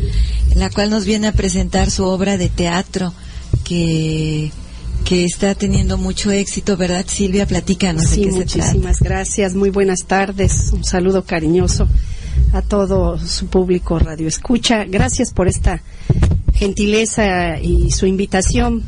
la 0.55 0.69
cual 0.69 0.89
nos 0.89 1.05
viene 1.05 1.27
a 1.27 1.31
presentar 1.31 1.91
su 1.91 2.05
obra 2.05 2.37
de 2.37 2.49
teatro 2.49 3.13
que 3.63 4.51
que 5.07 5.23
está 5.23 5.55
teniendo 5.55 5.97
mucho 5.97 6.31
éxito, 6.31 6.75
¿verdad, 6.75 7.05
Silvia? 7.07 7.45
Platícanos 7.45 8.03
sí, 8.03 8.25
de 8.25 8.29
qué 8.29 8.35
muchísimas 8.35 8.99
gracias. 8.99 9.55
Muy 9.55 9.69
buenas 9.69 10.03
tardes. 10.03 10.71
Un 10.73 10.83
saludo 10.83 11.23
cariñoso 11.23 11.87
a 12.51 12.61
todo 12.61 13.17
su 13.17 13.47
público 13.47 13.99
Radio 13.99 14.27
Escucha. 14.27 14.83
Gracias 14.83 15.31
por 15.31 15.47
esta 15.47 15.81
gentileza 16.53 17.57
y 17.57 17.89
su 17.91 18.05
invitación 18.05 18.83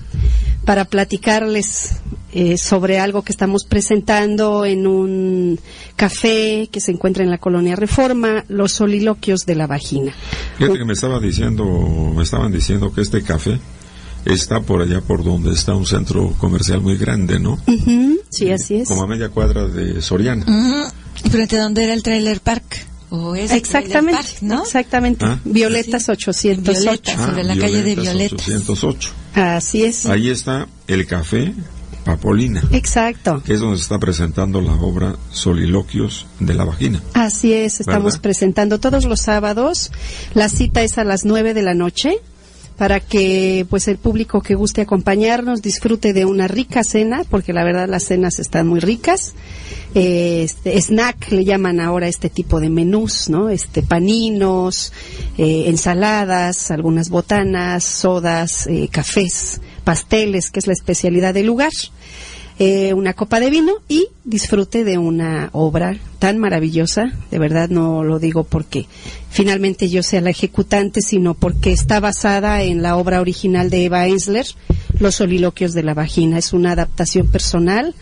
para 0.65 0.83
platicarles 0.83 2.01
eh, 2.33 2.57
sobre 2.57 2.99
algo 2.99 3.21
que 3.21 3.31
estamos 3.31 3.63
presentando 3.63 4.65
en 4.65 4.87
un 4.87 5.57
café 5.95 6.67
que 6.69 6.81
se 6.81 6.91
encuentra 6.91 7.23
en 7.23 7.29
la 7.29 7.37
colonia 7.37 7.77
Reforma, 7.77 8.43
los 8.49 8.73
soliloquios 8.73 9.45
de 9.45 9.55
la 9.55 9.67
vagina. 9.67 10.13
Fíjate 10.57 10.79
que 10.79 10.85
me 10.85 10.93
estaba 10.93 11.21
diciendo, 11.21 11.63
me 12.13 12.23
estaban 12.23 12.51
diciendo 12.51 12.91
que 12.91 12.99
este 12.99 13.23
café 13.23 13.57
está 14.33 14.61
por 14.61 14.81
allá 14.81 15.01
por 15.01 15.23
donde 15.23 15.53
está 15.53 15.75
un 15.75 15.85
centro 15.85 16.33
comercial 16.37 16.81
muy 16.81 16.97
grande, 16.97 17.39
¿no? 17.39 17.59
Sí, 18.29 18.51
así 18.51 18.75
es. 18.75 18.87
Como 18.87 19.03
a 19.03 19.07
media 19.07 19.29
cuadra 19.29 19.67
de 19.67 20.01
Soriana. 20.01 20.45
Frente 21.29 21.57
a 21.57 21.63
donde 21.63 21.83
era 21.83 21.93
el 21.93 22.03
Trailer 22.03 22.39
Park. 22.41 22.87
¿O 23.11 23.35
es 23.35 23.51
exactamente, 23.51 24.37
¿no? 24.41 24.63
Exactamente. 24.63 25.25
Ah. 25.25 25.39
Violetas 25.43 26.07
808. 26.07 27.11
sobre 27.17 27.43
la 27.43 27.57
calle 27.57 27.81
de 27.81 27.95
Violetas. 27.95 28.47
808. 28.47 29.09
Así 29.33 29.83
es. 29.83 30.05
Ahí 30.05 30.29
está 30.29 30.67
el 30.87 31.07
café 31.07 31.53
Papolina. 32.03 32.63
Exacto. 32.71 33.41
Que 33.43 33.53
es 33.53 33.59
donde 33.59 33.77
se 33.77 33.83
está 33.83 33.99
presentando 33.99 34.61
la 34.61 34.73
obra 34.73 35.15
Soliloquios 35.31 36.27
de 36.39 36.53
la 36.53 36.65
Vagina. 36.65 37.01
Así 37.13 37.53
es, 37.53 37.79
estamos 37.79 38.19
presentando 38.19 38.79
todos 38.79 39.05
los 39.05 39.21
sábados. 39.21 39.91
La 40.33 40.49
cita 40.49 40.81
es 40.81 40.97
a 40.97 41.03
las 41.03 41.25
nueve 41.25 41.53
de 41.53 41.61
la 41.61 41.73
noche 41.73 42.19
para 42.79 43.01
que 43.01 43.67
pues 43.69 43.89
el 43.89 43.97
público 43.97 44.41
que 44.41 44.55
guste 44.55 44.79
acompañarnos 44.79 45.61
disfrute 45.61 46.13
de 46.13 46.23
una 46.23 46.47
rica 46.47 46.81
cena, 46.81 47.25
porque 47.29 47.51
la 47.51 47.65
verdad 47.65 47.89
las 47.89 48.05
cenas 48.05 48.39
están 48.39 48.67
muy 48.67 48.79
ricas. 48.79 49.33
este, 49.93 50.79
snack 50.81 51.29
le 51.31 51.43
llaman 51.43 51.81
ahora 51.81 52.07
este 52.07 52.29
tipo 52.29 52.61
de 52.61 52.69
menús, 52.69 53.29
¿no? 53.29 53.49
Este 53.49 53.83
paninos, 53.83 54.93
eh, 55.37 55.65
ensaladas, 55.67 56.71
algunas 56.71 57.09
botanas, 57.09 57.83
sodas, 57.83 58.65
eh, 58.67 58.87
cafés, 58.89 59.59
pasteles, 59.83 60.49
que 60.49 60.59
es 60.59 60.67
la 60.67 60.73
especialidad 60.73 61.33
del 61.33 61.47
lugar. 61.47 61.73
Eh, 62.61 62.93
una 62.93 63.13
copa 63.13 63.39
de 63.39 63.49
vino 63.49 63.75
y 63.87 64.09
disfrute 64.25 64.83
de 64.83 64.97
una 64.97 65.49
obra 65.53 65.97
tan 66.19 66.37
maravillosa. 66.37 67.13
De 67.31 67.39
verdad 67.39 67.69
no 67.69 68.03
lo 68.03 68.19
digo 68.19 68.43
porque 68.43 68.85
finalmente 69.29 69.87
yo 69.87 70.03
sea 70.03 70.19
la 70.19 70.31
ejecutante, 70.31 71.01
sino 71.01 71.35
porque 71.35 71.71
está 71.71 72.01
basada 72.01 72.61
en 72.63 72.81
la 72.81 72.97
obra 72.97 73.21
original 73.21 73.69
de 73.69 73.85
Eva 73.85 74.07
Ensler, 74.07 74.45
Los 74.99 75.15
soliloquios 75.15 75.71
de 75.71 75.83
la 75.83 75.93
vagina. 75.93 76.37
Es 76.37 76.51
una 76.51 76.73
adaptación 76.73 77.27
personal 77.27 77.95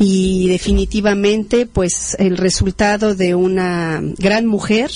y 0.00 0.48
definitivamente 0.48 1.66
pues 1.66 2.16
el 2.18 2.38
resultado 2.38 3.14
de 3.14 3.36
una 3.36 4.02
gran 4.18 4.46
mujer 4.46 4.90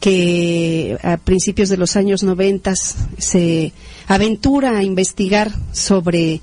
que 0.00 0.98
a 1.04 1.18
principios 1.18 1.68
de 1.68 1.76
los 1.76 1.94
años 1.94 2.24
noventas 2.24 2.96
se 3.18 3.72
aventura 4.08 4.76
a 4.76 4.82
investigar 4.82 5.52
sobre 5.72 6.40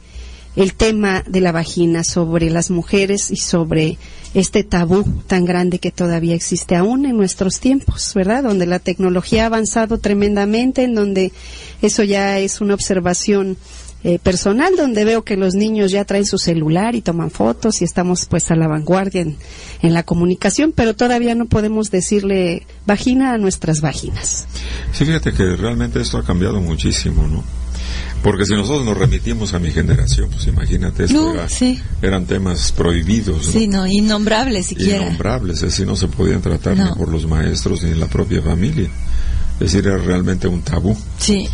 el 0.55 0.73
tema 0.73 1.23
de 1.27 1.41
la 1.41 1.51
vagina, 1.51 2.03
sobre 2.03 2.49
las 2.49 2.71
mujeres 2.71 3.31
y 3.31 3.37
sobre 3.37 3.97
este 4.33 4.63
tabú 4.63 5.03
tan 5.27 5.45
grande 5.45 5.79
que 5.79 5.91
todavía 5.91 6.35
existe 6.35 6.75
aún 6.75 7.05
en 7.05 7.17
nuestros 7.17 7.59
tiempos, 7.59 8.13
¿verdad? 8.13 8.43
Donde 8.43 8.65
la 8.65 8.79
tecnología 8.79 9.43
ha 9.43 9.45
avanzado 9.47 9.97
tremendamente, 9.97 10.83
en 10.83 10.95
donde 10.95 11.31
eso 11.81 12.03
ya 12.03 12.39
es 12.39 12.61
una 12.61 12.73
observación 12.73 13.57
eh, 14.03 14.19
personal, 14.19 14.75
donde 14.75 15.03
veo 15.03 15.23
que 15.23 15.35
los 15.35 15.55
niños 15.55 15.91
ya 15.91 16.05
traen 16.05 16.27
su 16.27 16.37
celular 16.37 16.93
y 16.95 17.01
toman 17.01 17.31
fotos 17.31 17.81
y 17.81 17.85
estamos 17.85 18.27
pues 18.27 18.51
a 18.51 18.55
la 18.55 18.67
vanguardia 18.67 19.21
en, 19.21 19.35
en 19.81 19.93
la 19.93 20.03
comunicación, 20.03 20.73
pero 20.73 20.95
todavía 20.95 21.33
no 21.33 21.47
podemos 21.47 21.89
decirle 21.89 22.67
vagina 22.85 23.33
a 23.33 23.37
nuestras 23.39 23.81
vaginas. 23.81 24.47
Sí, 24.91 25.05
fíjate 25.05 25.33
que 25.33 25.55
realmente 25.55 25.99
esto 26.01 26.19
ha 26.19 26.23
cambiado 26.23 26.61
muchísimo, 26.61 27.25
¿no? 27.27 27.64
Porque 28.25 28.43
si 28.47 28.55
nosotros 28.55 28.83
nos 28.83 28.97
remitimos 28.97 29.53
a 29.53 29.59
mi 29.59 29.69
generación, 29.69 30.31
pues 30.31 30.47
imagínate, 30.47 31.03
esto 31.03 31.35
eran 32.01 32.25
temas 32.25 32.71
prohibidos. 32.71 33.45
Sí, 33.45 33.67
no, 33.67 33.85
innombrables 33.85 34.65
siquiera. 34.65 35.03
Innombrables, 35.03 35.57
es 35.57 35.61
decir, 35.61 35.85
no 35.85 35.95
se 35.95 36.07
podían 36.07 36.41
tratar 36.41 36.75
ni 36.75 36.89
por 36.95 37.07
los 37.07 37.27
maestros 37.27 37.83
ni 37.83 37.91
en 37.91 37.99
la 37.99 38.07
propia 38.07 38.41
familia. 38.41 38.89
Es 39.59 39.71
decir, 39.71 39.85
era 39.85 39.99
realmente 39.99 40.47
un 40.47 40.63
tabú. 40.63 40.97
Sí. 41.19 41.47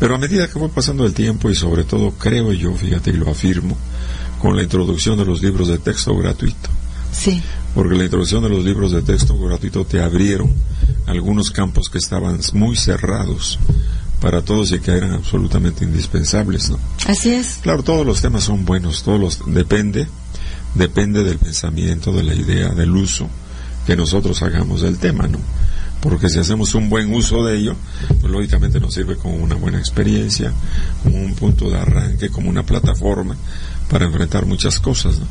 Pero 0.00 0.14
a 0.14 0.18
medida 0.18 0.46
que 0.46 0.58
fue 0.58 0.70
pasando 0.70 1.04
el 1.04 1.12
tiempo 1.12 1.50
y 1.50 1.54
sobre 1.54 1.84
todo 1.84 2.12
creo 2.12 2.54
yo, 2.54 2.72
fíjate 2.72 3.10
y 3.10 3.18
lo 3.18 3.30
afirmo, 3.30 3.76
con 4.40 4.56
la 4.56 4.62
introducción 4.62 5.18
de 5.18 5.26
los 5.26 5.42
libros 5.42 5.68
de 5.68 5.76
texto 5.76 6.16
gratuito. 6.16 6.70
Sí. 7.12 7.42
Porque 7.74 7.96
la 7.96 8.04
introducción 8.04 8.42
de 8.42 8.48
los 8.48 8.64
libros 8.64 8.92
de 8.92 9.02
texto 9.02 9.38
gratuito 9.38 9.84
te 9.84 10.00
abrieron 10.00 10.50
algunos 11.06 11.50
campos 11.50 11.90
que 11.90 11.98
estaban 11.98 12.40
muy 12.54 12.76
cerrados 12.76 13.58
para 14.24 14.40
todos 14.40 14.72
y 14.72 14.78
que 14.78 14.90
eran 14.90 15.12
absolutamente 15.12 15.84
indispensables, 15.84 16.70
¿no? 16.70 16.78
Así 17.06 17.34
es. 17.34 17.58
Claro, 17.60 17.82
todos 17.82 18.06
los 18.06 18.22
temas 18.22 18.44
son 18.44 18.64
buenos, 18.64 19.02
todos 19.02 19.20
los 19.20 19.52
depende 19.52 20.08
depende 20.74 21.22
del 21.22 21.36
pensamiento, 21.36 22.10
de 22.10 22.22
la 22.22 22.34
idea, 22.34 22.70
del 22.70 22.96
uso 22.96 23.28
que 23.86 23.96
nosotros 23.96 24.42
hagamos 24.42 24.80
del 24.80 24.96
tema, 24.96 25.28
¿no? 25.28 25.38
Porque 26.00 26.30
si 26.30 26.38
hacemos 26.38 26.74
un 26.74 26.88
buen 26.88 27.12
uso 27.12 27.44
de 27.44 27.58
ello, 27.58 27.76
pues 28.18 28.32
lógicamente 28.32 28.80
nos 28.80 28.94
sirve 28.94 29.16
como 29.16 29.36
una 29.36 29.56
buena 29.56 29.78
experiencia, 29.78 30.54
como 31.02 31.18
un 31.18 31.34
punto 31.34 31.68
de 31.68 31.78
arranque, 31.78 32.30
como 32.30 32.48
una 32.48 32.64
plataforma 32.64 33.36
para 33.90 34.06
enfrentar 34.06 34.46
muchas 34.46 34.80
cosas. 34.80 35.18
¿no? 35.18 35.26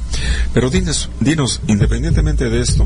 Pero 0.54 0.70
dinos, 0.70 1.10
dinos, 1.20 1.62
independientemente 1.68 2.48
de 2.48 2.62
esto, 2.62 2.86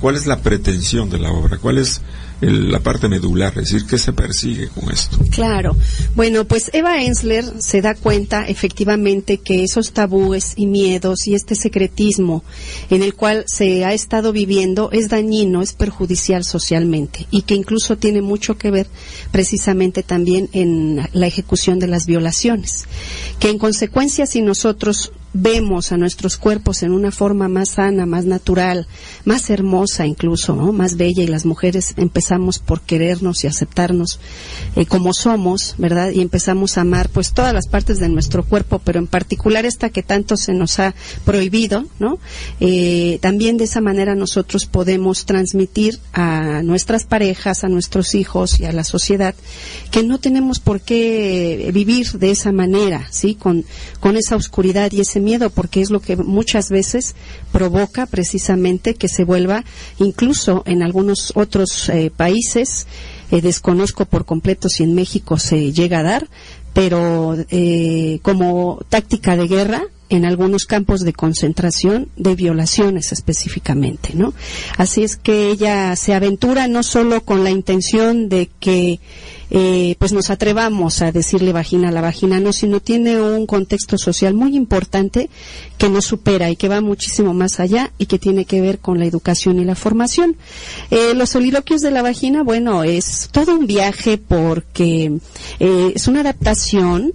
¿cuál 0.00 0.16
es 0.16 0.24
la 0.24 0.38
pretensión 0.38 1.10
de 1.10 1.18
la 1.18 1.30
obra? 1.30 1.58
¿Cuál 1.58 1.76
es 1.76 2.00
la 2.42 2.80
parte 2.80 3.08
medular, 3.08 3.52
es 3.56 3.70
decir, 3.70 3.86
¿qué 3.86 3.98
se 3.98 4.12
persigue 4.12 4.68
con 4.68 4.90
esto? 4.90 5.16
Claro. 5.30 5.76
Bueno, 6.16 6.44
pues 6.44 6.70
Eva 6.72 7.02
Ensler 7.02 7.44
se 7.58 7.80
da 7.80 7.94
cuenta 7.94 8.46
efectivamente 8.48 9.38
que 9.38 9.62
esos 9.62 9.92
tabúes 9.92 10.54
y 10.56 10.66
miedos 10.66 11.26
y 11.28 11.34
este 11.34 11.54
secretismo 11.54 12.42
en 12.90 13.02
el 13.02 13.14
cual 13.14 13.44
se 13.46 13.84
ha 13.84 13.92
estado 13.92 14.32
viviendo 14.32 14.90
es 14.90 15.08
dañino, 15.08 15.62
es 15.62 15.72
perjudicial 15.72 16.44
socialmente 16.44 17.26
y 17.30 17.42
que 17.42 17.54
incluso 17.54 17.96
tiene 17.96 18.22
mucho 18.22 18.58
que 18.58 18.72
ver 18.72 18.88
precisamente 19.30 20.02
también 20.02 20.48
en 20.52 21.08
la 21.12 21.26
ejecución 21.26 21.78
de 21.78 21.86
las 21.86 22.06
violaciones. 22.06 22.86
Que 23.38 23.50
en 23.50 23.58
consecuencia 23.58 24.26
si 24.26 24.42
nosotros 24.42 25.12
vemos 25.32 25.92
a 25.92 25.96
nuestros 25.96 26.36
cuerpos 26.36 26.82
en 26.82 26.92
una 26.92 27.10
forma 27.10 27.48
más 27.48 27.70
sana, 27.70 28.06
más 28.06 28.24
natural, 28.24 28.86
más 29.24 29.50
hermosa 29.50 30.06
incluso, 30.06 30.54
más 30.54 30.96
bella 30.96 31.22
y 31.22 31.26
las 31.26 31.46
mujeres 31.46 31.94
empezamos 31.96 32.58
por 32.58 32.80
querernos 32.82 33.44
y 33.44 33.46
aceptarnos 33.46 34.20
eh, 34.76 34.86
como 34.86 35.14
somos, 35.14 35.74
¿verdad? 35.78 36.10
Y 36.10 36.20
empezamos 36.20 36.76
a 36.76 36.82
amar 36.82 37.08
pues 37.08 37.32
todas 37.32 37.54
las 37.54 37.66
partes 37.66 37.98
de 37.98 38.08
nuestro 38.08 38.44
cuerpo, 38.44 38.78
pero 38.78 38.98
en 38.98 39.06
particular 39.06 39.64
esta 39.64 39.90
que 39.90 40.02
tanto 40.02 40.36
se 40.36 40.52
nos 40.52 40.78
ha 40.78 40.94
prohibido, 41.24 41.86
¿no? 41.98 42.18
Eh, 42.60 43.18
también 43.22 43.56
de 43.56 43.64
esa 43.64 43.80
manera 43.80 44.14
nosotros 44.14 44.66
podemos 44.66 45.24
transmitir 45.24 45.98
a 46.12 46.62
nuestras 46.62 47.04
parejas, 47.04 47.64
a 47.64 47.68
nuestros 47.68 48.14
hijos 48.14 48.60
y 48.60 48.66
a 48.66 48.72
la 48.72 48.84
sociedad 48.84 49.34
que 49.90 50.02
no 50.02 50.18
tenemos 50.18 50.60
por 50.60 50.80
qué 50.80 51.70
vivir 51.72 52.12
de 52.12 52.30
esa 52.30 52.52
manera, 52.52 53.06
¿sí? 53.10 53.34
Con, 53.34 53.64
con 54.00 54.16
esa 54.16 54.36
oscuridad 54.36 54.92
y 54.92 55.00
ese 55.00 55.21
miedo 55.22 55.50
porque 55.50 55.80
es 55.80 55.90
lo 55.90 56.00
que 56.00 56.16
muchas 56.16 56.68
veces 56.68 57.14
provoca 57.52 58.06
precisamente 58.06 58.94
que 58.94 59.08
se 59.08 59.24
vuelva, 59.24 59.64
incluso 59.98 60.62
en 60.66 60.82
algunos 60.82 61.32
otros 61.34 61.88
eh, 61.88 62.10
países, 62.14 62.86
eh, 63.30 63.40
desconozco 63.40 64.04
por 64.04 64.24
completo 64.24 64.68
si 64.68 64.82
en 64.82 64.94
México 64.94 65.38
se 65.38 65.72
llega 65.72 66.00
a 66.00 66.02
dar, 66.02 66.28
pero 66.72 67.36
eh, 67.50 68.18
como 68.22 68.80
táctica 68.88 69.36
de 69.36 69.48
guerra 69.48 69.82
en 70.16 70.24
algunos 70.24 70.66
campos 70.66 71.00
de 71.00 71.12
concentración 71.12 72.08
de 72.16 72.34
violaciones 72.34 73.12
específicamente, 73.12 74.10
¿no? 74.14 74.34
Así 74.76 75.02
es 75.02 75.16
que 75.16 75.50
ella 75.50 75.96
se 75.96 76.14
aventura 76.14 76.68
no 76.68 76.82
solo 76.82 77.24
con 77.24 77.44
la 77.44 77.50
intención 77.50 78.28
de 78.28 78.50
que 78.60 79.00
eh, 79.54 79.96
pues 79.98 80.14
nos 80.14 80.30
atrevamos 80.30 81.02
a 81.02 81.12
decirle 81.12 81.52
vagina 81.52 81.90
a 81.90 81.92
la 81.92 82.00
vagina, 82.00 82.40
no, 82.40 82.54
sino 82.54 82.80
tiene 82.80 83.20
un 83.20 83.44
contexto 83.44 83.98
social 83.98 84.32
muy 84.32 84.56
importante 84.56 85.28
que 85.76 85.90
nos 85.90 86.06
supera 86.06 86.48
y 86.48 86.56
que 86.56 86.68
va 86.68 86.80
muchísimo 86.80 87.34
más 87.34 87.60
allá 87.60 87.92
y 87.98 88.06
que 88.06 88.18
tiene 88.18 88.46
que 88.46 88.62
ver 88.62 88.78
con 88.78 88.98
la 88.98 89.04
educación 89.04 89.58
y 89.58 89.66
la 89.66 89.74
formación. 89.74 90.36
Eh, 90.90 91.12
los 91.14 91.28
soliloquios 91.28 91.82
de 91.82 91.90
la 91.90 92.00
vagina, 92.00 92.42
bueno, 92.42 92.82
es 92.82 93.28
todo 93.30 93.54
un 93.54 93.66
viaje 93.66 94.16
porque 94.16 95.18
eh, 95.60 95.92
es 95.94 96.08
una 96.08 96.20
adaptación 96.20 97.12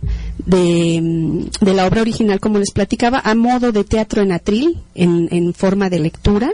de, 0.48 1.50
de, 1.62 1.74
la 1.74 1.86
obra 1.86 2.02
original, 2.02 2.40
como 2.40 2.58
les 2.58 2.72
platicaba, 2.72 3.22
a 3.24 3.36
modo 3.36 3.72
de 3.72 3.84
teatro 3.84 4.24
en 4.24 4.32
atril, 4.32 4.80
en, 4.96 5.28
en 5.32 5.54
forma 5.54 5.90
de 5.90 6.00
lectura 6.00 6.52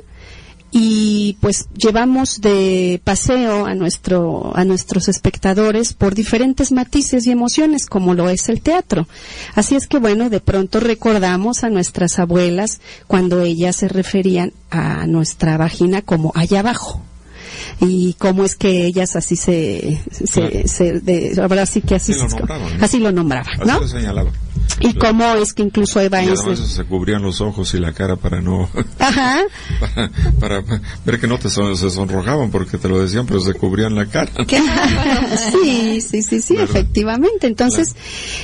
y 0.75 1.37
pues 1.39 1.67
llevamos 1.77 2.41
de 2.41 2.99
paseo 3.03 3.67
a 3.67 3.75
nuestro 3.75 4.57
a 4.57 4.65
nuestros 4.65 5.07
espectadores 5.07 5.93
por 5.93 6.15
diferentes 6.15 6.71
matices 6.71 7.27
y 7.27 7.31
emociones 7.31 7.85
como 7.85 8.15
lo 8.15 8.27
es 8.27 8.49
el 8.49 8.61
teatro. 8.61 9.07
Así 9.53 9.75
es 9.75 9.85
que 9.85 9.99
bueno, 9.99 10.31
de 10.31 10.39
pronto 10.39 10.79
recordamos 10.79 11.63
a 11.63 11.69
nuestras 11.69 12.17
abuelas 12.17 12.81
cuando 13.05 13.43
ellas 13.43 13.75
se 13.75 13.87
referían 13.87 14.51
a 14.71 15.05
nuestra 15.05 15.57
vagina 15.57 16.01
como 16.01 16.31
allá 16.33 16.61
abajo 16.61 17.03
y 17.79 18.13
cómo 18.13 18.43
es 18.43 18.55
que 18.55 18.85
ellas 18.85 19.15
así 19.15 19.35
se, 19.35 20.01
se, 20.11 20.99
de, 20.99 21.39
ahora 21.41 21.65
sí 21.65 21.81
que 21.81 21.95
así, 21.95 22.13
lo 22.13 22.27
nombraban, 22.27 22.83
así 22.83 22.99
lo 22.99 23.11
nombraban, 23.11 23.59
¿no? 23.65 23.81
Y 24.79 24.93
cómo 24.95 25.25
es 25.35 25.53
que 25.53 25.63
incluso 25.63 25.99
Eva 25.99 26.23
y 26.23 26.35
se 26.35 26.83
cubrían 26.85 27.21
los 27.21 27.41
ojos 27.41 27.73
y 27.73 27.79
la 27.79 27.93
cara 27.93 28.15
para 28.15 28.41
no 28.41 28.69
para, 30.39 30.63
ver 31.05 31.19
que 31.19 31.27
no 31.27 31.37
te 31.37 31.49
se 31.49 31.89
sonrojaban 31.89 32.49
porque 32.49 32.77
te 32.77 32.89
lo 32.89 33.01
decían 33.01 33.25
pero 33.25 33.39
se 33.39 33.53
cubrían 33.53 33.95
la 33.95 34.05
cara. 34.07 34.31
Sí 35.51 36.01
sí 36.01 36.21
sí 36.21 36.41
sí 36.41 36.55
efectivamente. 36.57 37.47
Entonces 37.47 37.95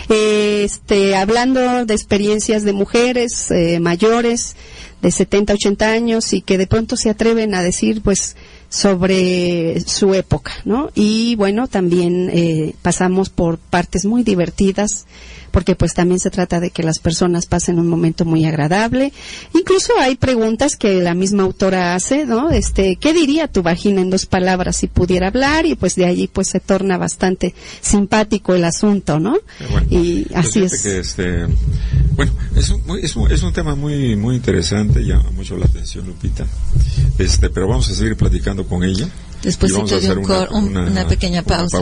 este 0.08 1.16
hablando 1.16 1.86
de 1.86 1.94
experiencias 1.94 2.64
de 2.64 2.74
mujeres 2.74 3.50
eh, 3.52 3.80
mayores 3.80 4.56
de 5.02 5.12
70 5.12 5.54
80 5.54 5.92
años 5.92 6.34
y 6.34 6.42
que 6.42 6.58
de 6.58 6.68
pronto 6.68 6.96
se 6.96 7.10
atreven 7.10 7.56
a 7.56 7.64
decir 7.64 8.02
pues 8.02 8.36
sobre 8.70 9.82
su 9.82 10.14
época, 10.14 10.54
¿no? 10.64 10.92
Y 10.94 11.36
bueno, 11.36 11.68
también 11.68 12.30
eh, 12.32 12.76
pasamos 12.82 13.30
por 13.30 13.58
partes 13.58 14.06
muy 14.06 14.24
divertidas 14.24 15.08
porque 15.50 15.76
pues 15.76 15.94
también 15.94 16.20
se 16.20 16.30
trata 16.30 16.60
de 16.60 16.70
que 16.72 16.84
las 16.84 17.00
personas 17.00 17.46
pasen 17.46 17.80
un 17.80 17.88
momento 17.88 18.26
muy 18.26 18.46
agradable. 18.46 19.12
Incluso 19.54 19.94
hay 20.00 20.16
preguntas 20.16 20.76
que 20.76 21.02
la 21.02 21.14
misma 21.14 21.44
autora 21.44 21.96
hace, 21.96 22.26
¿no? 22.26 22.50
Este, 22.50 22.96
¿qué 22.96 23.14
diría 23.14 23.48
tu 23.48 23.62
vagina 23.62 24.02
en 24.02 24.10
dos 24.10 24.26
palabras 24.26 24.78
si 24.78 24.88
pudiera 24.88 25.28
hablar? 25.28 25.66
Y 25.66 25.76
pues 25.76 25.96
de 25.96 26.06
allí 26.06 26.28
pues 26.28 26.48
se 26.48 26.60
torna 26.60 26.98
bastante 26.98 27.54
simpático 27.82 28.54
el 28.54 28.64
asunto, 28.64 29.20
¿no? 29.20 29.36
y 29.90 30.28
así 30.34 30.64
es. 30.64 30.86
este, 30.86 31.46
bueno, 32.16 32.32
es 32.56 32.70
un, 32.70 33.00
es, 33.02 33.16
un, 33.16 33.32
es 33.32 33.44
un 33.44 33.54
tema 33.54 33.76
muy 33.76 34.16
muy 34.16 34.36
interesante, 34.36 35.02
llama 35.02 35.32
mucho 35.32 35.58
la 35.58 35.66
atención, 35.66 36.06
Lupita. 36.06 36.46
Este, 37.18 37.50
pero 37.50 37.68
vamos 37.68 37.90
a 37.90 37.94
seguir 37.94 38.16
platicando 38.16 38.66
con 38.66 38.84
ella. 38.84 39.08
Después 39.42 39.74
de 39.74 39.80
un 39.80 40.70
una, 40.72 41.08
pequeña 41.08 41.44
pausa. 41.44 41.80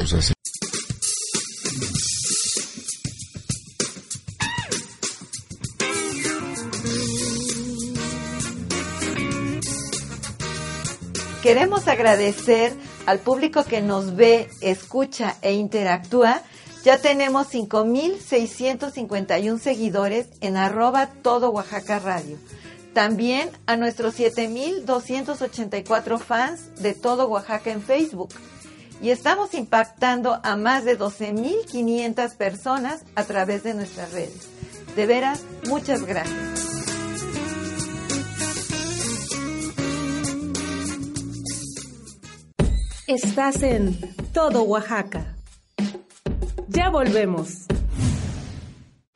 Queremos 11.48 11.88
agradecer 11.88 12.76
al 13.06 13.20
público 13.20 13.64
que 13.64 13.82
nos 13.82 14.18
ve, 14.18 14.50
escucha 14.60 15.38
e 15.41 15.54
interactúa. 15.54 16.41
Ya 16.84 16.98
tenemos 16.98 17.48
5.651 17.54 19.58
seguidores 19.58 20.28
en 20.41 20.58
arroba 20.58 21.08
todo 21.08 21.52
Oaxaca 21.52 22.00
Radio. 22.00 22.38
También 22.93 23.50
a 23.66 23.78
nuestros 23.78 24.20
7.284 24.20 26.20
fans 26.20 26.76
de 26.82 26.93
todo 26.93 27.30
Oaxaca 27.30 27.72
en 27.72 27.82
Facebook. 27.82 28.34
Y 29.02 29.12
estamos 29.12 29.54
impactando 29.54 30.41
a 30.43 30.58
más 30.58 30.84
de 30.84 31.00
12.500 31.00 32.36
personas 32.36 33.06
a 33.16 33.24
través 33.24 33.64
de 33.64 33.74
nuestras 33.74 34.12
redes. 34.12 34.50
De 34.98 35.06
veras, 35.06 35.43
muchas 35.70 36.04
gracias. 36.04 36.57
Estás 43.08 43.64
en 43.64 43.97
Todo 44.34 44.64
Oaxaca. 44.64 45.34
Ya 46.68 46.89
volvemos. 46.89 47.66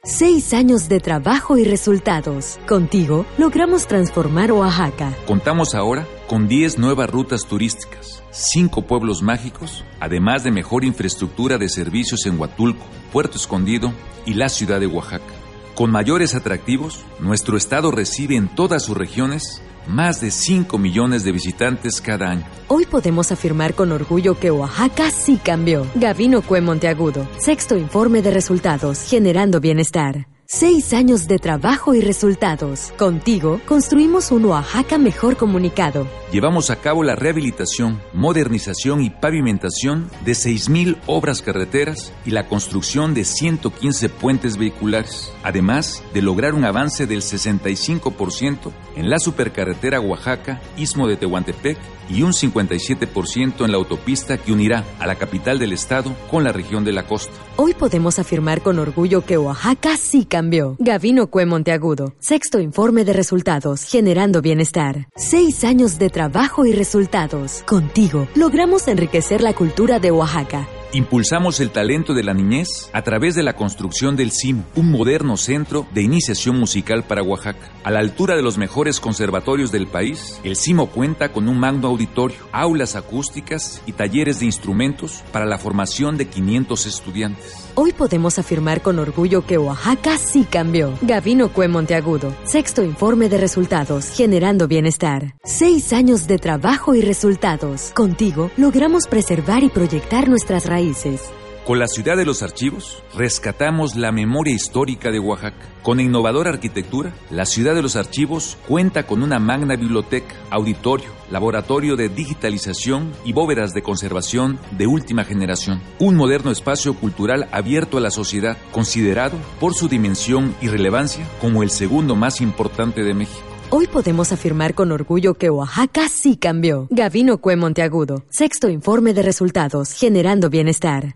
Seis 0.02 0.54
años 0.54 0.88
de 0.88 1.02
trabajo 1.02 1.58
y 1.58 1.66
resultados. 1.66 2.58
Contigo 2.70 3.26
logramos 3.38 3.88
transformar 3.88 4.54
Oaxaca. 4.54 5.14
Contamos 5.28 5.76
ahora 5.76 6.08
con 6.30 6.48
10 6.48 6.80
nuevas 6.80 7.10
rutas 7.10 7.46
turísticas, 7.46 8.24
5 8.32 8.84
pueblos 8.84 9.22
mágicos, 9.22 9.84
además 10.00 10.46
de 10.46 10.52
mejor 10.52 10.86
infraestructura 10.86 11.58
de 11.58 11.68
servicios 11.68 12.26
en 12.26 12.40
Huatulco, 12.40 12.86
Puerto 13.12 13.36
Escondido 13.36 13.92
y 14.26 14.36
la 14.36 14.48
ciudad 14.48 14.80
de 14.80 14.88
Oaxaca. 14.88 15.34
Con 15.76 15.92
mayores 15.92 16.34
atractivos, 16.34 17.04
nuestro 17.20 17.58
estado 17.58 17.92
recibe 17.92 18.38
en 18.38 18.48
todas 18.48 18.86
sus 18.86 18.96
regiones 18.96 19.62
más 19.88 20.22
de 20.22 20.32
5 20.32 20.78
millones 20.78 21.24
de 21.24 21.32
visitantes 21.32 22.02
cada 22.02 22.30
año. 22.30 22.46
Hoy 22.68 22.86
podemos 22.86 23.32
afirmar 23.32 23.74
con 23.74 23.92
orgullo 23.92 24.40
que 24.40 24.52
Oaxaca 24.52 25.12
sí 25.12 25.38
cambió. 25.38 25.86
Gavino 25.96 26.42
Cue 26.42 26.62
Monteagudo, 26.62 27.28
sexto 27.38 27.78
informe 27.78 28.22
de 28.22 28.32
resultados, 28.32 29.02
generando 29.10 29.60
bienestar. 29.60 30.28
Seis 30.54 30.92
años 30.92 31.30
de 31.30 31.40
trabajo 31.40 31.94
y 31.94 32.02
resultados. 32.02 32.92
Contigo 32.98 33.62
construimos 33.66 34.32
un 34.32 34.44
Oaxaca 34.44 34.98
mejor 34.98 35.38
comunicado. 35.38 36.06
Llevamos 36.30 36.70
a 36.70 36.76
cabo 36.76 37.04
la 37.04 37.16
rehabilitación, 37.16 38.02
modernización 38.12 39.00
y 39.00 39.10
pavimentación 39.10 40.10
de 40.26 40.34
6.000 40.34 40.98
obras 41.08 41.42
carreteras 41.42 42.12
y 42.26 42.32
la 42.32 42.50
construcción 42.50 43.14
de 43.14 43.24
115 43.24 44.10
puentes 44.10 44.58
vehiculares, 44.58 45.32
además 45.42 46.04
de 46.14 46.22
lograr 46.22 46.54
un 46.54 46.66
avance 46.66 47.08
del 47.08 47.22
65% 47.22 48.74
en 48.98 49.10
la 49.10 49.20
supercarretera 49.20 50.02
Oaxaca, 50.02 50.62
Istmo 50.76 51.08
de 51.08 51.16
Tehuantepec 51.16 51.78
y 52.10 52.24
un 52.24 52.34
57% 52.34 53.64
en 53.64 53.72
la 53.72 53.78
autopista 53.78 54.38
que 54.38 54.52
unirá 54.52 54.84
a 55.00 55.08
la 55.08 55.16
capital 55.16 55.60
del 55.60 55.72
estado 55.72 56.14
con 56.30 56.44
la 56.44 56.52
región 56.52 56.84
de 56.84 56.92
la 56.92 57.08
costa. 57.08 57.32
Hoy 57.56 57.74
podemos 57.74 58.20
afirmar 58.20 58.62
con 58.62 58.80
orgullo 58.80 59.24
que 59.24 59.38
Oaxaca 59.38 59.96
sí 59.96 60.26
cambió 60.26 60.41
cambió. 60.42 60.76
Gavino 60.80 61.28
Cue 61.28 61.46
Monteagudo. 61.46 62.14
Sexto 62.20 62.60
informe 62.60 63.06
de 63.06 63.14
resultados, 63.14 63.84
generando 63.84 64.42
bienestar. 64.42 65.08
Seis 65.16 65.64
años 65.64 66.00
de 66.00 66.10
trabajo 66.10 66.66
y 66.66 66.74
resultados. 66.74 67.62
Contigo, 67.68 68.28
logramos 68.34 68.88
enriquecer 68.88 69.42
la 69.42 69.54
cultura 69.54 70.00
de 70.00 70.10
Oaxaca. 70.10 70.68
Impulsamos 70.94 71.62
el 71.62 71.70
talento 71.70 72.14
de 72.14 72.24
la 72.24 72.34
niñez 72.34 72.90
a 72.92 73.02
través 73.02 73.34
de 73.36 73.44
la 73.44 73.54
construcción 73.56 74.18
del 74.18 74.32
CIM, 74.32 74.64
un 74.76 74.92
moderno 74.92 75.38
centro 75.38 75.88
de 75.94 76.02
iniciación 76.02 76.60
musical 76.60 77.04
para 77.04 77.24
Oaxaca. 77.24 77.72
A 77.86 77.92
la 77.92 78.00
altura 78.00 78.36
de 78.36 78.42
los 78.42 78.58
mejores 78.58 79.00
conservatorios 79.00 79.72
del 79.72 79.88
país, 79.88 80.42
el 80.44 80.58
CIMO 80.58 80.88
cuenta 80.88 81.32
con 81.32 81.48
un 81.48 81.58
magno 81.60 81.88
auditorio, 81.88 82.40
aulas 82.52 82.98
acústicas 82.98 83.82
y 83.86 83.94
talleres 83.94 84.42
de 84.42 84.48
instrumentos 84.48 85.24
para 85.32 85.46
la 85.46 85.58
formación 85.58 86.18
de 86.18 86.28
500 86.28 86.86
estudiantes. 86.86 87.71
Hoy 87.74 87.94
podemos 87.94 88.38
afirmar 88.38 88.82
con 88.82 89.00
orgullo 89.00 89.46
que 89.46 89.58
Oaxaca 89.58 90.18
sí 90.18 90.44
cambió. 90.44 90.94
Gavino 91.02 91.54
Cue 91.54 91.70
Monteagudo. 91.70 92.36
Sexto 92.44 92.84
informe 92.84 93.30
de 93.30 93.38
resultados, 93.38 94.10
generando 94.10 94.68
bienestar. 94.68 95.36
Seis 95.46 95.94
años 95.94 96.28
de 96.28 96.38
trabajo 96.38 96.96
y 96.96 97.02
resultados. 97.02 97.92
Contigo 97.96 98.52
logramos 98.58 99.08
preservar 99.08 99.64
y 99.64 99.70
proyectar 99.70 100.28
nuestras 100.28 100.66
raíces. 100.66 101.32
Con 101.66 101.78
la 101.78 101.88
ciudad 101.88 102.18
de 102.18 102.26
los 102.26 102.42
archivos, 102.42 103.04
rescatamos 103.16 103.96
la 103.96 104.12
memoria 104.12 104.54
histórica 104.54 105.12
de 105.12 105.20
Oaxaca. 105.20 105.70
Con 105.84 106.00
innovadora 106.00 106.50
arquitectura, 106.50 107.14
la 107.30 107.46
ciudad 107.46 107.76
de 107.76 107.84
los 107.84 107.96
archivos 107.96 108.58
cuenta 108.68 109.06
con 109.06 109.22
una 109.22 109.38
magna 109.38 109.76
biblioteca, 109.76 110.34
auditorio, 110.50 111.10
laboratorio 111.30 111.96
de 111.96 112.10
digitalización 112.10 113.12
y 113.24 113.34
bóvedas 113.34 113.74
de 113.74 113.84
conservación 113.84 114.58
de 114.72 114.88
última 114.88 115.24
generación. 115.24 115.80
Un 116.00 116.16
moderno 116.16 116.50
espacio 116.50 116.96
cultural 116.96 117.48
abierto 117.52 117.98
a 117.98 118.02
la 118.02 118.10
sociedad, 118.10 118.58
considerado 118.72 119.38
por 119.60 119.76
su 119.76 119.88
dimensión 119.88 120.56
y 120.62 120.68
relevancia 120.68 121.28
como 121.40 121.62
el 121.62 121.70
segundo 121.70 122.16
más 122.16 122.42
importante 122.42 123.04
de 123.04 123.14
México. 123.14 123.46
Hoy 123.70 123.86
podemos 123.86 124.32
afirmar 124.32 124.74
con 124.74 124.92
orgullo 124.92 125.36
que 125.36 125.52
Oaxaca 125.52 126.10
sí 126.10 126.38
cambió. 126.38 126.88
Gavino 126.90 127.38
Cue 127.38 127.56
Monteagudo. 127.56 128.24
Sexto 128.30 128.68
informe 128.68 129.14
de 129.14 129.22
resultados, 129.22 129.94
generando 129.94 130.50
bienestar. 130.50 131.16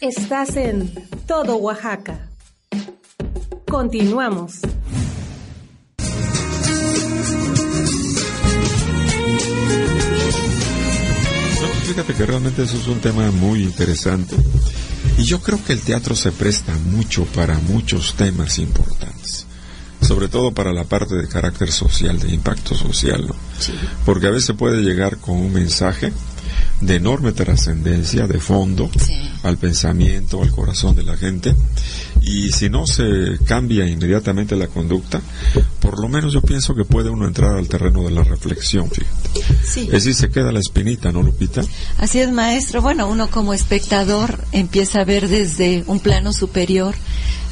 Estás 0.00 0.54
en 0.54 0.92
Todo 1.26 1.56
Oaxaca. 1.56 2.28
Continuamos. 3.68 4.60
fíjate 11.82 12.14
que 12.14 12.26
realmente 12.26 12.62
eso 12.62 12.76
es 12.76 12.86
un 12.86 13.00
tema 13.00 13.32
muy 13.32 13.64
interesante. 13.64 14.36
Y 15.16 15.24
yo 15.24 15.40
creo 15.40 15.58
que 15.64 15.72
el 15.72 15.80
teatro 15.80 16.14
se 16.14 16.30
presta 16.30 16.72
mucho 16.78 17.24
para 17.24 17.58
muchos 17.58 18.14
temas 18.14 18.60
importantes. 18.60 19.46
Sobre 20.00 20.28
todo 20.28 20.52
para 20.52 20.72
la 20.72 20.84
parte 20.84 21.16
de 21.16 21.26
carácter 21.26 21.72
social, 21.72 22.20
de 22.20 22.32
impacto 22.32 22.76
social, 22.76 23.26
¿no? 23.26 23.34
Porque 24.06 24.28
a 24.28 24.30
veces 24.30 24.54
puede 24.54 24.82
llegar 24.82 25.16
con 25.16 25.38
un 25.38 25.52
mensaje 25.52 26.12
de 26.80 26.96
enorme 26.96 27.32
trascendencia, 27.32 28.26
de 28.26 28.38
fondo, 28.38 28.90
al 29.42 29.58
pensamiento, 29.58 30.42
al 30.42 30.50
corazón 30.50 30.94
de 30.94 31.02
la 31.02 31.16
gente. 31.16 31.54
Y 32.20 32.50
si 32.50 32.68
no 32.68 32.86
se 32.86 33.38
cambia 33.44 33.86
inmediatamente 33.86 34.56
la 34.56 34.66
conducta, 34.66 35.20
por 35.80 36.00
lo 36.00 36.08
menos 36.08 36.32
yo 36.32 36.42
pienso 36.42 36.74
que 36.74 36.84
puede 36.84 37.10
uno 37.10 37.26
entrar 37.26 37.56
al 37.56 37.68
terreno 37.68 38.02
de 38.02 38.10
la 38.10 38.24
reflexión, 38.24 38.90
fíjate. 38.90 39.54
Sí. 39.64 39.82
Es 39.84 40.04
decir, 40.04 40.14
se 40.14 40.30
queda 40.30 40.52
la 40.52 40.60
espinita, 40.60 41.12
¿no, 41.12 41.22
Lupita? 41.22 41.62
Así 41.98 42.20
es, 42.20 42.30
maestro. 42.30 42.82
Bueno, 42.82 43.08
uno 43.08 43.28
como 43.30 43.54
espectador 43.54 44.44
empieza 44.52 45.00
a 45.00 45.04
ver 45.04 45.28
desde 45.28 45.84
un 45.86 46.00
plano 46.00 46.32
superior 46.32 46.94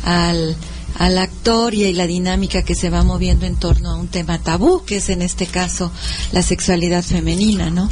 al 0.05 0.57
al 0.99 1.19
actor 1.19 1.75
y 1.75 1.93
la 1.93 2.07
dinámica 2.07 2.63
que 2.63 2.75
se 2.75 2.91
va 2.91 3.03
moviendo 3.03 3.47
en 3.47 3.57
torno 3.57 3.91
a 3.91 3.97
un 3.97 4.09
tema 4.09 4.39
tabú, 4.39 4.85
que 4.85 4.97
es 4.97 5.09
en 5.09 5.23
este 5.23 5.47
caso 5.47 5.93
la 6.33 6.43
sexualidad 6.43 7.03
femenina, 7.03 7.71
¿no? 7.71 7.89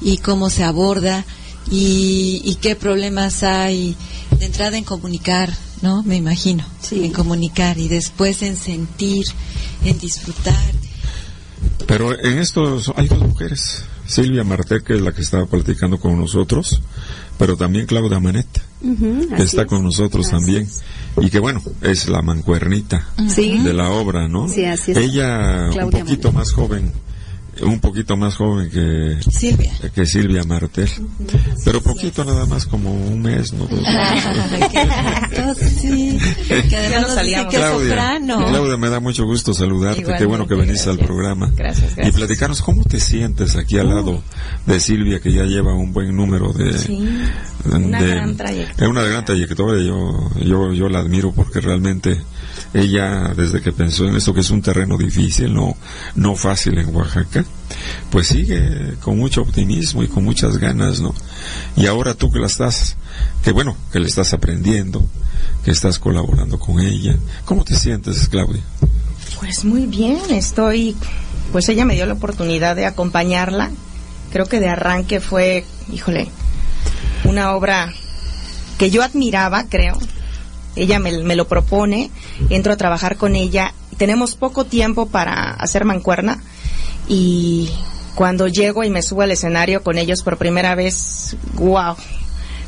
Y 0.00 0.18
cómo 0.18 0.50
se 0.50 0.64
aborda 0.64 1.24
y, 1.70 2.40
y, 2.44 2.54
qué 2.56 2.76
problemas 2.76 3.42
hay 3.42 3.94
de 4.38 4.46
entrada 4.46 4.78
en 4.78 4.84
comunicar, 4.84 5.52
¿no? 5.82 6.02
Me 6.02 6.16
imagino, 6.16 6.64
sí. 6.80 7.04
en 7.04 7.12
comunicar 7.12 7.78
y 7.78 7.88
después 7.88 8.42
en 8.42 8.56
sentir, 8.56 9.26
en 9.84 9.98
disfrutar. 9.98 10.54
Pero 11.86 12.18
en 12.18 12.38
esto 12.38 12.80
hay 12.96 13.08
dos 13.08 13.18
mujeres. 13.18 13.84
Silvia 14.06 14.44
Martel, 14.44 14.82
que 14.82 14.94
es 14.94 15.02
la 15.02 15.12
que 15.12 15.20
estaba 15.20 15.46
platicando 15.46 15.98
con 16.00 16.18
nosotros, 16.18 16.80
pero 17.38 17.56
también 17.56 17.86
Claudia 17.86 18.18
Manetta, 18.18 18.62
uh 18.82 18.86
-huh, 18.86 19.40
está 19.40 19.62
es. 19.62 19.68
con 19.68 19.82
nosotros 19.82 20.26
así 20.26 20.36
también. 20.36 20.62
Es. 20.62 20.82
Y 21.20 21.30
que 21.30 21.38
bueno, 21.38 21.60
es 21.82 22.08
la 22.08 22.22
mancuernita 22.22 23.08
sí. 23.28 23.58
de 23.58 23.72
la 23.72 23.90
obra, 23.90 24.28
¿no? 24.28 24.48
Sí, 24.48 24.64
así 24.64 24.92
es. 24.92 24.96
Ella, 24.98 25.68
Claudia 25.72 25.84
un 25.84 26.06
poquito 26.06 26.32
más 26.32 26.52
joven, 26.52 26.92
un 27.62 27.80
poquito 27.80 28.16
más 28.16 28.36
joven 28.36 28.70
que 28.70 29.18
Silvia, 29.30 29.72
que 29.94 30.06
Silvia 30.06 30.44
Martel, 30.44 30.88
pero 31.64 31.80
poquito 31.82 32.24
nada 32.24 32.46
más 32.46 32.66
como 32.66 32.92
un 32.92 33.20
mes, 33.20 33.52
no 33.52 33.66
dos 33.66 33.80
sí, 35.58 36.18
que 36.68 36.76
además 36.76 37.02
nos 37.02 37.24
dice 37.24 37.46
que 37.50 37.56
Claudia. 37.56 38.20
Claudia, 38.26 38.76
me 38.76 38.88
da 38.88 39.00
mucho 39.00 39.24
gusto 39.24 39.54
saludarte, 39.54 40.00
Igualmente, 40.00 40.22
qué 40.22 40.26
bueno 40.26 40.46
que 40.46 40.54
veniste 40.54 40.90
al 40.90 40.98
programa. 40.98 41.52
Gracias, 41.54 41.96
gracias. 41.96 42.08
y 42.08 42.18
platicarnos 42.18 42.62
cómo 42.62 42.84
te 42.84 43.00
sientes 43.00 43.56
aquí 43.56 43.78
al 43.78 43.88
lado 43.88 44.22
de 44.66 44.80
Silvia 44.80 45.20
que 45.20 45.32
ya 45.32 45.44
lleva 45.44 45.74
un 45.74 45.92
buen 45.92 46.14
número 46.16 46.52
de, 46.52 46.78
sí, 46.78 47.08
de 47.64 47.76
una 47.76 48.00
gran 48.00 48.36
trayectoria, 48.36 48.88
una 48.88 49.02
gran 49.02 49.24
trayectoria, 49.24 49.84
yo 49.84 50.30
yo 50.40 50.72
yo 50.72 50.88
la 50.88 51.00
admiro 51.00 51.32
porque 51.32 51.60
realmente 51.60 52.20
ella 52.74 53.32
desde 53.34 53.60
que 53.60 53.72
pensó 53.72 54.06
en 54.06 54.16
esto 54.16 54.34
que 54.34 54.40
es 54.40 54.50
un 54.50 54.62
terreno 54.62 54.96
difícil, 54.96 55.54
no 55.54 55.76
no 56.14 56.34
fácil 56.34 56.78
en 56.78 56.94
Oaxaca, 56.94 57.44
pues 58.10 58.28
sigue 58.28 58.94
con 59.02 59.18
mucho 59.18 59.42
optimismo 59.42 60.02
y 60.02 60.08
con 60.08 60.24
muchas 60.24 60.56
ganas, 60.56 61.00
¿no? 61.00 61.14
Y 61.76 61.86
ahora 61.86 62.14
tú 62.14 62.30
que 62.30 62.38
la 62.38 62.46
estás, 62.46 62.96
que 63.42 63.52
bueno, 63.52 63.76
que 63.92 64.00
le 64.00 64.06
estás 64.06 64.32
aprendiendo, 64.32 65.04
que 65.64 65.70
estás 65.70 65.98
colaborando 65.98 66.58
con 66.58 66.80
ella, 66.80 67.16
¿cómo 67.44 67.64
te 67.64 67.74
sientes, 67.74 68.28
Claudia? 68.28 68.62
Pues 69.38 69.64
muy 69.64 69.86
bien, 69.86 70.18
estoy, 70.30 70.96
pues 71.52 71.68
ella 71.68 71.84
me 71.84 71.94
dio 71.94 72.06
la 72.06 72.14
oportunidad 72.14 72.76
de 72.76 72.86
acompañarla, 72.86 73.70
creo 74.32 74.46
que 74.46 74.60
de 74.60 74.68
arranque 74.68 75.20
fue, 75.20 75.64
híjole, 75.92 76.28
una 77.24 77.54
obra 77.54 77.92
que 78.78 78.90
yo 78.90 79.02
admiraba, 79.02 79.64
creo, 79.68 79.98
ella 80.76 80.98
me, 80.98 81.22
me, 81.22 81.36
lo 81.36 81.46
propone, 81.46 82.10
entro 82.48 82.72
a 82.72 82.76
trabajar 82.76 83.16
con 83.16 83.36
ella, 83.36 83.74
tenemos 83.96 84.34
poco 84.34 84.64
tiempo 84.64 85.06
para 85.06 85.50
hacer 85.50 85.84
mancuerna 85.84 86.40
y 87.08 87.70
cuando 88.14 88.48
llego 88.48 88.84
y 88.84 88.90
me 88.90 89.02
subo 89.02 89.22
al 89.22 89.30
escenario 89.30 89.82
con 89.82 89.96
ellos 89.96 90.22
por 90.22 90.36
primera 90.36 90.74
vez, 90.74 91.36
wow, 91.54 91.96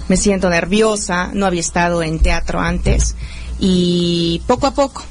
me 0.09 0.17
siento 0.17 0.49
nerviosa, 0.49 1.31
no 1.35 1.47
había 1.47 1.61
estado 1.61 2.03
en 2.03 2.19
teatro 2.19 2.61
antes 2.61 3.17
y 3.59 4.43
poco 4.47 4.67
a 4.67 4.75
poco, 4.75 5.05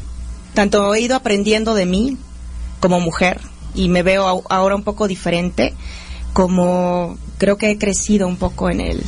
tanto 0.54 0.94
he 0.96 1.02
ido 1.02 1.16
aprendiendo 1.16 1.76
de 1.76 1.86
mí 1.86 2.18
como 2.80 3.00
mujer 3.00 3.40
y 3.76 3.90
me 3.90 4.02
veo 4.02 4.44
ahora 4.50 4.76
un 4.76 4.84
poco 4.84 5.08
diferente, 5.08 5.74
como 6.34 7.18
creo 7.38 7.58
que 7.58 7.72
he 7.72 7.78
crecido 7.78 8.28
un 8.28 8.38
poco 8.38 8.70
en 8.70 8.82
el, 8.82 9.04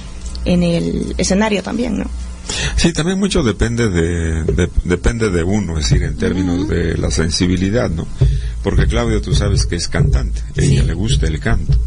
en 0.45 0.63
el 0.63 1.15
escenario 1.17 1.63
también, 1.63 1.97
¿no? 1.97 2.05
Sí, 2.75 2.93
también 2.93 3.19
mucho 3.19 3.43
depende 3.43 3.89
de, 3.89 4.43
de, 4.43 4.69
depende 4.83 5.29
de 5.29 5.43
uno, 5.43 5.77
es 5.77 5.89
decir, 5.89 6.03
en 6.03 6.17
términos 6.17 6.59
uh 6.59 6.63
-huh. 6.63 6.67
de 6.67 6.97
la 6.97 7.11
sensibilidad, 7.11 7.89
¿no? 7.89 8.07
Porque 8.63 8.87
Claudia, 8.87 9.21
tú 9.21 9.33
sabes 9.33 9.65
que 9.65 9.75
es 9.75 9.87
cantante, 9.87 10.41
ella 10.55 10.83
le 10.83 10.93
gusta 10.93 11.27
el 11.27 11.39
canto, 11.39 11.77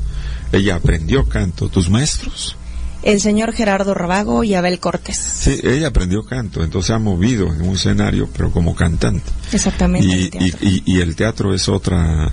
ella 0.53 0.77
aprendió 0.77 1.29
canto, 1.29 1.69
tus 1.69 1.91
maestros. 1.91 2.57
El 3.03 3.21
señor 3.21 3.53
Gerardo 3.53 3.93
Rabago 3.93 4.45
y 4.45 4.55
Abel 4.55 4.79
Cortés. 4.81 5.19
Sí, 5.19 5.61
ella 5.63 5.89
aprendió 5.89 6.25
canto, 6.25 6.65
entonces 6.65 6.91
ha 6.91 6.99
movido 6.99 7.53
en 7.53 7.61
un 7.61 7.75
escenario, 7.75 8.31
pero 8.35 8.51
como 8.51 8.75
cantante. 8.75 9.31
Exactamente. 9.53 10.07
Y, 10.07 10.31
el 10.39 10.43
y, 10.43 10.55
y, 10.63 10.83
y 10.97 11.01
el 11.01 11.15
teatro 11.15 11.53
es 11.53 11.69
otra, 11.69 12.33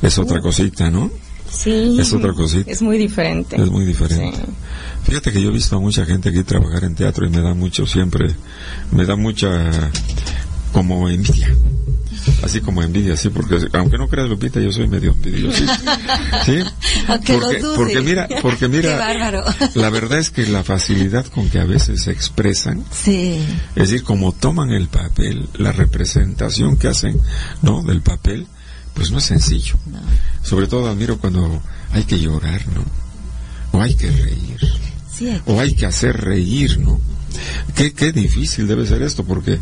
es 0.00 0.18
otra 0.18 0.38
uh. 0.38 0.42
cosita, 0.42 0.90
¿no? 0.90 1.10
Sí. 1.52 1.96
Es 2.00 2.12
otra 2.12 2.32
cosita. 2.32 2.70
Es 2.70 2.82
muy 2.82 2.98
diferente. 2.98 3.60
Es 3.60 3.70
muy 3.70 3.84
diferente. 3.84 4.36
Sí. 4.36 4.52
Fíjate 5.04 5.32
que 5.32 5.42
yo 5.42 5.50
he 5.50 5.52
visto 5.52 5.76
a 5.76 5.80
mucha 5.80 6.04
gente 6.06 6.30
aquí 6.30 6.42
trabajar 6.42 6.84
en 6.84 6.94
teatro 6.94 7.26
y 7.26 7.30
me 7.30 7.42
da 7.42 7.54
mucho 7.54 7.86
siempre, 7.86 8.34
me 8.90 9.04
da 9.04 9.16
mucha 9.16 9.70
como 10.72 11.08
envidia. 11.08 11.54
Así 12.42 12.60
como 12.60 12.82
envidia, 12.82 13.16
sí, 13.16 13.30
porque 13.30 13.58
aunque 13.72 13.98
no 13.98 14.08
creas 14.08 14.28
Lupita, 14.28 14.60
yo 14.60 14.70
soy 14.70 14.86
medio 14.86 15.10
envidioso. 15.10 15.64
¿Sí? 16.44 16.58
Porque, 17.76 18.00
mira, 18.00 18.28
porque 18.40 18.68
mira, 18.68 19.32
la 19.74 19.90
verdad 19.90 20.18
es 20.18 20.30
que 20.30 20.46
la 20.46 20.62
facilidad 20.62 21.26
con 21.26 21.50
que 21.50 21.58
a 21.58 21.64
veces 21.64 22.02
se 22.02 22.12
expresan, 22.12 22.84
sí. 22.92 23.44
es 23.74 23.90
decir, 23.90 24.04
como 24.04 24.32
toman 24.32 24.70
el 24.70 24.88
papel, 24.88 25.48
la 25.54 25.72
representación 25.72 26.76
que 26.76 26.88
hacen, 26.88 27.20
¿no? 27.60 27.82
Del 27.82 28.02
papel, 28.02 28.46
pues 28.94 29.10
no 29.10 29.18
es 29.18 29.24
sencillo. 29.24 29.74
No. 29.86 29.98
Sobre 30.42 30.66
todo 30.66 30.88
admiro 30.88 31.18
cuando 31.18 31.62
hay 31.92 32.04
que 32.04 32.18
llorar, 32.18 32.62
¿no? 32.68 32.84
O 33.78 33.80
hay 33.80 33.94
que 33.94 34.10
reír. 34.10 34.60
Sí, 35.12 35.28
hay 35.28 35.42
o 35.46 35.60
hay 35.60 35.74
que 35.74 35.86
hacer 35.86 36.16
reír, 36.16 36.78
¿no? 36.80 37.00
Qué, 37.74 37.92
qué 37.92 38.12
difícil 38.12 38.66
debe 38.66 38.86
ser 38.86 39.02
esto, 39.02 39.24
porque 39.24 39.58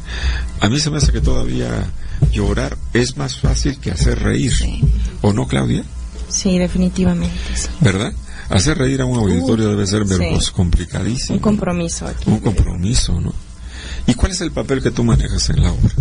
a 0.60 0.68
mí 0.68 0.80
se 0.80 0.90
me 0.90 0.98
hace 0.98 1.12
que 1.12 1.20
todavía 1.20 1.86
llorar 2.32 2.76
es 2.92 3.16
más 3.16 3.38
fácil 3.38 3.78
que 3.78 3.90
hacer 3.90 4.18
reír. 4.20 4.52
¿O 5.22 5.32
no, 5.32 5.46
Claudia? 5.46 5.84
Sí, 6.28 6.58
definitivamente. 6.58 7.34
¿Verdad? 7.80 8.12
Hacer 8.48 8.78
reír 8.78 9.00
a 9.00 9.04
un 9.04 9.18
auditorio 9.18 9.68
debe 9.68 9.86
ser 9.86 10.04
complicadísimo. 10.52 11.36
Un 11.36 11.42
compromiso. 11.42 12.06
Un 12.26 12.40
compromiso, 12.40 13.20
¿no? 13.20 13.32
¿Y 14.06 14.14
cuál 14.14 14.32
es 14.32 14.40
el 14.40 14.50
papel 14.50 14.82
que 14.82 14.90
tú 14.90 15.04
manejas 15.04 15.50
en 15.50 15.62
la 15.62 15.72
obra? 15.72 15.94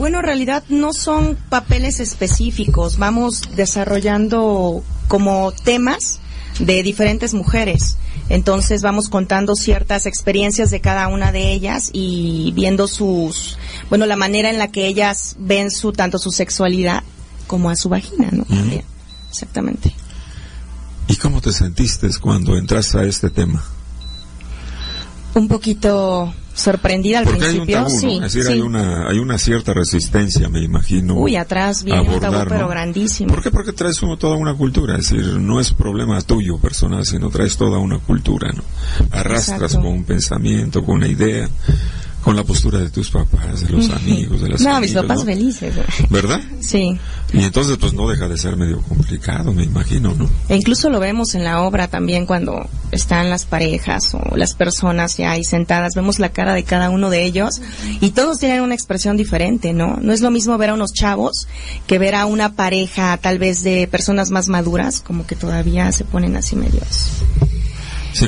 Bueno, 0.00 0.20
en 0.20 0.24
realidad 0.24 0.64
no 0.70 0.94
son 0.94 1.36
papeles 1.50 2.00
específicos. 2.00 2.96
Vamos 2.96 3.42
desarrollando 3.54 4.82
como 5.08 5.52
temas 5.52 6.20
de 6.58 6.82
diferentes 6.82 7.34
mujeres. 7.34 7.98
Entonces 8.30 8.80
vamos 8.80 9.10
contando 9.10 9.54
ciertas 9.56 10.06
experiencias 10.06 10.70
de 10.70 10.80
cada 10.80 11.08
una 11.08 11.32
de 11.32 11.52
ellas 11.52 11.90
y 11.92 12.50
viendo 12.54 12.88
sus, 12.88 13.58
bueno, 13.90 14.06
la 14.06 14.16
manera 14.16 14.48
en 14.48 14.56
la 14.56 14.68
que 14.68 14.86
ellas 14.86 15.36
ven 15.38 15.70
su, 15.70 15.92
tanto 15.92 16.18
su 16.18 16.30
sexualidad 16.30 17.02
como 17.46 17.68
a 17.68 17.76
su 17.76 17.90
vagina, 17.90 18.30
¿no? 18.32 18.46
Exactamente. 19.28 19.94
¿Y 21.08 21.16
cómo 21.16 21.42
te 21.42 21.52
sentiste 21.52 22.08
cuando 22.22 22.56
entraste 22.56 23.00
a 23.00 23.02
este 23.02 23.28
tema? 23.28 23.62
Un 25.34 25.46
poquito 25.46 26.32
sorprendida 26.60 27.18
al 27.20 27.26
principio. 27.26 27.88
sí, 27.88 28.20
es 28.22 28.32
decir, 28.32 28.50
hay 28.50 28.60
una 28.60 29.08
hay 29.08 29.18
una 29.18 29.38
cierta 29.38 29.72
resistencia, 29.74 30.48
me 30.48 30.62
imagino. 30.62 31.14
Uy, 31.14 31.36
atrás 31.36 31.84
viene 31.84 32.08
un 32.08 32.20
tabú 32.20 32.48
pero 32.48 32.68
grandísimo. 32.68 33.32
¿Por 33.32 33.42
qué? 33.42 33.50
Porque 33.50 33.72
traes 33.72 33.96
toda 34.18 34.36
una 34.36 34.54
cultura, 34.54 34.96
es 34.96 35.10
decir, 35.10 35.40
no 35.40 35.60
es 35.60 35.72
problema 35.72 36.20
tuyo 36.20 36.58
personal, 36.58 37.04
sino 37.04 37.30
traes 37.30 37.56
toda 37.56 37.78
una 37.78 37.98
cultura, 37.98 38.50
¿no? 38.52 38.62
Arrastras 39.10 39.74
con 39.76 39.86
un 39.86 40.04
pensamiento, 40.04 40.84
con 40.84 40.96
una 40.96 41.08
idea 41.08 41.48
con 42.22 42.36
la 42.36 42.44
postura 42.44 42.78
de 42.78 42.90
tus 42.90 43.10
papás, 43.10 43.66
de 43.66 43.70
los 43.70 43.90
amigos, 43.90 44.42
de 44.42 44.48
las 44.50 44.60
No, 44.60 44.80
mis 44.80 44.92
papás 44.92 45.24
felices. 45.24 45.74
¿Verdad? 46.08 46.40
Sí. 46.60 46.98
Y 47.32 47.44
entonces 47.44 47.76
pues 47.78 47.92
no 47.92 48.08
deja 48.08 48.28
de 48.28 48.36
ser 48.36 48.56
medio 48.56 48.80
complicado, 48.82 49.52
me 49.52 49.64
imagino, 49.64 50.14
¿no? 50.14 50.28
E 50.48 50.56
incluso 50.56 50.90
lo 50.90 51.00
vemos 51.00 51.34
en 51.34 51.44
la 51.44 51.62
obra 51.62 51.88
también 51.88 52.26
cuando 52.26 52.68
están 52.90 53.30
las 53.30 53.44
parejas 53.44 54.14
o 54.14 54.36
las 54.36 54.54
personas 54.54 55.16
ya 55.16 55.30
ahí 55.30 55.44
sentadas, 55.44 55.94
vemos 55.94 56.18
la 56.18 56.30
cara 56.30 56.54
de 56.54 56.64
cada 56.64 56.90
uno 56.90 57.08
de 57.08 57.24
ellos 57.24 57.60
y 58.00 58.10
todos 58.10 58.38
tienen 58.38 58.62
una 58.62 58.74
expresión 58.74 59.16
diferente, 59.16 59.72
¿no? 59.72 59.98
No 60.00 60.12
es 60.12 60.20
lo 60.20 60.30
mismo 60.30 60.58
ver 60.58 60.70
a 60.70 60.74
unos 60.74 60.92
chavos 60.92 61.46
que 61.86 61.98
ver 61.98 62.14
a 62.14 62.26
una 62.26 62.54
pareja 62.54 63.16
tal 63.16 63.38
vez 63.38 63.62
de 63.62 63.86
personas 63.86 64.30
más 64.30 64.48
maduras, 64.48 65.00
como 65.00 65.26
que 65.26 65.36
todavía 65.36 65.90
se 65.92 66.04
ponen 66.04 66.36
así 66.36 66.56
medios 66.56 67.22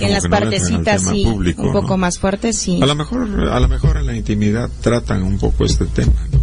en 0.01 0.13
las 0.13 0.29
partecitas 0.29 1.03
sí, 1.03 1.25
un 1.25 1.73
poco 1.73 1.97
más 1.97 2.19
fuertes 2.19 2.59
sí. 2.59 2.81
A 2.83 2.87
lo 2.87 2.95
mejor, 2.95 3.49
a 3.51 3.61
lo 3.61 3.69
mejor 3.69 3.97
en 3.97 4.07
la 4.07 4.17
intimidad 4.17 4.71
tratan 4.81 5.23
un 5.23 5.39
poco 5.39 5.65
este 5.65 5.87
tema, 5.87 6.13
¿no? 6.33 6.41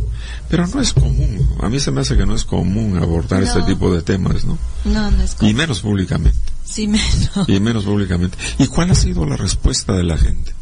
Pero 0.50 0.66
no 0.66 0.82
es 0.82 0.94
común. 0.94 1.48
A 1.62 1.70
mí 1.70 1.80
se 1.80 1.92
me 1.92 2.02
hace 2.02 2.18
que 2.18 2.26
no 2.26 2.34
es 2.34 2.44
común 2.44 2.98
abordar 2.98 3.44
este 3.44 3.62
tipo 3.62 3.94
de 3.94 4.02
temas, 4.02 4.46
¿no? 4.46 4.58
No, 4.86 5.12
no 5.12 5.24
es 5.24 5.36
común. 5.36 5.52
Y 5.52 5.54
menos 5.54 5.82
públicamente. 5.82 6.40
Sí, 6.66 6.88
menos. 6.88 7.30
Y 7.48 7.60
menos 7.60 7.86
públicamente. 7.86 8.38
¿Y 8.58 8.68
cuál 8.68 8.90
ha 8.92 8.96
sido 8.96 9.26
la 9.26 9.38
respuesta 9.38 9.94
de 9.94 10.04
la 10.04 10.18
gente? 10.18 10.54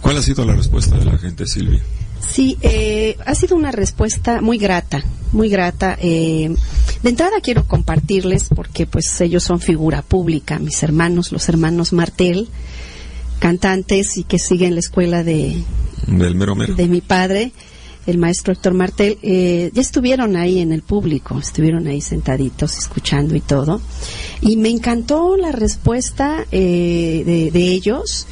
¿Cuál 0.00 0.16
ha 0.16 0.22
sido 0.22 0.44
la 0.44 0.54
respuesta 0.54 0.96
de 0.96 1.04
la 1.04 1.16
gente, 1.16 1.46
Silvia? 1.46 1.80
Sí, 2.20 2.58
eh, 2.62 3.16
ha 3.24 3.34
sido 3.34 3.56
una 3.56 3.70
respuesta 3.70 4.40
muy 4.40 4.58
grata, 4.58 5.02
muy 5.32 5.48
grata. 5.48 5.96
Eh, 6.00 6.54
de 7.02 7.10
entrada 7.10 7.40
quiero 7.42 7.66
compartirles, 7.66 8.48
porque 8.54 8.86
pues 8.86 9.20
ellos 9.20 9.42
son 9.42 9.60
figura 9.60 10.02
pública, 10.02 10.58
mis 10.58 10.82
hermanos, 10.82 11.32
los 11.32 11.48
hermanos 11.48 11.92
Martel, 11.92 12.48
cantantes 13.38 14.16
y 14.16 14.24
que 14.24 14.38
siguen 14.38 14.74
la 14.74 14.80
escuela 14.80 15.24
de, 15.24 15.56
Del 16.06 16.34
mero 16.34 16.54
mero. 16.54 16.74
de 16.74 16.86
mi 16.86 17.00
padre, 17.00 17.52
el 18.06 18.18
maestro 18.18 18.52
Héctor 18.52 18.74
Martel, 18.74 19.18
eh, 19.22 19.70
ya 19.72 19.80
estuvieron 19.80 20.36
ahí 20.36 20.58
en 20.58 20.72
el 20.72 20.82
público, 20.82 21.38
estuvieron 21.38 21.86
ahí 21.86 22.00
sentaditos 22.00 22.76
escuchando 22.76 23.34
y 23.36 23.40
todo. 23.40 23.80
Y 24.40 24.56
me 24.56 24.70
encantó 24.70 25.36
la 25.36 25.52
respuesta 25.52 26.44
de, 26.50 27.50
de 27.52 27.68
ellos 27.68 28.26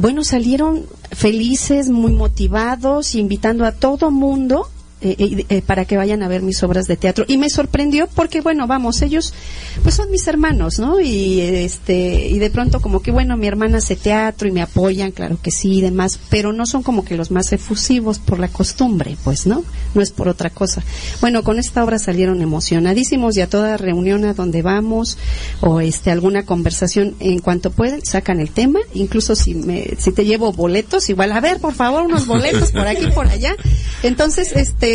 bueno, 0.00 0.24
salieron 0.24 0.86
felices, 1.10 1.90
muy 1.90 2.12
motivados, 2.12 3.14
invitando 3.14 3.66
a 3.66 3.72
todo 3.72 4.10
mundo 4.10 4.68
eh, 5.04 5.16
eh, 5.18 5.46
eh, 5.48 5.62
para 5.62 5.84
que 5.84 5.96
vayan 5.96 6.22
a 6.22 6.28
ver 6.28 6.42
mis 6.42 6.62
obras 6.62 6.86
de 6.86 6.96
teatro. 6.96 7.24
Y 7.26 7.36
me 7.36 7.50
sorprendió 7.50 8.08
porque, 8.14 8.40
bueno, 8.40 8.68
vamos, 8.68 9.02
ellos 9.02 9.34
pues 9.82 9.96
son 9.96 10.10
mis 10.10 10.26
hermanos, 10.28 10.78
¿no? 10.78 11.00
Y, 11.00 11.40
este, 11.40 12.28
y 12.28 12.38
de 12.38 12.50
pronto 12.50 12.80
como 12.80 13.02
que, 13.02 13.10
bueno, 13.10 13.36
mi 13.36 13.48
hermana 13.48 13.78
hace 13.78 13.96
teatro 13.96 14.46
y 14.46 14.52
me 14.52 14.62
apoyan, 14.62 15.10
claro 15.10 15.38
que 15.42 15.50
sí 15.50 15.78
y 15.78 15.80
demás, 15.80 16.20
pero 16.30 16.52
no 16.52 16.66
son 16.66 16.84
como 16.84 17.04
que 17.04 17.16
los 17.16 17.32
más 17.32 17.52
efusivos 17.52 18.20
por 18.20 18.38
la 18.38 18.46
costumbre, 18.46 19.16
pues, 19.24 19.44
¿no? 19.46 19.64
No 19.94 20.02
es 20.02 20.12
por 20.12 20.28
otra 20.28 20.50
cosa. 20.50 20.84
Bueno, 21.20 21.42
con 21.42 21.58
esta 21.58 21.82
obra 21.82 21.98
salieron 21.98 22.40
emocionadísimos 22.40 23.36
y 23.36 23.40
a 23.40 23.48
toda 23.48 23.76
reunión 23.76 24.24
a 24.24 24.34
donde 24.34 24.62
vamos 24.62 25.18
o 25.60 25.80
este 25.80 26.12
alguna 26.12 26.46
conversación 26.46 27.16
en 27.18 27.40
cuanto 27.40 27.72
pueden 27.72 28.04
sacan 28.04 28.38
el 28.38 28.50
tema, 28.50 28.78
incluso 28.94 29.34
si 29.34 29.54
me 29.54 29.96
si 29.98 30.12
te 30.12 30.24
llevo 30.24 30.52
boletos, 30.52 31.08
igual 31.10 31.32
a 31.32 31.40
ver, 31.40 31.58
por 31.58 31.74
favor, 31.74 32.04
unos 32.04 32.26
boletos 32.26 32.70
por 32.70 32.86
aquí 32.86 33.06
por 33.12 33.26
allá. 33.26 33.56
Entonces, 34.02 34.52
este 34.54 34.91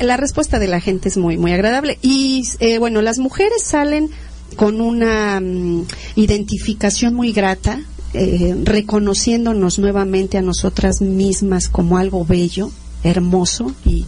la 0.00 0.16
respuesta 0.16 0.58
de 0.58 0.68
la 0.68 0.80
gente 0.80 1.08
es 1.08 1.16
muy, 1.16 1.36
muy 1.36 1.52
agradable. 1.52 1.98
Y 2.02 2.44
eh, 2.60 2.78
bueno, 2.78 3.02
las 3.02 3.18
mujeres 3.18 3.62
salen 3.62 4.10
con 4.56 4.80
una 4.80 5.40
mm, 5.40 5.86
identificación 6.16 7.14
muy 7.14 7.32
grata, 7.32 7.80
eh, 8.12 8.54
reconociéndonos 8.62 9.78
nuevamente 9.78 10.38
a 10.38 10.42
nosotras 10.42 11.00
mismas 11.00 11.68
como 11.68 11.98
algo 11.98 12.24
bello, 12.24 12.70
hermoso 13.02 13.74
y, 13.84 14.06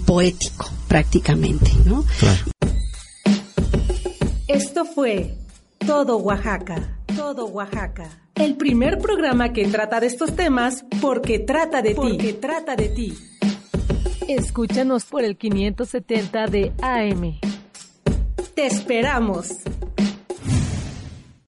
poético 0.00 0.70
prácticamente, 0.88 1.70
¿no? 1.84 2.04
Esto 4.46 4.84
fue 4.84 5.34
Todo 5.78 6.18
Oaxaca, 6.18 7.00
Todo 7.16 7.46
Oaxaca. 7.46 8.08
El 8.34 8.56
primer 8.56 8.98
programa 8.98 9.52
que 9.52 9.66
trata 9.66 9.98
de 9.98 10.06
estos 10.06 10.36
temas 10.36 10.84
porque 11.00 11.38
trata 11.38 11.80
de 11.80 11.90
ti. 11.90 11.96
Porque 11.96 12.32
trata 12.34 12.76
de 12.76 12.88
ti. 12.90 13.14
Escúchanos 14.28 15.04
por 15.04 15.22
el 15.22 15.36
570 15.36 16.46
de 16.48 16.72
AM. 16.82 17.38
Te 18.56 18.66
esperamos. 18.66 19.50